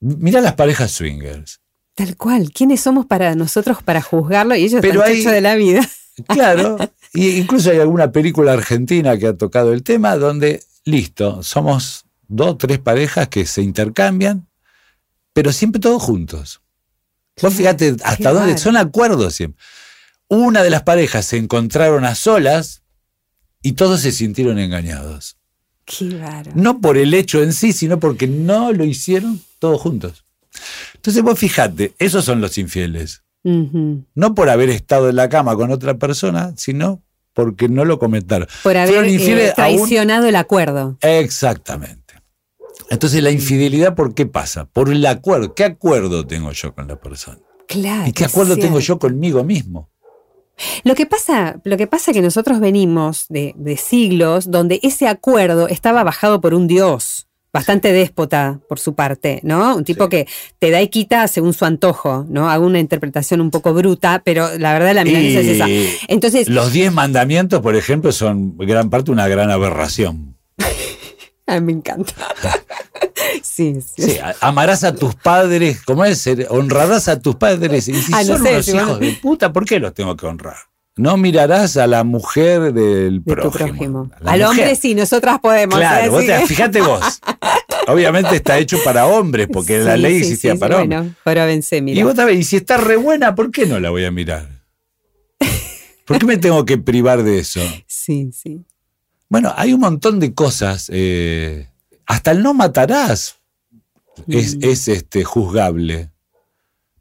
mirá 0.00 0.40
las 0.40 0.54
parejas 0.54 0.90
swingers. 0.92 1.60
Tal 1.94 2.16
cual. 2.16 2.50
¿Quiénes 2.52 2.80
somos 2.80 3.06
para 3.06 3.34
nosotros 3.34 3.82
para 3.82 4.00
juzgarlo? 4.02 4.54
Y 4.54 4.64
ellos 4.64 4.80
Pero 4.80 5.04
están 5.04 5.28
hay- 5.28 5.34
de 5.34 5.40
la 5.40 5.54
vida. 5.54 5.88
Claro, 6.28 6.76
y 7.14 7.30
incluso 7.38 7.70
hay 7.70 7.78
alguna 7.78 8.12
película 8.12 8.52
argentina 8.52 9.16
que 9.16 9.28
ha 9.28 9.32
tocado 9.36 9.72
el 9.72 9.82
tema 9.82 10.14
donde, 10.16 10.62
listo, 10.84 11.42
somos 11.42 12.04
dos, 12.28 12.58
tres 12.58 12.78
parejas 12.80 13.28
que 13.28 13.46
se 13.46 13.62
intercambian, 13.62 14.46
pero 15.32 15.52
siempre 15.52 15.80
todos 15.80 16.02
juntos. 16.02 16.60
Vos 17.40 17.54
fíjate 17.54 17.96
hasta 18.04 18.30
dónde 18.30 18.58
son 18.58 18.76
acuerdos 18.76 19.34
siempre. 19.34 19.58
Una 20.28 20.62
de 20.62 20.68
las 20.68 20.82
parejas 20.82 21.24
se 21.24 21.38
encontraron 21.38 22.04
a 22.04 22.14
solas 22.14 22.82
y 23.62 23.72
todos 23.72 24.02
se 24.02 24.12
sintieron 24.12 24.58
engañados. 24.58 25.38
Qué 25.86 26.10
bárbaro. 26.18 26.52
No 26.54 26.82
por 26.82 26.98
el 26.98 27.14
hecho 27.14 27.42
en 27.42 27.54
sí, 27.54 27.72
sino 27.72 27.98
porque 27.98 28.26
no 28.26 28.70
lo 28.72 28.84
hicieron 28.84 29.40
todos 29.58 29.80
juntos. 29.80 30.26
Entonces 31.02 31.24
vos 31.24 31.36
fíjate, 31.36 31.94
esos 31.98 32.24
son 32.24 32.40
los 32.40 32.56
infieles. 32.58 33.24
No 33.42 34.34
por 34.36 34.48
haber 34.48 34.70
estado 34.70 35.08
en 35.08 35.16
la 35.16 35.28
cama 35.28 35.56
con 35.56 35.72
otra 35.72 35.94
persona, 35.94 36.54
sino 36.56 37.02
porque 37.32 37.68
no 37.68 37.84
lo 37.84 37.98
comentaron. 37.98 38.46
Por 38.62 38.76
haber 38.76 39.06
eh, 39.06 39.52
traicionado 39.56 40.28
el 40.28 40.36
acuerdo. 40.36 40.98
Exactamente. 41.00 42.14
Entonces 42.88 43.20
la 43.20 43.32
infidelidad, 43.32 43.96
¿por 43.96 44.14
qué 44.14 44.26
pasa? 44.26 44.66
Por 44.66 44.90
el 44.90 45.04
acuerdo. 45.04 45.56
¿Qué 45.56 45.64
acuerdo 45.64 46.24
tengo 46.24 46.52
yo 46.52 46.72
con 46.72 46.86
la 46.86 46.94
persona? 46.94 47.40
Claro. 47.66 48.08
¿Y 48.08 48.12
qué 48.12 48.24
acuerdo 48.24 48.56
tengo 48.56 48.78
yo 48.78 49.00
conmigo 49.00 49.42
mismo? 49.42 49.90
Lo 50.84 50.94
que 50.94 51.06
pasa, 51.06 51.60
lo 51.64 51.76
que 51.76 51.88
pasa 51.88 52.12
es 52.12 52.16
que 52.16 52.22
nosotros 52.22 52.60
venimos 52.60 53.26
de, 53.28 53.54
de 53.56 53.76
siglos 53.76 54.52
donde 54.52 54.78
ese 54.84 55.08
acuerdo 55.08 55.66
estaba 55.66 56.04
bajado 56.04 56.40
por 56.40 56.54
un 56.54 56.68
dios, 56.68 57.21
bastante 57.52 57.92
déspota 57.92 58.60
por 58.68 58.78
su 58.78 58.94
parte, 58.94 59.40
¿no? 59.42 59.76
Un 59.76 59.84
tipo 59.84 60.04
Sí. 60.04 60.10
que 60.10 60.26
te 60.58 60.70
da 60.70 60.80
y 60.80 60.88
quita 60.88 61.28
según 61.28 61.52
su 61.52 61.64
antojo, 61.66 62.24
¿no? 62.28 62.48
Hago 62.48 62.64
una 62.66 62.78
interpretación 62.78 63.40
un 63.40 63.50
poco 63.50 63.74
bruta, 63.74 64.22
pero 64.24 64.56
la 64.58 64.72
verdad 64.72 64.94
la 64.94 65.04
milanesa 65.04 65.40
es 65.40 65.46
esa. 65.48 65.66
Entonces, 66.08 66.48
los 66.48 66.72
diez 66.72 66.92
mandamientos, 66.92 67.60
por 67.60 67.76
ejemplo, 67.76 68.10
son 68.12 68.56
gran 68.56 68.88
parte 68.90 69.10
una 69.10 69.28
gran 69.28 69.50
aberración. 69.50 70.36
ay, 71.46 71.60
me 71.60 71.72
encanta. 71.72 72.14
sí, 73.42 73.76
sí. 73.82 74.18
Amarás 74.40 74.84
a 74.84 74.94
tus 74.94 75.14
padres, 75.14 75.82
¿cómo 75.82 76.04
es? 76.04 76.18
Ser- 76.18 76.46
Honrarás 76.50 77.08
a 77.08 77.20
tus 77.20 77.36
padres. 77.36 77.86
Y 77.88 77.94
si 77.94 78.12
Ah, 78.14 78.22
no 78.24 78.36
son 78.38 78.42
sé, 78.46 78.52
unos 78.52 78.64
si 78.64 78.76
hijos 78.76 78.98
de 79.00 79.12
puta, 79.20 79.52
¿por 79.52 79.64
qué 79.66 79.78
los 79.78 79.92
tengo 79.92 80.16
que 80.16 80.26
honrar? 80.26 80.56
No 80.96 81.16
mirarás 81.16 81.78
a 81.78 81.86
la 81.86 82.04
mujer 82.04 82.72
del 82.74 83.24
De 83.24 83.34
prójimo. 83.34 84.10
Al 84.24 84.42
hombre 84.42 84.76
sí, 84.76 84.94
nosotras 84.94 85.38
podemos. 85.40 85.76
Claro, 85.78 86.04
¿eh? 86.04 86.08
vos 86.10 86.18
Así 86.20 86.26
te- 86.28 86.46
fíjate 86.46 86.80
vos. 86.82 87.00
Obviamente 87.88 88.36
está 88.36 88.58
hecho 88.58 88.76
para 88.84 89.06
hombres, 89.06 89.48
porque 89.52 89.78
la 89.78 89.96
ley 89.96 90.16
sí, 90.16 90.20
existía 90.20 90.52
sí, 90.52 90.58
para 90.58 90.82
hombres. 90.82 91.12
Bueno, 91.24 91.46
vence, 91.46 91.80
mira. 91.80 91.98
y 91.98 92.02
vos 92.02 92.14
también, 92.14 92.38
y 92.40 92.44
si 92.44 92.56
está 92.56 92.76
re 92.76 92.96
buena, 92.96 93.34
¿por 93.34 93.50
qué 93.50 93.66
no 93.66 93.80
la 93.80 93.90
voy 93.90 94.04
a 94.04 94.10
mirar? 94.10 94.62
¿Por 96.04 96.18
qué 96.18 96.26
me 96.26 96.36
tengo 96.36 96.64
que 96.64 96.78
privar 96.78 97.22
de 97.22 97.38
eso? 97.38 97.60
Sí, 97.86 98.30
sí. 98.32 98.64
Bueno, 99.28 99.52
hay 99.56 99.72
un 99.72 99.80
montón 99.80 100.20
de 100.20 100.34
cosas. 100.34 100.90
eh, 100.92 101.68
hasta 102.06 102.32
el 102.32 102.42
no 102.42 102.52
matarás 102.54 103.36
es, 104.28 104.56
Mm. 104.56 104.64
es, 104.64 104.88
este, 104.88 105.24
juzgable. 105.24 106.10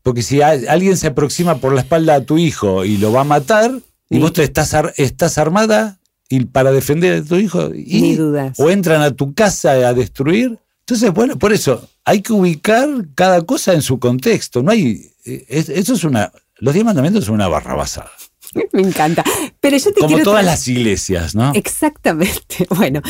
Porque 0.04 0.22
si 0.24 0.42
alguien 0.42 0.98
se 0.98 1.08
aproxima 1.08 1.58
por 1.58 1.74
la 1.74 1.82
espalda 1.82 2.16
a 2.16 2.22
tu 2.22 2.38
hijo 2.38 2.86
y 2.86 2.98
lo 2.98 3.12
va 3.12 3.22
a 3.22 3.26
matar, 3.26 3.72
y 4.10 4.20
vos 4.20 4.34
te 4.34 4.44
estás, 4.44 4.74
ar- 4.74 4.94
estás 4.98 5.38
armada 5.38 6.00
y 6.30 6.46
para 6.46 6.72
defender 6.72 7.22
a 7.22 7.24
tu 7.24 7.36
hijo, 7.36 7.74
y- 7.74 8.02
Ni 8.02 8.16
dudas. 8.16 8.60
o 8.60 8.70
entran 8.70 9.02
a 9.02 9.12
tu 9.12 9.34
casa 9.34 9.72
a 9.72 9.94
destruir. 9.94 10.58
Entonces, 10.82 11.12
bueno, 11.14 11.38
por 11.38 11.54
eso 11.54 11.88
hay 12.04 12.22
que 12.22 12.34
ubicar 12.34 12.88
cada 13.16 13.42
cosa 13.44 13.74
en 13.74 13.82
su 13.82 14.00
contexto. 14.00 14.64
No 14.64 14.72
hay. 14.72 15.12
eh, 15.26 15.46
es- 15.48 15.70
eso 15.70 15.94
es 15.94 16.04
una. 16.04 16.32
Los 16.58 16.74
diez 16.74 16.84
mandamientos 16.86 17.26
son 17.26 17.36
una 17.36 17.48
barrabasada. 17.48 18.12
Me 18.74 18.82
encanta. 18.82 19.24
Pero 19.60 19.78
yo 19.78 19.94
te 19.94 20.00
Como 20.02 20.08
quiero 20.08 20.24
todas 20.24 20.44
las 20.44 20.68
iglesias, 20.68 21.36
¿no? 21.36 21.54
Exactamente. 21.54 22.68
Bueno, 22.76 23.02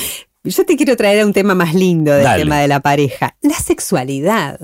yo 0.43 0.65
te 0.65 0.75
quiero 0.75 0.95
traer 0.97 1.21
a 1.21 1.25
un 1.25 1.34
tema 1.34 1.56
más 1.56 1.73
lindo 1.73 2.12
del 2.12 2.23
Dale. 2.23 2.43
tema 2.43 2.60
de 2.60 2.67
la 2.67 2.80
pareja, 2.82 3.36
la 3.41 3.56
sexualidad. 3.56 4.60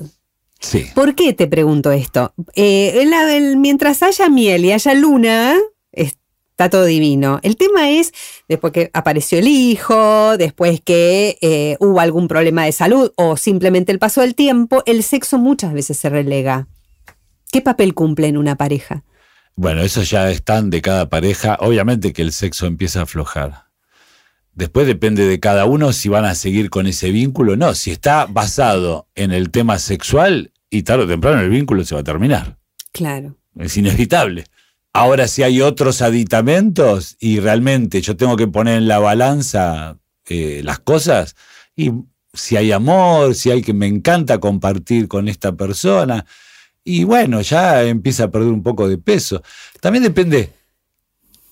Sí. 0.60 0.88
¿Por 0.96 1.16
qué 1.16 1.34
te 1.34 1.48
pregunto 1.48 1.92
esto? 1.92 2.34
Eh, 2.56 3.02
en 3.02 3.12
la- 3.12 3.36
en- 3.36 3.62
mientras 3.62 4.02
haya 4.04 4.28
miel 4.30 4.66
y 4.66 4.72
haya 4.72 4.94
luna, 4.94 5.56
está 5.92 6.70
todo 6.72 6.86
divino. 6.86 7.40
El 7.44 7.56
tema 7.58 7.92
es, 7.92 8.12
después 8.50 8.74
que 8.74 8.90
apareció 8.94 9.38
el 9.38 9.48
hijo, 9.48 10.36
después 10.38 10.82
que 10.82 11.38
eh, 11.42 11.78
hubo 11.80 12.00
algún 12.00 12.28
problema 12.28 12.66
de 12.66 12.72
salud 12.72 13.12
o 13.16 13.38
simplemente 13.38 13.92
el 13.92 14.00
paso 14.00 14.22
del 14.22 14.34
tiempo, 14.34 14.82
el 14.88 15.04
sexo 15.04 15.38
muchas 15.38 15.74
veces 15.74 15.98
se 15.98 16.10
relega. 16.10 16.68
¿Qué 17.52 17.62
papel 17.62 17.94
cumple 17.94 18.28
en 18.28 18.38
una 18.38 18.56
pareja? 18.56 19.04
Bueno, 19.56 19.82
eso 19.82 20.02
ya 20.04 20.30
están 20.32 20.70
de 20.72 20.82
cada 20.82 21.10
pareja. 21.10 21.58
Obviamente 21.62 22.14
que 22.14 22.22
el 22.24 22.32
sexo 22.32 22.66
empieza 22.66 23.00
a 23.00 23.04
aflojar. 23.04 23.67
Después 24.58 24.88
depende 24.88 25.28
de 25.28 25.40
cada 25.40 25.66
uno 25.66 25.94
si 25.94 26.10
van 26.10 26.26
a 26.26 26.34
seguir 26.34 26.72
con 26.72 26.88
ese 26.88 27.12
vínculo 27.12 27.54
o 27.54 27.56
no. 27.56 27.76
Si 27.76 27.92
está 27.92 28.26
basado 28.26 29.08
en 29.14 29.32
el 29.32 29.52
tema 29.52 29.78
sexual, 29.78 30.52
y 30.72 30.82
tarde 30.82 31.04
o 31.04 31.08
temprano 31.08 31.42
el 31.42 31.52
vínculo 31.52 31.86
se 31.86 31.94
va 31.94 32.02
a 32.02 32.04
terminar. 32.04 32.58
Claro. 32.92 33.36
Es 33.60 33.78
inevitable. 33.78 34.46
Ahora, 34.94 35.28
si 35.28 35.44
hay 35.44 35.62
otros 35.62 36.02
aditamentos 36.02 37.18
y 37.20 37.40
realmente 37.40 38.02
yo 38.02 38.18
tengo 38.18 38.36
que 38.36 38.48
poner 38.48 38.80
en 38.80 38.88
la 38.88 38.98
balanza 38.98 40.00
eh, 40.28 40.62
las 40.64 40.80
cosas, 40.80 41.36
y 41.76 41.92
si 42.34 42.58
hay 42.58 42.72
amor, 42.72 43.36
si 43.36 43.52
hay 43.52 43.62
que 43.62 43.74
me 43.74 43.86
encanta 43.86 44.40
compartir 44.40 45.08
con 45.08 45.28
esta 45.28 45.52
persona, 45.52 46.26
y 46.84 47.04
bueno, 47.04 47.42
ya 47.42 47.84
empieza 47.84 48.24
a 48.24 48.32
perder 48.32 48.50
un 48.50 48.64
poco 48.64 48.90
de 48.90 48.98
peso. 48.98 49.44
También 49.82 50.02
depende, 50.02 50.50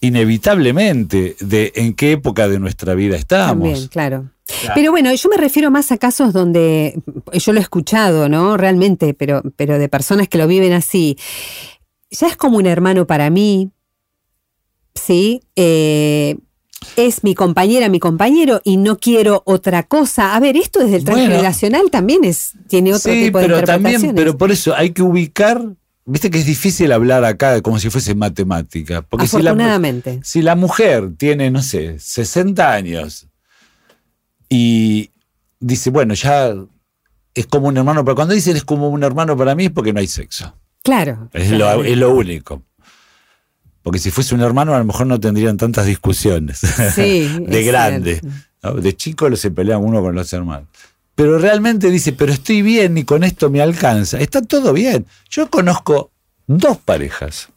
inevitablemente, 0.05 1.35
de 1.39 1.71
en 1.75 1.93
qué 1.93 2.13
época 2.13 2.47
de 2.47 2.59
nuestra 2.59 2.95
vida 2.95 3.15
estamos. 3.15 3.63
También, 3.63 3.87
claro. 3.87 4.29
Pero 4.75 4.91
bueno, 4.91 5.13
yo 5.13 5.29
me 5.29 5.37
refiero 5.37 5.71
más 5.71 5.91
a 5.91 5.97
casos 5.97 6.31
donde 6.31 6.99
yo 7.33 7.51
lo 7.51 7.59
he 7.59 7.63
escuchado, 7.63 8.29
¿no? 8.29 8.57
Realmente, 8.57 9.13
pero, 9.13 9.41
pero 9.55 9.79
de 9.79 9.89
personas 9.89 10.27
que 10.27 10.37
lo 10.37 10.47
viven 10.47 10.73
así. 10.73 11.17
Ya 12.11 12.27
es 12.27 12.37
como 12.37 12.57
un 12.57 12.67
hermano 12.67 13.07
para 13.07 13.29
mí, 13.29 13.71
¿sí? 14.93 15.41
Eh, 15.55 16.37
es 16.95 17.23
mi 17.23 17.35
compañera, 17.35 17.89
mi 17.89 17.99
compañero 17.99 18.61
y 18.63 18.77
no 18.77 18.97
quiero 18.97 19.41
otra 19.45 19.83
cosa. 19.83 20.35
A 20.35 20.39
ver, 20.39 20.57
esto 20.57 20.79
desde 20.79 20.97
el 20.97 21.05
transgeneracional 21.05 21.89
también 21.89 22.23
es, 22.23 22.53
tiene 22.67 22.93
otro 22.93 23.11
tipo 23.11 23.39
de 23.39 23.45
pero 23.45 23.59
interpretaciones. 23.59 24.01
También, 24.01 24.15
pero 24.15 24.37
por 24.37 24.51
eso 24.51 24.75
hay 24.75 24.91
que 24.91 25.01
ubicar, 25.01 25.75
viste 26.05 26.29
que 26.29 26.39
es 26.39 26.45
difícil 26.45 26.91
hablar 26.91 27.25
acá 27.25 27.61
como 27.61 27.79
si 27.79 27.89
fuese 27.89 28.15
matemática. 28.15 29.01
Porque 29.01 29.25
Afortunadamente. 29.25 30.11
Si 30.11 30.17
la, 30.17 30.23
si 30.25 30.41
la 30.41 30.55
mujer 30.55 31.11
tiene, 31.17 31.51
no 31.51 31.61
sé, 31.61 31.99
60 31.99 32.71
años 32.71 33.27
y 34.49 35.11
dice, 35.59 35.89
bueno, 35.89 36.13
ya 36.13 36.53
es 37.33 37.47
como 37.47 37.67
un 37.67 37.77
hermano, 37.77 38.05
pero 38.05 38.15
cuando 38.15 38.33
dicen 38.33 38.55
es 38.55 38.63
como 38.63 38.89
un 38.89 39.03
hermano 39.03 39.35
para 39.35 39.55
mí 39.55 39.65
es 39.65 39.71
porque 39.71 39.93
no 39.93 39.99
hay 39.99 40.07
sexo. 40.07 40.55
Claro. 40.83 41.29
Es, 41.33 41.51
Lo, 41.51 41.83
es 41.83 41.97
lo 41.97 42.13
único. 42.13 42.63
Porque 43.81 43.99
si 43.99 44.09
fuese 44.09 44.33
un 44.33 44.41
hermano, 44.41 44.73
a 44.73 44.79
lo 44.79 44.85
mejor 44.85 45.05
no 45.05 45.19
tendrían 45.19 45.57
tantas 45.57 45.85
discusiones. 45.85 46.59
Sí, 46.95 47.29
de 47.47 47.63
grande. 47.63 48.21
De 48.81 48.95
chico 48.95 49.35
se 49.35 49.51
pelean 49.51 49.83
uno 49.83 50.01
con 50.01 50.15
los 50.15 50.31
hermanos. 50.33 50.67
Pero 51.15 51.39
realmente 51.39 51.89
dice, 51.89 52.11
pero 52.11 52.33
estoy 52.33 52.61
bien 52.61 52.97
y 52.97 53.05
con 53.05 53.23
esto 53.23 53.49
me 53.49 53.61
alcanza. 53.61 54.19
Está 54.19 54.41
todo 54.41 54.73
bien. 54.73 55.05
Yo 55.29 55.49
conozco 55.49 56.11
dos 56.47 56.77
parejas, 56.77 57.49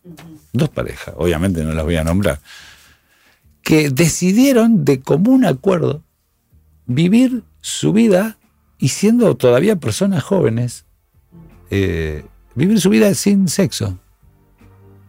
dos 0.52 0.68
parejas, 0.68 1.14
obviamente 1.18 1.64
no 1.64 1.72
las 1.72 1.84
voy 1.84 1.96
a 1.96 2.04
nombrar, 2.04 2.40
que 3.62 3.90
decidieron 3.90 4.84
de 4.84 5.00
común 5.00 5.44
acuerdo 5.44 6.02
vivir 6.86 7.42
su 7.60 7.92
vida 7.92 8.38
y 8.78 8.88
siendo 8.88 9.36
todavía 9.36 9.76
personas 9.76 10.22
jóvenes, 10.22 10.86
eh, 11.70 12.24
vivir 12.54 12.80
su 12.80 12.90
vida 12.90 13.12
sin 13.14 13.48
sexo. 13.48 13.98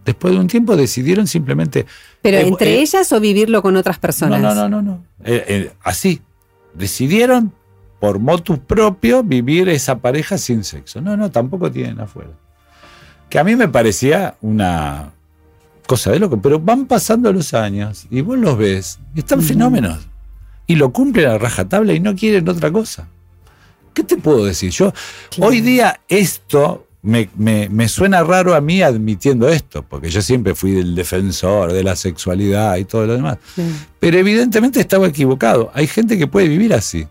Después 0.04 0.34
de 0.34 0.40
un 0.40 0.48
tiempo 0.48 0.76
decidieron 0.76 1.28
simplemente... 1.28 1.86
¿Pero 2.22 2.38
eh, 2.38 2.48
entre 2.48 2.76
eh, 2.76 2.82
ellas 2.82 3.12
o 3.12 3.20
vivirlo 3.20 3.62
con 3.62 3.78
otras 3.78 4.00
personas? 4.00 4.42
No, 4.42 4.56
no, 4.56 4.68
no, 4.68 4.82
no. 4.82 4.82
no. 4.82 5.04
así. 5.84 6.22
Decidieron 6.74 7.54
por 8.00 8.20
motus 8.20 8.60
propio 8.60 9.24
vivir 9.24 9.70
esa 9.70 10.00
pareja 10.00 10.38
sin 10.38 10.64
sexo. 10.64 11.02
No, 11.02 11.18
no, 11.18 11.30
tampoco 11.32 11.72
tienen 11.72 12.00
afuera. 12.00 12.32
Que 13.30 13.40
a 13.40 13.44
mí 13.44 13.56
me 13.56 13.68
parecía 13.68 14.36
una 14.42 15.12
cosa 15.86 16.12
de 16.12 16.20
loco, 16.20 16.40
pero 16.42 16.60
van 16.60 16.86
pasando 16.86 17.32
los 17.34 17.54
años 17.54 18.06
y 18.10 18.22
vos 18.22 18.38
los 18.38 18.58
ves 18.58 19.00
y 19.16 19.20
están 19.20 19.42
fenómenos. 19.42 20.08
Y 20.68 20.76
lo 20.76 20.94
cumplen 20.94 21.28
a 21.28 21.38
rajatabla 21.38 21.94
y 21.94 22.00
no 22.00 22.16
quieren 22.16 22.48
otra 22.48 22.72
cosa. 22.72 23.08
¿Qué 23.94 24.04
te 24.04 24.18
puedo 24.18 24.46
decir? 24.46 24.72
Yo, 24.72 24.94
hoy 25.40 25.62
día 25.62 26.00
esto 26.08 26.88
me, 27.02 27.88
suena 27.88 28.24
raro 28.24 28.56
a 28.56 28.62
mí 28.62 28.82
admitiendo 28.82 29.50
esto, 29.50 29.84
porque 29.84 30.10
yo 30.10 30.22
siempre 30.22 30.54
fui 30.54 30.78
el 30.78 30.96
defensor 30.96 31.74
de 31.74 31.84
la 31.84 31.96
sexualidad 31.96 32.78
y 32.78 32.86
todo 32.86 33.08
lo 33.08 33.14
demás. 33.14 33.38
Pero 34.00 34.18
evidentemente 34.18 34.80
estaba 34.80 35.08
equivocado. 35.08 35.72
Hay 35.74 35.88
gente 35.88 36.18
que 36.18 36.28
puede 36.28 36.48
vivir 36.48 36.74
así. 36.74 37.08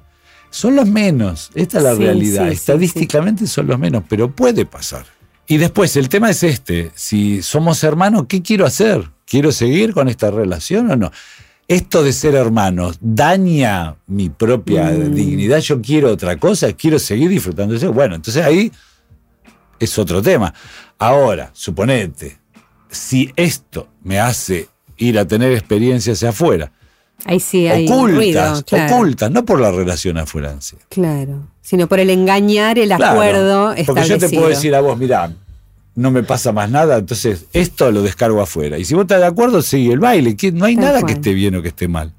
Son 0.51 0.76
los 0.76 0.88
menos, 0.88 1.51
esta 1.55 1.78
es 1.78 1.84
la 1.84 1.94
realidad. 1.94 2.49
Estadísticamente 2.49 3.46
son 3.46 3.66
los 3.66 3.78
menos, 3.78 4.03
pero 4.09 4.30
puede 4.30 4.64
pasar. 4.64 5.05
Y 5.46 5.57
después, 5.57 5.96
el 5.96 6.09
tema 6.09 6.30
es 6.30 6.42
este, 6.42 6.90
si 6.94 7.42
somos 7.42 7.82
hermanos, 7.82 8.26
¿qué 8.28 8.42
quiero 8.42 8.66
hacer? 8.66 9.11
¿Quiero 9.24 9.51
seguir 9.53 9.92
con 9.94 10.09
esta 10.09 10.30
relación 10.30 10.90
o 10.90 10.96
no? 10.96 11.11
Esto 11.66 12.03
de 12.03 12.12
ser 12.12 12.34
hermanos 12.34 12.99
daña 13.01 13.96
mi 14.07 14.30
propia 14.30 14.90
mm. 14.90 15.14
dignidad, 15.14 15.59
yo 15.59 15.82
quiero 15.82 16.11
otra 16.11 16.36
cosa, 16.38 16.72
quiero 16.72 16.99
seguir 16.99 17.28
disfrutando 17.28 17.72
de 17.72 17.78
eso. 17.78 17.92
Bueno, 17.92 18.14
entonces 18.14 18.42
ahí 18.42 18.72
es 19.78 19.99
otro 19.99 20.22
tema. 20.22 20.53
Ahora, 20.99 21.51
suponete, 21.53 22.38
si 22.90 23.30
esto 23.36 23.88
me 24.03 24.18
hace 24.18 24.68
ir 24.96 25.18
a 25.18 25.26
tener 25.26 25.53
experiencias 25.53 26.18
hacia 26.18 26.30
afuera, 26.30 26.72
Ahí 27.25 27.41
sí 27.41 27.66
hay 27.66 27.87
ocultas, 27.89 28.64
ocultas, 28.71 29.31
no 29.31 29.45
por 29.45 29.61
la 29.61 29.71
relación 29.71 30.19
afuera 30.19 30.57
sí. 30.61 30.77
Claro, 30.89 31.49
sino 31.61 31.89
por 31.89 31.99
el 31.99 32.11
engañar 32.11 32.79
el 32.79 32.93
acuerdo 32.93 33.73
establecido. 33.73 33.95
Porque 33.95 34.09
yo 34.09 34.19
te 34.19 34.29
puedo 34.29 34.49
decir 34.49 34.75
a 34.75 34.81
vos, 34.81 34.97
mira, 34.97 35.33
no 35.97 36.12
me 36.12 36.23
pasa 36.23 36.53
más 36.53 36.71
nada, 36.71 36.99
entonces 36.99 37.47
esto 37.53 37.91
lo 37.91 38.03
descargo 38.03 38.41
afuera. 38.41 38.79
Y 38.79 38.85
si 38.85 38.95
vos 38.95 39.03
estás 39.03 39.21
de 39.21 39.27
acuerdo, 39.27 39.62
sigue 39.62 39.93
el 39.93 39.99
baile. 39.99 40.37
No 40.53 40.64
hay 40.64 40.77
nada 40.77 41.03
que 41.03 41.14
esté 41.14 41.35
bien 41.35 41.57
o 41.57 41.62
que 41.62 41.69
esté 41.69 41.89
mal. 41.89 42.12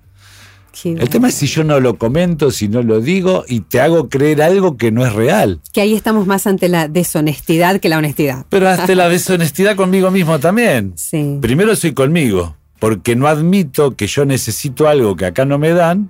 el 0.84 1.10
tema 1.10 1.30
es 1.30 1.36
si 1.36 1.48
yo 1.48 1.64
no 1.64 1.80
lo 1.80 1.98
comento, 1.98 2.52
si 2.52 2.68
no 2.68 2.84
lo 2.84 3.00
digo 3.00 3.46
y 3.48 3.62
te 3.62 3.80
hago 3.80 4.10
creer 4.10 4.42
algo 4.42 4.76
que 4.76 4.92
no 4.92 5.06
es 5.06 5.14
real. 5.14 5.62
Que 5.72 5.80
ahí 5.80 5.96
estamos 5.96 6.28
más 6.28 6.46
ante 6.46 6.68
la 6.68 6.90
deshonestidad 6.90 7.80
que 7.80 7.88
la 7.88 7.98
honestidad. 7.98 8.46
Pero 8.50 8.68
ante 8.68 8.96
la 8.96 9.08
deshonestidad 9.10 9.78
conmigo 9.78 10.12
mismo 10.12 10.40
también. 10.40 10.92
Sí. 10.98 11.38
Primero 11.40 11.74
soy 11.78 11.94
conmigo 11.94 12.59
porque 12.80 13.16
no 13.16 13.28
admito 13.28 13.96
que 13.96 14.08
yo 14.08 14.26
necesito 14.26 14.88
algo 14.88 15.16
que 15.16 15.26
acá 15.26 15.46
no 15.46 15.60
me 15.60 15.72
dan, 15.72 16.10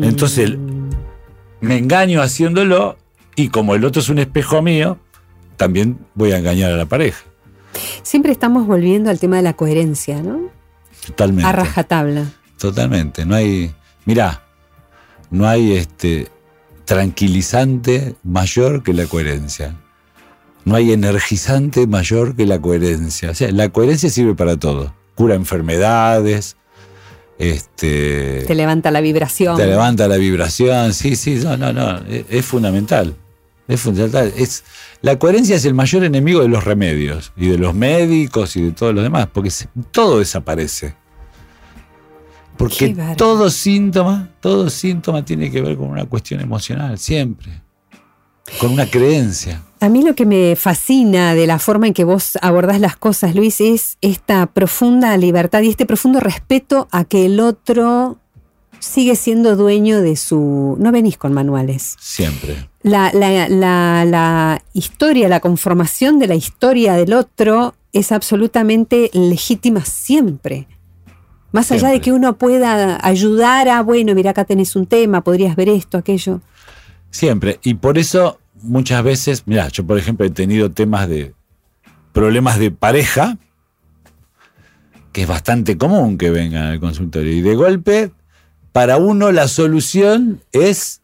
entonces 0.00 0.56
mm. 0.56 0.90
me 1.60 1.76
engaño 1.76 2.22
haciéndolo 2.22 2.96
y 3.36 3.50
como 3.50 3.74
el 3.74 3.84
otro 3.84 4.00
es 4.00 4.08
un 4.08 4.18
espejo 4.18 4.62
mío, 4.62 4.98
también 5.56 5.98
voy 6.14 6.32
a 6.32 6.38
engañar 6.38 6.72
a 6.72 6.76
la 6.76 6.86
pareja. 6.86 7.22
Siempre 8.02 8.32
estamos 8.32 8.66
volviendo 8.66 9.10
al 9.10 9.18
tema 9.18 9.36
de 9.36 9.42
la 9.42 9.52
coherencia, 9.52 10.22
¿no? 10.22 10.50
Totalmente. 11.06 11.46
A 11.46 11.52
rajatabla. 11.52 12.24
Totalmente. 12.58 13.24
No 13.24 13.34
hay, 13.34 13.74
mirá, 14.04 14.42
no 15.30 15.48
hay 15.48 15.72
este 15.72 16.28
tranquilizante 16.84 18.14
mayor 18.22 18.82
que 18.82 18.92
la 18.92 19.06
coherencia. 19.06 19.76
No 20.64 20.76
hay 20.76 20.92
energizante 20.92 21.86
mayor 21.86 22.36
que 22.36 22.46
la 22.46 22.60
coherencia. 22.60 23.30
O 23.30 23.34
sea, 23.34 23.50
la 23.50 23.68
coherencia 23.70 24.10
sirve 24.10 24.34
para 24.34 24.56
todo 24.58 24.94
cura 25.14 25.34
enfermedades. 25.34 26.56
Este, 27.38 28.44
te 28.46 28.54
levanta 28.54 28.90
la 28.90 29.00
vibración. 29.00 29.56
Te 29.56 29.66
levanta 29.66 30.06
la 30.06 30.16
vibración, 30.16 30.92
sí, 30.94 31.16
sí, 31.16 31.40
no, 31.42 31.56
no, 31.56 31.72
no, 31.72 32.00
es, 32.06 32.44
fundamental. 32.44 33.16
Es 33.66 33.80
fundamental. 33.80 34.32
Es, 34.36 34.64
la 35.00 35.18
coherencia 35.18 35.56
es 35.56 35.64
el 35.64 35.74
mayor 35.74 36.04
enemigo 36.04 36.40
de 36.40 36.48
los 36.48 36.62
remedios 36.62 37.32
y 37.36 37.48
de 37.48 37.58
los 37.58 37.74
médicos 37.74 38.54
y 38.56 38.62
de 38.62 38.72
todos 38.72 38.94
los 38.94 39.02
demás, 39.02 39.28
porque 39.32 39.50
todo 39.90 40.18
desaparece. 40.18 40.94
Porque 42.56 42.94
todo 43.16 43.50
síntoma, 43.50 44.30
todo 44.40 44.70
síntoma 44.70 45.24
tiene 45.24 45.50
que 45.50 45.60
ver 45.60 45.76
con 45.76 45.88
una 45.88 46.04
cuestión 46.04 46.40
emocional, 46.40 46.98
siempre. 46.98 47.50
Con 48.60 48.72
una 48.72 48.86
creencia. 48.86 49.62
A 49.80 49.88
mí 49.88 50.02
lo 50.02 50.14
que 50.14 50.26
me 50.26 50.54
fascina 50.56 51.34
de 51.34 51.46
la 51.46 51.58
forma 51.58 51.88
en 51.88 51.94
que 51.94 52.04
vos 52.04 52.38
abordás 52.40 52.80
las 52.80 52.96
cosas, 52.96 53.34
Luis, 53.34 53.60
es 53.60 53.98
esta 54.00 54.46
profunda 54.46 55.16
libertad 55.16 55.62
y 55.62 55.68
este 55.68 55.86
profundo 55.86 56.20
respeto 56.20 56.88
a 56.92 57.04
que 57.04 57.26
el 57.26 57.40
otro 57.40 58.18
sigue 58.82 59.16
siendo 59.16 59.56
dueño 59.56 60.02
de 60.02 60.16
su... 60.16 60.76
No 60.78 60.92
venís 60.92 61.16
con 61.16 61.32
manuales. 61.32 61.96
Siempre. 62.00 62.68
La, 62.82 63.12
la, 63.12 64.62
historia, 64.72 65.28
la 65.28 65.40
conformación 65.40 66.18
de 66.18 66.26
la 66.26 66.34
historia 66.34 66.94
del 66.94 67.12
otro 67.12 67.74
es 67.92 68.10
absolutamente 68.10 69.10
legítima 69.12 69.84
siempre. 69.84 70.66
Más 71.52 71.70
allá 71.70 71.90
de 71.90 72.00
que 72.00 72.12
uno 72.12 72.38
pueda 72.38 72.98
ayudar 73.06 73.68
a, 73.68 73.82
bueno, 73.82 74.14
mira, 74.14 74.30
acá 74.30 74.44
tenés 74.44 74.74
un 74.74 74.86
tema, 74.86 75.22
podrías 75.22 75.54
ver 75.54 75.68
esto, 75.68 75.98
aquello. 75.98 76.40
Siempre. 77.12 77.60
Y 77.62 77.74
por 77.74 77.98
eso 77.98 78.40
muchas 78.62 79.04
veces, 79.04 79.42
mira, 79.46 79.68
yo 79.68 79.86
por 79.86 79.98
ejemplo 79.98 80.26
he 80.26 80.30
tenido 80.30 80.72
temas 80.72 81.08
de 81.08 81.34
problemas 82.12 82.58
de 82.58 82.70
pareja, 82.70 83.38
que 85.12 85.22
es 85.22 85.28
bastante 85.28 85.76
común 85.76 86.18
que 86.18 86.30
vengan 86.30 86.64
al 86.64 86.80
consultorio. 86.80 87.32
Y 87.32 87.42
de 87.42 87.54
golpe, 87.54 88.10
para 88.72 88.96
uno 88.96 89.30
la 89.30 89.46
solución 89.46 90.42
es 90.52 91.02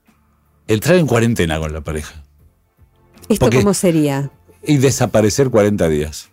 entrar 0.66 0.96
en 0.96 1.06
cuarentena 1.06 1.60
con 1.60 1.72
la 1.72 1.82
pareja. 1.82 2.24
¿Esto 3.28 3.50
cómo 3.50 3.74
sería? 3.74 4.30
Y 4.62 4.78
desaparecer 4.78 5.50
40 5.50 5.88
días. 5.88 6.30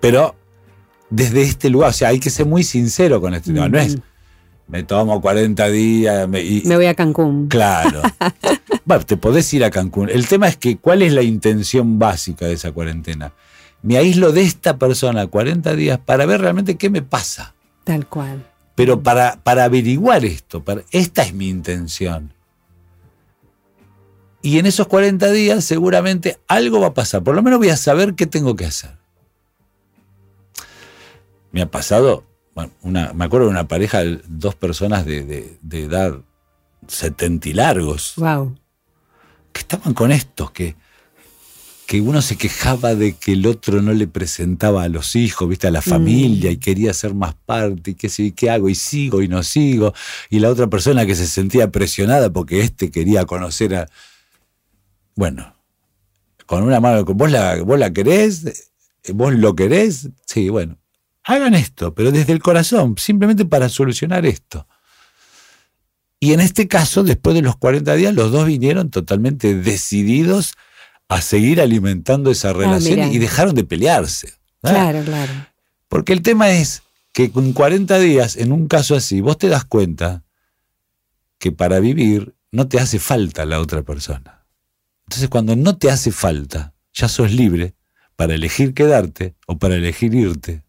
Pero 0.00 0.34
desde 1.10 1.42
este 1.42 1.68
lugar, 1.68 1.90
o 1.90 1.92
sea, 1.92 2.08
hay 2.08 2.18
que 2.18 2.30
ser 2.30 2.46
muy 2.46 2.64
sincero 2.64 3.20
con 3.20 3.34
este 3.34 3.52
tema. 3.52 3.68
No 3.68 3.78
es 3.78 3.98
me 4.68 4.82
tomo 4.82 5.20
40 5.20 5.68
días. 5.68 6.28
Me, 6.28 6.62
me 6.64 6.76
voy 6.76 6.86
a 6.86 6.94
Cancún. 6.94 7.48
Claro. 7.48 8.02
bueno, 8.84 9.04
te 9.04 9.16
podés 9.16 9.52
ir 9.54 9.64
a 9.64 9.70
Cancún. 9.70 10.10
El 10.10 10.26
tema 10.26 10.48
es 10.48 10.56
que, 10.56 10.76
¿cuál 10.76 11.02
es 11.02 11.12
la 11.12 11.22
intención 11.22 11.98
básica 11.98 12.46
de 12.46 12.54
esa 12.54 12.72
cuarentena? 12.72 13.32
Me 13.82 13.96
aíslo 13.96 14.32
de 14.32 14.42
esta 14.42 14.78
persona 14.78 15.26
40 15.26 15.74
días 15.76 16.00
para 16.04 16.26
ver 16.26 16.40
realmente 16.40 16.76
qué 16.76 16.90
me 16.90 17.02
pasa. 17.02 17.54
Tal 17.84 18.06
cual. 18.06 18.44
Pero 18.74 19.02
para, 19.02 19.38
para 19.42 19.64
averiguar 19.64 20.24
esto, 20.24 20.64
para, 20.64 20.82
esta 20.90 21.22
es 21.22 21.32
mi 21.32 21.48
intención. 21.48 22.34
Y 24.42 24.58
en 24.58 24.66
esos 24.66 24.86
40 24.88 25.30
días 25.30 25.64
seguramente 25.64 26.38
algo 26.48 26.80
va 26.80 26.88
a 26.88 26.94
pasar. 26.94 27.22
Por 27.22 27.34
lo 27.34 27.42
menos 27.42 27.58
voy 27.58 27.70
a 27.70 27.76
saber 27.76 28.14
qué 28.14 28.26
tengo 28.26 28.56
que 28.56 28.66
hacer. 28.66 28.90
Me 31.52 31.62
ha 31.62 31.70
pasado 31.70 32.24
una, 32.82 33.12
me 33.12 33.24
acuerdo 33.24 33.46
de 33.46 33.52
una 33.52 33.68
pareja, 33.68 34.02
dos 34.28 34.54
personas 34.54 35.04
de, 35.04 35.58
edad 35.70 36.20
setenta 36.88 37.48
y 37.48 37.52
largos. 37.52 38.14
Wow. 38.16 38.56
Que 39.52 39.60
estaban 39.60 39.94
con 39.94 40.12
estos, 40.12 40.50
que 40.50 40.76
que 41.86 42.00
uno 42.00 42.20
se 42.20 42.36
quejaba 42.36 42.96
de 42.96 43.12
que 43.12 43.32
el 43.32 43.46
otro 43.46 43.80
no 43.80 43.92
le 43.92 44.08
presentaba 44.08 44.82
a 44.82 44.88
los 44.88 45.14
hijos, 45.14 45.48
viste, 45.48 45.68
a 45.68 45.70
la 45.70 45.82
familia 45.82 46.50
y 46.50 46.56
quería 46.56 46.92
ser 46.92 47.14
más 47.14 47.34
parte, 47.34 47.92
y 47.92 47.94
qué 47.94 48.08
sé, 48.08 48.32
qué 48.32 48.50
hago, 48.50 48.68
y 48.68 48.74
sigo 48.74 49.22
y 49.22 49.28
no 49.28 49.44
sigo, 49.44 49.94
y 50.28 50.40
la 50.40 50.50
otra 50.50 50.66
persona 50.66 51.06
que 51.06 51.14
se 51.14 51.28
sentía 51.28 51.70
presionada 51.70 52.30
porque 52.32 52.60
este 52.60 52.90
quería 52.90 53.24
conocer 53.24 53.74
a... 53.76 53.88
Bueno, 55.14 55.54
con 56.44 56.64
una 56.64 56.80
mano, 56.80 57.04
¿vos 57.04 57.30
la, 57.30 57.62
vos 57.62 57.78
la 57.78 57.92
querés? 57.92 58.72
¿Vos 59.14 59.32
lo 59.34 59.54
querés? 59.54 60.08
Sí, 60.26 60.48
bueno, 60.48 60.78
hagan 61.26 61.54
esto, 61.54 61.94
pero 61.94 62.12
desde 62.12 62.32
el 62.32 62.40
corazón, 62.40 62.94
simplemente 62.96 63.44
para 63.44 63.68
solucionar 63.68 64.24
esto. 64.24 64.66
Y 66.18 66.32
en 66.32 66.40
este 66.40 66.66
caso, 66.66 67.02
después 67.02 67.34
de 67.34 67.42
los 67.42 67.56
40 67.56 67.94
días, 67.94 68.14
los 68.14 68.32
dos 68.32 68.46
vinieron 68.46 68.90
totalmente 68.90 69.54
decididos 69.54 70.54
a 71.08 71.20
seguir 71.20 71.60
alimentando 71.60 72.30
esa 72.30 72.52
relación 72.52 73.00
mira. 73.00 73.12
y 73.12 73.18
dejaron 73.18 73.54
de 73.54 73.64
pelearse. 73.64 74.32
Claro, 74.62 75.02
claro. 75.04 75.32
Porque 75.88 76.12
el 76.12 76.22
tema 76.22 76.50
es 76.50 76.82
que 77.12 77.30
con 77.30 77.52
40 77.52 77.98
días, 77.98 78.36
en 78.36 78.52
un 78.52 78.66
caso 78.66 78.94
así, 78.94 79.20
vos 79.20 79.36
te 79.36 79.48
das 79.48 79.64
cuenta 79.64 80.24
que 81.38 81.52
para 81.52 81.80
vivir 81.80 82.34
no 82.50 82.68
te 82.68 82.80
hace 82.80 82.98
falta 82.98 83.44
la 83.44 83.60
otra 83.60 83.82
persona. 83.82 84.46
Entonces 85.06 85.28
cuando 85.28 85.54
no 85.54 85.76
te 85.76 85.90
hace 85.90 86.10
falta, 86.10 86.74
ya 86.92 87.08
sos 87.08 87.32
libre 87.32 87.74
para 88.16 88.34
elegir 88.34 88.74
quedarte 88.74 89.36
o 89.46 89.58
para 89.58 89.76
elegir 89.76 90.14
irte. 90.14 90.65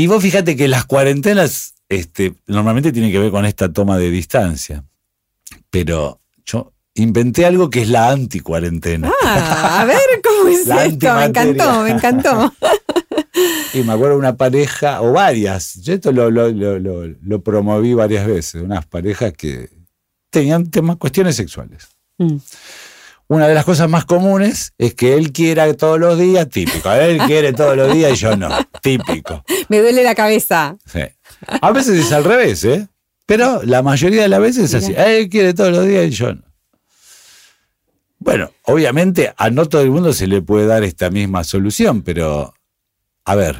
Y 0.00 0.06
vos 0.06 0.22
fíjate 0.22 0.56
que 0.56 0.66
las 0.66 0.86
cuarentenas 0.86 1.74
este, 1.90 2.34
normalmente 2.46 2.90
tienen 2.90 3.12
que 3.12 3.18
ver 3.18 3.30
con 3.30 3.44
esta 3.44 3.70
toma 3.70 3.98
de 3.98 4.10
distancia. 4.10 4.82
Pero 5.68 6.20
yo 6.46 6.72
inventé 6.94 7.44
algo 7.44 7.68
que 7.68 7.82
es 7.82 7.88
la 7.90 8.08
anticuarentena. 8.10 9.12
Ah, 9.22 9.82
a 9.82 9.84
ver 9.92 10.00
cómo 10.24 10.48
es 10.48 10.60
esto. 10.66 11.14
Me 11.16 11.24
encantó, 11.26 11.82
me 11.82 11.90
encantó. 11.90 12.54
Y 13.74 13.82
me 13.82 13.92
acuerdo 13.92 14.14
de 14.14 14.18
una 14.20 14.36
pareja, 14.36 15.00
o 15.02 15.12
varias, 15.12 15.74
yo 15.82 15.92
esto 15.94 16.10
lo, 16.12 16.30
lo- 16.30 16.48
lo- 16.50 16.78
lo- 16.78 17.06
lo 17.22 17.40
promoví 17.42 17.94
varias 17.94 18.26
veces, 18.26 18.62
unas 18.62 18.84
parejas 18.86 19.32
que 19.34 19.68
tenían 20.30 20.70
temas, 20.70 20.96
cuestiones 20.96 21.36
sexuales. 21.36 21.86
Mm. 22.18 22.36
Una 23.30 23.46
de 23.46 23.54
las 23.54 23.64
cosas 23.64 23.88
más 23.88 24.06
comunes 24.06 24.74
es 24.76 24.94
que 24.94 25.14
él 25.14 25.30
quiera 25.30 25.72
todos 25.74 26.00
los 26.00 26.18
días, 26.18 26.48
típico. 26.48 26.90
Él 26.90 27.16
quiere 27.28 27.52
todos 27.52 27.76
los 27.76 27.92
días 27.92 28.14
y 28.14 28.16
yo 28.16 28.36
no, 28.36 28.48
típico. 28.82 29.44
Me 29.68 29.78
duele 29.78 30.02
la 30.02 30.16
cabeza. 30.16 30.76
Sí. 30.84 31.02
A 31.46 31.70
veces 31.70 32.06
es 32.06 32.10
al 32.10 32.24
revés, 32.24 32.64
¿eh? 32.64 32.88
Pero 33.26 33.62
la 33.62 33.82
mayoría 33.82 34.22
de 34.22 34.28
las 34.28 34.40
veces 34.40 34.64
es 34.64 34.82
así. 34.82 34.94
Él 34.96 35.28
quiere 35.28 35.54
todos 35.54 35.70
los 35.70 35.86
días 35.86 36.06
y 36.06 36.10
yo 36.10 36.34
no. 36.34 36.42
Bueno, 38.18 38.50
obviamente 38.64 39.32
a 39.36 39.48
no 39.48 39.66
todo 39.66 39.82
el 39.82 39.92
mundo 39.92 40.12
se 40.12 40.26
le 40.26 40.42
puede 40.42 40.66
dar 40.66 40.82
esta 40.82 41.08
misma 41.10 41.44
solución, 41.44 42.02
pero 42.02 42.52
a 43.24 43.34
ver, 43.36 43.58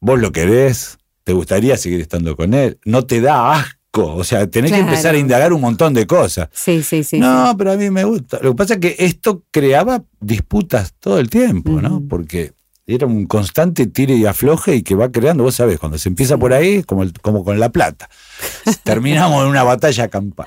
vos 0.00 0.18
lo 0.18 0.32
querés, 0.32 0.98
te 1.22 1.32
gustaría 1.32 1.76
seguir 1.76 2.00
estando 2.00 2.34
con 2.34 2.54
él, 2.54 2.80
no 2.84 3.06
te 3.06 3.20
da 3.20 3.52
asco, 3.52 3.77
o 3.94 4.24
sea, 4.24 4.46
tenés 4.46 4.70
que 4.72 4.78
empezar 4.78 5.14
a 5.14 5.18
indagar 5.18 5.52
un 5.52 5.60
montón 5.60 5.94
de 5.94 6.06
cosas. 6.06 6.48
Sí, 6.52 6.82
sí, 6.82 7.02
sí. 7.04 7.18
no, 7.18 7.54
pero 7.58 7.72
a 7.72 7.76
mí 7.76 7.90
me 7.90 8.04
gusta. 8.04 8.38
Lo 8.42 8.50
que 8.50 8.56
pasa 8.56 8.74
es 8.74 8.80
que 8.80 8.96
esto 8.98 9.42
creaba 9.50 10.02
disputas 10.20 10.94
todo 11.00 11.18
el 11.18 11.28
tiempo, 11.30 11.80
¿no? 11.80 12.02
Porque 12.08 12.52
era 12.86 13.06
un 13.06 13.26
constante 13.26 13.86
tire 13.86 14.14
y 14.14 14.24
afloje 14.24 14.76
y 14.76 14.82
que 14.82 14.94
va 14.94 15.10
creando, 15.10 15.44
vos 15.44 15.54
sabés, 15.56 15.78
cuando 15.78 15.98
se 15.98 16.08
empieza 16.08 16.38
por 16.38 16.52
ahí, 16.52 16.82
como, 16.84 17.02
el- 17.02 17.12
como 17.20 17.44
con 17.44 17.58
la 17.60 17.70
plata. 17.70 18.08
Terminamos 18.84 19.42
en 19.44 19.50
una 19.50 19.62
batalla 19.62 20.08
campal. 20.08 20.46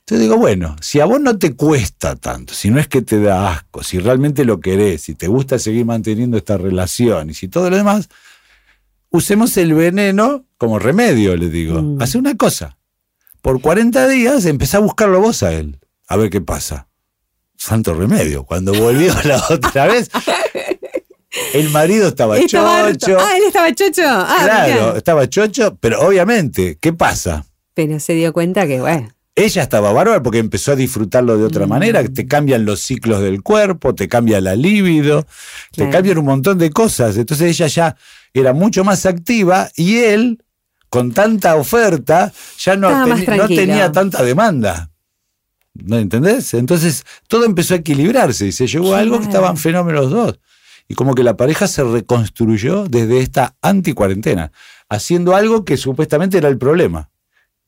Entonces 0.00 0.20
digo, 0.28 0.36
bueno, 0.36 0.76
si 0.82 1.00
a 1.00 1.06
vos 1.06 1.20
no 1.20 1.38
te 1.38 1.54
cuesta 1.56 2.14
tanto, 2.16 2.52
si 2.52 2.68
no 2.70 2.78
es 2.78 2.88
que 2.88 3.00
te 3.00 3.20
da 3.20 3.52
asco, 3.54 3.82
si 3.82 3.98
realmente 3.98 4.44
lo 4.44 4.60
querés, 4.60 5.00
si 5.02 5.14
te 5.14 5.28
gusta 5.28 5.58
seguir 5.58 5.86
manteniendo 5.86 6.36
esta 6.36 6.58
relación 6.58 7.30
y 7.30 7.34
si 7.34 7.48
todo 7.48 7.70
lo 7.70 7.76
demás, 7.76 8.10
usemos 9.14 9.56
el 9.56 9.74
veneno 9.74 10.44
como 10.58 10.78
remedio, 10.78 11.36
le 11.36 11.48
digo. 11.48 11.80
Mm. 11.80 12.02
Hace 12.02 12.18
una 12.18 12.36
cosa. 12.36 12.78
Por 13.42 13.60
40 13.60 14.08
días 14.08 14.44
empezá 14.46 14.78
a 14.78 14.80
buscarlo 14.80 15.20
vos 15.20 15.42
a 15.42 15.52
él, 15.52 15.78
a 16.08 16.16
ver 16.16 16.30
qué 16.30 16.40
pasa. 16.40 16.88
Santo 17.56 17.94
remedio. 17.94 18.44
Cuando 18.44 18.72
volvió 18.74 19.14
la 19.24 19.42
otra 19.50 19.86
vez, 19.86 20.10
el 21.52 21.70
marido 21.70 22.08
estaba, 22.08 22.38
Estaba 22.38 22.86
harto. 22.86 23.06
chocho. 23.06 23.18
Ah, 23.20 23.36
él 23.36 23.42
estaba 23.46 23.72
chocho. 23.74 24.02
Ah, 24.06 24.38
claro, 24.44 24.72
mirá. 24.86 24.96
estaba 24.98 25.28
chocho, 25.28 25.76
pero 25.80 26.00
obviamente, 26.06 26.78
¿qué 26.80 26.92
pasa? 26.92 27.44
Pero 27.74 27.98
se 28.00 28.14
dio 28.14 28.32
cuenta 28.32 28.66
que, 28.66 28.80
bueno. 28.80 29.10
Ella 29.36 29.62
estaba 29.64 29.92
bárbara 29.92 30.22
porque 30.22 30.38
empezó 30.38 30.72
a 30.72 30.76
disfrutarlo 30.76 31.36
de 31.36 31.44
otra 31.44 31.66
Mm. 31.66 31.68
manera, 31.68 32.04
te 32.04 32.26
cambian 32.28 32.64
los 32.64 32.80
ciclos 32.80 33.20
del 33.20 33.42
cuerpo, 33.42 33.92
te 33.94 34.08
cambia 34.08 34.40
la 34.40 34.54
libido, 34.54 35.26
te 35.72 35.90
cambian 35.90 36.18
un 36.18 36.24
montón 36.26 36.56
de 36.58 36.70
cosas. 36.70 37.16
Entonces 37.16 37.50
ella 37.50 37.66
ya 37.66 37.96
era 38.34 38.52
mucho 38.52 38.84
más 38.84 39.06
activa 39.06 39.70
y 39.76 39.98
él, 39.98 40.44
con 40.90 41.12
tanta 41.12 41.56
oferta, 41.56 42.32
ya 42.58 42.76
no, 42.76 43.06
no 43.06 43.48
tenía 43.48 43.92
tanta 43.92 44.22
demanda. 44.22 44.90
¿No 45.74 45.98
entendés? 45.98 46.54
Entonces 46.54 47.04
todo 47.26 47.44
empezó 47.44 47.74
a 47.74 47.78
equilibrarse 47.78 48.46
y 48.46 48.52
se 48.52 48.66
llegó 48.66 48.94
a 48.94 48.98
algo 48.98 49.18
que 49.18 49.26
estaban 49.26 49.56
fenómenos 49.56 50.10
dos. 50.10 50.38
Y 50.86 50.94
como 50.94 51.14
que 51.14 51.22
la 51.22 51.36
pareja 51.36 51.66
se 51.66 51.82
reconstruyó 51.82 52.84
desde 52.84 53.20
esta 53.20 53.56
anticuarentena, 53.62 54.52
haciendo 54.88 55.34
algo 55.34 55.64
que 55.64 55.76
supuestamente 55.76 56.36
era 56.38 56.48
el 56.48 56.58
problema. 56.58 57.10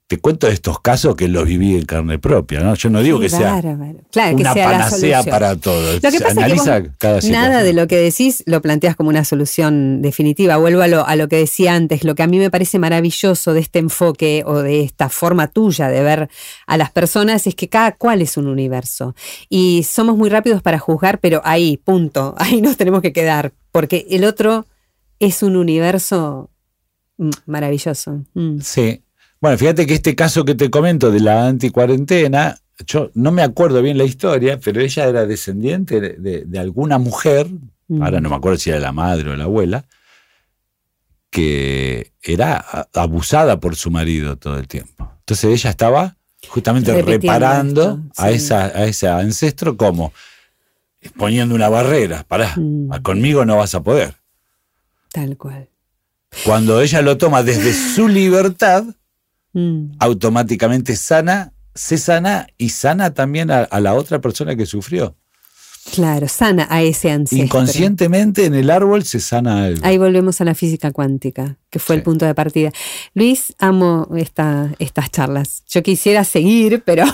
Te 0.08 0.18
cuento 0.18 0.46
de 0.46 0.52
estos 0.52 0.80
casos 0.80 1.16
que 1.16 1.26
los 1.26 1.46
viví 1.46 1.74
en 1.74 1.84
carne 1.84 2.20
propia, 2.20 2.60
¿no? 2.60 2.74
Yo 2.74 2.90
no 2.90 3.02
digo 3.02 3.18
que 3.18 3.28
sea 3.28 3.60
que 3.60 4.34
una 4.34 4.52
sea 4.52 4.70
panacea 4.70 5.22
para 5.24 5.56
todo. 5.56 5.94
Lo 5.94 6.00
que 6.00 6.20
pasa 6.20 6.30
analiza 6.30 6.76
es 6.76 6.82
que 6.82 6.88
vos 6.88 6.96
cada 6.98 7.20
situación. 7.20 7.50
nada 7.50 7.64
de 7.64 7.72
lo 7.72 7.88
que 7.88 7.96
decís 7.96 8.44
lo 8.46 8.62
planteas 8.62 8.94
como 8.94 9.08
una 9.08 9.24
solución 9.24 10.02
definitiva. 10.02 10.58
Vuelvo 10.58 10.82
a 10.82 10.86
lo, 10.86 11.04
a 11.04 11.16
lo 11.16 11.26
que 11.26 11.38
decía 11.38 11.74
antes. 11.74 12.04
Lo 12.04 12.14
que 12.14 12.22
a 12.22 12.28
mí 12.28 12.38
me 12.38 12.52
parece 12.52 12.78
maravilloso 12.78 13.52
de 13.52 13.58
este 13.58 13.80
enfoque 13.80 14.44
o 14.46 14.62
de 14.62 14.82
esta 14.82 15.08
forma 15.08 15.48
tuya 15.48 15.88
de 15.88 16.00
ver 16.04 16.28
a 16.68 16.76
las 16.76 16.92
personas 16.92 17.48
es 17.48 17.56
que 17.56 17.68
cada 17.68 17.90
cual 17.96 18.22
es 18.22 18.36
un 18.36 18.46
universo. 18.46 19.16
Y 19.48 19.82
somos 19.82 20.16
muy 20.16 20.30
rápidos 20.30 20.62
para 20.62 20.78
juzgar, 20.78 21.18
pero 21.18 21.42
ahí, 21.44 21.78
punto. 21.78 22.36
Ahí 22.38 22.60
nos 22.60 22.76
tenemos 22.76 23.02
que 23.02 23.12
quedar. 23.12 23.52
Porque 23.72 24.06
el 24.08 24.24
otro 24.24 24.66
es 25.18 25.42
un 25.42 25.56
universo 25.56 26.48
maravilloso. 27.46 28.24
Mm. 28.34 28.60
Sí. 28.60 29.02
Bueno, 29.46 29.58
fíjate 29.58 29.86
que 29.86 29.94
este 29.94 30.16
caso 30.16 30.44
que 30.44 30.56
te 30.56 30.70
comento 30.70 31.12
de 31.12 31.20
la 31.20 31.46
anticuarentena, 31.46 32.58
yo 32.84 33.12
no 33.14 33.30
me 33.30 33.42
acuerdo 33.42 33.80
bien 33.80 33.96
la 33.96 34.02
historia, 34.02 34.58
pero 34.58 34.80
ella 34.80 35.04
era 35.04 35.24
descendiente 35.24 36.00
de, 36.00 36.08
de- 36.14 36.44
de 36.44 36.58
alguna 36.58 36.98
mujer, 36.98 37.46
Mm. 37.86 38.02
ahora 38.02 38.20
no 38.20 38.28
me 38.28 38.34
acuerdo 38.34 38.58
si 38.58 38.70
era 38.70 38.80
la 38.80 38.90
madre 38.90 39.30
o 39.30 39.36
la 39.36 39.44
abuela, 39.44 39.84
que 41.30 42.10
era 42.24 42.56
abusada 42.92 43.60
por 43.60 43.76
su 43.76 43.92
marido 43.92 44.36
todo 44.36 44.58
el 44.58 44.66
tiempo. 44.66 45.12
Entonces 45.20 45.44
ella 45.60 45.70
estaba 45.70 46.16
justamente 46.48 47.00
reparando 47.00 48.00
esto, 48.10 48.22
a, 48.24 48.28
sí. 48.30 48.34
esa, 48.34 48.64
a 48.64 48.84
ese 48.86 49.06
ancestro 49.06 49.76
como 49.76 50.12
poniendo 51.16 51.54
una 51.54 51.68
barrera, 51.68 52.24
pará, 52.26 52.52
Mm. 52.56 53.00
conmigo 53.02 53.44
no 53.44 53.58
vas 53.58 53.76
a 53.76 53.82
poder. 53.84 54.16
Tal 55.12 55.36
cual. 55.36 55.68
Cuando 56.44 56.80
ella 56.80 57.00
lo 57.00 57.16
toma 57.16 57.44
desde 57.44 57.72
su 57.72 58.08
libertad, 58.08 58.82
Mm. 59.56 59.92
automáticamente 60.00 60.96
sana, 60.96 61.54
se 61.74 61.96
sana 61.96 62.46
y 62.58 62.68
sana 62.68 63.14
también 63.14 63.50
a, 63.50 63.62
a 63.62 63.80
la 63.80 63.94
otra 63.94 64.20
persona 64.20 64.54
que 64.54 64.66
sufrió. 64.66 65.16
Claro, 65.94 66.28
sana 66.28 66.66
a 66.68 66.82
ese 66.82 67.10
ancestro. 67.10 67.44
Inconscientemente 67.44 68.44
en 68.44 68.54
el 68.54 68.70
árbol 68.70 69.04
se 69.04 69.20
sana 69.20 69.64
algo. 69.64 69.80
Ahí 69.84 69.98
volvemos 69.98 70.40
a 70.40 70.44
la 70.44 70.54
física 70.54 70.90
cuántica, 70.90 71.56
que 71.70 71.78
fue 71.78 71.96
el 71.96 72.02
punto 72.02 72.26
de 72.26 72.34
partida. 72.34 72.72
Luis, 73.14 73.54
amo 73.58 74.08
esta, 74.16 74.74
estas 74.78 75.10
charlas. 75.10 75.62
Yo 75.68 75.82
quisiera 75.82 76.24
seguir, 76.24 76.82
pero 76.84 77.04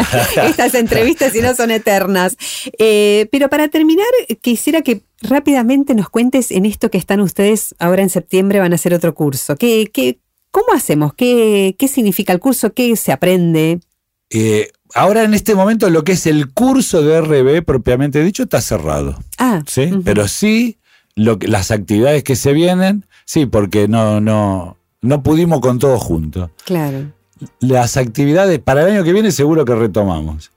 estas 0.44 0.74
entrevistas 0.74 1.32
si 1.32 1.40
no 1.40 1.54
son 1.54 1.70
eternas. 1.70 2.36
Eh, 2.78 3.28
pero 3.30 3.48
para 3.50 3.68
terminar, 3.68 4.08
quisiera 4.40 4.82
que 4.82 5.02
rápidamente 5.20 5.94
nos 5.94 6.08
cuentes 6.08 6.50
en 6.50 6.64
esto 6.64 6.90
que 6.90 6.98
están 6.98 7.20
ustedes 7.20 7.74
ahora 7.78 8.02
en 8.02 8.10
septiembre, 8.10 8.60
van 8.60 8.72
a 8.72 8.76
hacer 8.76 8.94
otro 8.94 9.14
curso. 9.14 9.56
¿Qué, 9.56 9.90
qué, 9.92 10.18
¿Cómo 10.52 10.66
hacemos? 10.74 11.14
¿Qué, 11.14 11.74
¿Qué 11.78 11.88
significa 11.88 12.32
el 12.32 12.38
curso? 12.38 12.72
¿Qué 12.74 12.94
se 12.94 13.10
aprende? 13.10 13.80
Eh, 14.30 14.70
ahora 14.94 15.24
en 15.24 15.34
este 15.34 15.54
momento 15.54 15.90
lo 15.90 16.04
que 16.04 16.12
es 16.12 16.26
el 16.26 16.52
curso 16.52 17.02
de 17.02 17.20
RB 17.20 17.64
propiamente 17.64 18.22
dicho 18.22 18.44
está 18.44 18.60
cerrado. 18.60 19.18
Ah, 19.38 19.62
¿sí? 19.66 19.90
Pero 20.04 20.28
sí 20.28 20.78
lo 21.14 21.38
que, 21.38 21.48
las 21.48 21.70
actividades 21.70 22.22
que 22.22 22.36
se 22.36 22.52
vienen, 22.52 23.06
sí, 23.24 23.46
porque 23.46 23.88
no, 23.88 24.20
no, 24.20 24.76
no 25.00 25.22
pudimos 25.22 25.60
con 25.60 25.78
todo 25.78 25.98
junto. 25.98 26.50
claro. 26.64 27.12
Las 27.58 27.96
actividades, 27.96 28.60
para 28.60 28.82
el 28.82 28.92
año 28.92 29.02
que 29.02 29.12
viene 29.12 29.32
seguro 29.32 29.64
que 29.64 29.74
retomamos. 29.74 30.52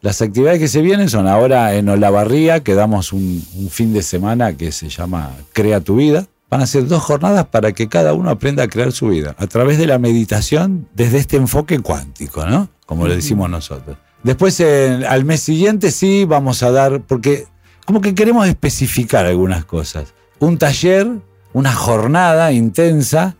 Las 0.00 0.20
actividades 0.22 0.58
que 0.58 0.66
se 0.66 0.82
vienen 0.82 1.08
son 1.08 1.28
ahora 1.28 1.76
en 1.76 1.88
Olavarría, 1.88 2.64
que 2.64 2.74
damos 2.74 3.12
un, 3.12 3.44
un 3.54 3.70
fin 3.70 3.92
de 3.92 4.02
semana 4.02 4.56
que 4.56 4.72
se 4.72 4.88
llama 4.88 5.30
Crea 5.52 5.80
tu 5.80 5.94
vida. 5.94 6.26
Van 6.48 6.60
a 6.62 6.66
ser 6.66 6.86
dos 6.86 7.02
jornadas 7.02 7.46
para 7.46 7.72
que 7.72 7.88
cada 7.88 8.12
uno 8.14 8.30
aprenda 8.30 8.62
a 8.62 8.68
crear 8.68 8.92
su 8.92 9.08
vida, 9.08 9.34
a 9.38 9.46
través 9.46 9.78
de 9.78 9.86
la 9.86 9.98
meditación 9.98 10.88
desde 10.94 11.18
este 11.18 11.36
enfoque 11.36 11.80
cuántico, 11.80 12.46
¿no? 12.46 12.68
Como 12.86 13.06
lo 13.08 13.14
decimos 13.14 13.50
nosotros. 13.50 13.96
Después, 14.22 14.58
en- 14.60 15.04
al 15.04 15.24
mes 15.24 15.40
siguiente, 15.40 15.90
sí, 15.90 16.24
vamos 16.24 16.62
a 16.62 16.70
dar, 16.70 17.00
porque 17.02 17.46
como 17.84 18.00
que 18.00 18.14
queremos 18.14 18.46
especificar 18.46 19.26
algunas 19.26 19.64
cosas. 19.64 20.14
Un 20.38 20.58
taller, 20.58 21.08
una 21.52 21.72
jornada 21.72 22.52
intensa 22.52 23.36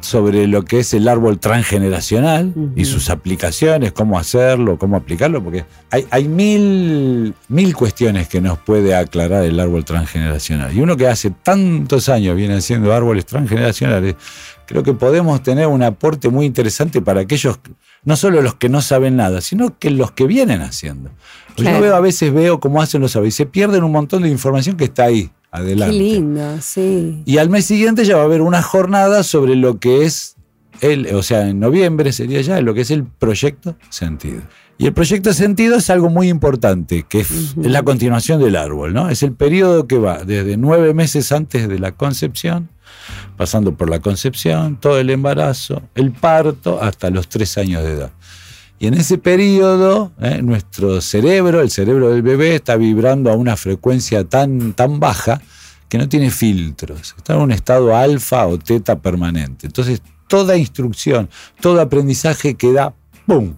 sobre 0.00 0.46
lo 0.46 0.64
que 0.64 0.80
es 0.80 0.94
el 0.94 1.08
árbol 1.08 1.38
transgeneracional 1.38 2.52
y 2.76 2.84
sus 2.84 3.10
aplicaciones, 3.10 3.92
cómo 3.92 4.18
hacerlo, 4.18 4.78
cómo 4.78 4.96
aplicarlo, 4.96 5.42
porque 5.42 5.64
hay, 5.90 6.06
hay 6.10 6.28
mil, 6.28 7.34
mil 7.48 7.74
cuestiones 7.74 8.28
que 8.28 8.40
nos 8.40 8.58
puede 8.58 8.94
aclarar 8.94 9.44
el 9.44 9.58
árbol 9.58 9.84
transgeneracional. 9.84 10.74
Y 10.76 10.80
uno 10.80 10.96
que 10.96 11.08
hace 11.08 11.30
tantos 11.30 12.08
años 12.08 12.36
viene 12.36 12.54
haciendo 12.54 12.92
árboles 12.92 13.26
transgeneracionales, 13.26 14.16
creo 14.66 14.82
que 14.82 14.94
podemos 14.94 15.42
tener 15.42 15.66
un 15.66 15.82
aporte 15.82 16.28
muy 16.28 16.46
interesante 16.46 17.00
para 17.00 17.20
aquellos, 17.20 17.58
no 18.04 18.16
solo 18.16 18.42
los 18.42 18.54
que 18.54 18.68
no 18.68 18.82
saben 18.82 19.16
nada, 19.16 19.40
sino 19.40 19.78
que 19.78 19.90
los 19.90 20.12
que 20.12 20.26
vienen 20.26 20.62
haciendo. 20.62 21.10
Claro. 21.56 21.76
Yo 21.76 21.82
veo 21.82 21.96
a 21.96 22.00
veces 22.00 22.32
veo 22.32 22.60
cómo 22.60 22.82
hacen 22.82 23.00
los 23.00 23.14
árboles 23.16 23.34
y 23.34 23.36
se 23.36 23.46
pierden 23.46 23.84
un 23.84 23.92
montón 23.92 24.22
de 24.22 24.28
información 24.28 24.76
que 24.76 24.84
está 24.84 25.04
ahí, 25.04 25.30
Qué 25.62 25.92
lindo, 25.92 26.58
sí. 26.60 27.22
Y 27.24 27.38
al 27.38 27.48
mes 27.48 27.64
siguiente 27.64 28.04
ya 28.04 28.16
va 28.16 28.22
a 28.22 28.24
haber 28.24 28.42
una 28.42 28.62
jornada 28.62 29.22
sobre 29.22 29.54
lo 29.54 29.78
que 29.78 30.04
es 30.04 30.34
el, 30.80 31.06
o 31.14 31.22
sea, 31.22 31.48
en 31.48 31.60
noviembre 31.60 32.12
sería 32.12 32.40
ya 32.40 32.60
lo 32.60 32.74
que 32.74 32.82
es 32.82 32.90
el 32.90 33.04
proyecto 33.04 33.76
sentido. 33.90 34.42
Y 34.76 34.86
el 34.86 34.92
proyecto 34.92 35.32
sentido 35.32 35.76
es 35.76 35.88
algo 35.88 36.10
muy 36.10 36.28
importante, 36.28 37.04
que 37.08 37.20
es 37.20 37.56
la 37.56 37.84
continuación 37.84 38.40
del 38.40 38.56
árbol, 38.56 38.92
¿no? 38.92 39.08
Es 39.08 39.22
el 39.22 39.32
periodo 39.32 39.86
que 39.86 39.98
va 39.98 40.24
desde 40.24 40.56
nueve 40.56 40.94
meses 40.94 41.30
antes 41.30 41.68
de 41.68 41.78
la 41.78 41.92
concepción, 41.92 42.70
pasando 43.36 43.76
por 43.76 43.88
la 43.88 44.00
concepción, 44.00 44.76
todo 44.80 44.98
el 44.98 45.10
embarazo, 45.10 45.82
el 45.94 46.10
parto, 46.10 46.82
hasta 46.82 47.10
los 47.10 47.28
tres 47.28 47.56
años 47.56 47.84
de 47.84 47.92
edad. 47.92 48.10
Y 48.84 48.86
en 48.86 48.92
ese 48.92 49.16
periodo, 49.16 50.12
¿eh? 50.20 50.42
nuestro 50.42 51.00
cerebro, 51.00 51.62
el 51.62 51.70
cerebro 51.70 52.10
del 52.10 52.20
bebé, 52.20 52.54
está 52.56 52.76
vibrando 52.76 53.30
a 53.30 53.34
una 53.34 53.56
frecuencia 53.56 54.24
tan, 54.24 54.74
tan 54.74 55.00
baja 55.00 55.40
que 55.88 55.96
no 55.96 56.06
tiene 56.06 56.30
filtros. 56.30 57.14
Está 57.16 57.32
en 57.32 57.40
un 57.40 57.50
estado 57.50 57.96
alfa 57.96 58.46
o 58.46 58.58
teta 58.58 58.98
permanente. 58.98 59.66
Entonces, 59.68 60.02
toda 60.28 60.58
instrucción, 60.58 61.30
todo 61.62 61.80
aprendizaje 61.80 62.56
queda, 62.56 62.92
¡pum!, 63.26 63.54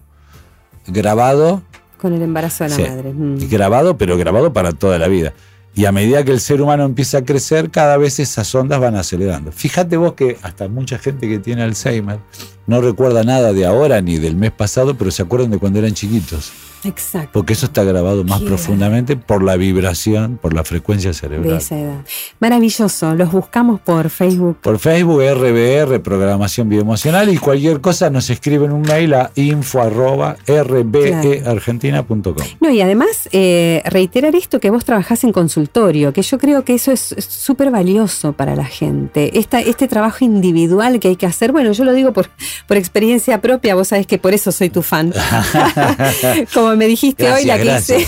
grabado 0.87 1.61
Con 1.97 2.13
el 2.13 2.21
embarazo 2.21 2.63
de 2.63 2.69
la 2.69 2.75
Sí. 2.77 2.81
madre. 2.83 3.11
Mm. 3.13 3.49
grabado, 3.49 3.97
pero 3.97 4.15
grabado 4.17 4.53
para 4.53 4.71
toda 4.71 4.97
la 4.97 5.09
vida. 5.09 5.33
Y 5.77 5.85
a 5.85 5.91
medida 5.91 6.23
que 6.23 6.31
el 6.31 6.39
ser 6.39 6.59
humano 6.59 6.85
empieza 6.85 7.19
a 7.19 7.21
crecer, 7.23 7.69
cada 7.69 7.97
vez 7.97 8.19
esas 8.19 8.53
ondas 8.55 8.79
van 8.79 8.95
acelerando. 8.95 9.51
Fíjate 9.51 9.95
vos 9.95 10.13
que 10.13 10.39
hasta 10.41 10.67
mucha 10.67 10.97
gente 10.97 11.29
que 11.29 11.37
tiene 11.37 11.61
Alzheimer 11.61 12.17
no 12.65 12.81
recuerda 12.81 13.23
nada 13.23 13.53
de 13.53 13.63
ahora 13.63 14.01
ni 14.01 14.17
del 14.17 14.35
mes 14.35 14.51
pasado, 14.51 14.97
pero 14.97 15.11
se 15.11 15.21
acuerdan 15.21 15.51
de 15.51 15.59
cuando 15.59 15.77
eran 15.77 15.93
chiquitos. 15.93 16.51
Exacto. 16.83 17.29
Porque 17.33 17.53
eso 17.53 17.65
está 17.65 17.83
grabado 17.83 18.23
más 18.23 18.41
Qué 18.41 18.47
profundamente 18.47 19.17
por 19.17 19.43
la 19.43 19.55
vibración, 19.57 20.37
por 20.41 20.53
la 20.53 20.63
frecuencia 20.63 21.09
De 21.09 21.15
cerebral. 21.15 21.57
esa 21.57 21.79
edad. 21.79 22.05
Maravilloso. 22.39 23.15
Los 23.15 23.31
buscamos 23.31 23.79
por 23.79 24.09
Facebook. 24.09 24.57
Por 24.61 24.79
Facebook, 24.79 25.21
RBR, 25.21 25.99
Programación 26.01 26.69
Bioemocional, 26.69 27.29
y 27.29 27.37
cualquier 27.37 27.81
cosa 27.81 28.09
nos 28.09 28.29
escriben 28.29 28.71
un 28.71 28.83
mail 28.83 29.13
a 29.13 29.31
info 29.35 29.81
arroba 29.81 30.37
rbeargentina.com. 30.47 32.35
No, 32.59 32.69
y 32.69 32.81
además 32.81 33.27
eh, 33.31 33.81
reiterar 33.85 34.35
esto 34.35 34.59
que 34.59 34.69
vos 34.69 34.85
trabajás 34.85 35.23
en 35.23 35.31
consultorio, 35.31 36.13
que 36.13 36.21
yo 36.21 36.37
creo 36.37 36.63
que 36.63 36.75
eso 36.75 36.91
es 36.91 37.07
es 37.17 37.25
súper 37.25 37.71
valioso 37.71 38.33
para 38.33 38.55
la 38.55 38.65
gente. 38.65 39.37
Esta, 39.39 39.59
este 39.59 39.87
trabajo 39.87 40.25
individual 40.25 40.99
que 40.99 41.09
hay 41.09 41.15
que 41.15 41.25
hacer, 41.25 41.51
bueno, 41.51 41.71
yo 41.71 41.83
lo 41.83 41.93
digo 41.93 42.13
por, 42.13 42.29
por 42.67 42.77
experiencia 42.77 43.41
propia, 43.41 43.75
vos 43.75 43.89
sabés 43.89 44.07
que 44.07 44.17
por 44.17 44.33
eso 44.33 44.51
soy 44.51 44.69
tu 44.69 44.81
fan. 44.81 45.13
Como 46.53 46.66
me 46.75 46.87
dijiste 46.87 47.31
hoy, 47.31 47.45
la 47.45 47.57
que 47.57 47.77
hice. 47.77 48.05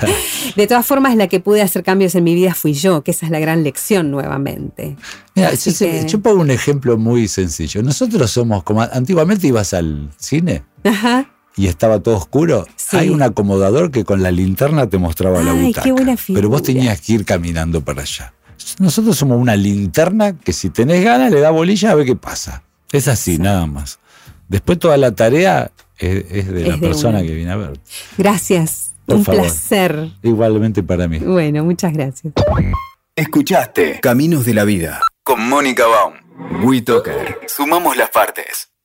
De 0.56 0.66
todas 0.66 0.84
formas, 0.84 1.14
la 1.16 1.28
que 1.28 1.38
pude 1.40 1.62
hacer 1.62 1.82
cambios 1.84 2.14
en 2.14 2.24
mi 2.24 2.34
vida 2.34 2.54
fui 2.54 2.72
yo, 2.72 3.02
que 3.02 3.10
esa 3.12 3.26
es 3.26 3.32
la 3.32 3.38
gran 3.38 3.62
lección 3.62 4.10
nuevamente. 4.10 4.96
Mira, 5.34 5.50
yo, 5.52 5.56
sé- 5.70 5.90
que- 6.02 6.08
yo 6.08 6.20
pongo 6.20 6.40
un 6.40 6.50
ejemplo 6.50 6.96
muy 6.98 7.28
sencillo. 7.28 7.82
Nosotros 7.82 8.30
somos 8.30 8.62
como 8.62 8.82
antiguamente 8.82 9.46
ibas 9.46 9.72
al 9.74 10.10
cine 10.16 10.64
Ajá. 10.84 11.30
y 11.56 11.66
estaba 11.68 12.00
todo 12.00 12.16
oscuro. 12.16 12.66
Sí. 12.76 12.96
Hay 12.96 13.08
un 13.10 13.22
acomodador 13.22 13.90
que 13.90 14.04
con 14.04 14.22
la 14.22 14.30
linterna 14.30 14.88
te 14.88 14.98
mostraba 14.98 15.42
la 15.42 15.52
butaca. 15.52 15.82
qué 15.84 15.92
buena 15.92 16.16
Pero 16.26 16.48
vos 16.48 16.62
tenías 16.62 17.00
que 17.00 17.12
ir 17.12 17.24
caminando 17.24 17.80
para 17.82 18.02
allá. 18.02 18.32
Nosotros 18.78 19.16
somos 19.16 19.38
una 19.40 19.56
linterna 19.56 20.36
que 20.36 20.52
si 20.52 20.70
tenés 20.70 21.04
ganas 21.04 21.30
le 21.32 21.40
da 21.40 21.50
bolilla 21.50 21.92
a 21.92 21.94
ver 21.94 22.06
qué 22.06 22.16
pasa. 22.16 22.62
Es 22.92 23.08
así, 23.08 23.38
nada 23.38 23.66
más. 23.66 23.98
Después 24.48 24.78
toda 24.80 24.96
la 24.96 25.12
tarea 25.14 25.70
es, 26.00 26.24
es 26.30 26.48
de 26.52 26.66
la 26.66 26.74
de 26.76 26.78
persona 26.78 27.22
que 27.22 27.32
viene 27.34 27.52
a 27.52 27.56
ver. 27.56 27.80
Gracias. 28.18 28.92
Por 29.06 29.16
Un 29.16 29.24
favor. 29.24 29.40
placer. 29.42 30.08
Igualmente 30.22 30.82
para 30.82 31.08
mí. 31.08 31.18
Bueno, 31.18 31.64
muchas 31.64 31.92
gracias. 31.92 32.32
Escuchaste 33.16 33.98
Caminos 34.00 34.44
de 34.44 34.54
la 34.54 34.64
Vida 34.64 35.00
con 35.22 35.46
Mónica 35.48 35.84
Baum. 35.86 36.14
WeToker. 36.64 37.38
Sumamos 37.46 37.96
las 37.96 38.10
partes. 38.10 38.69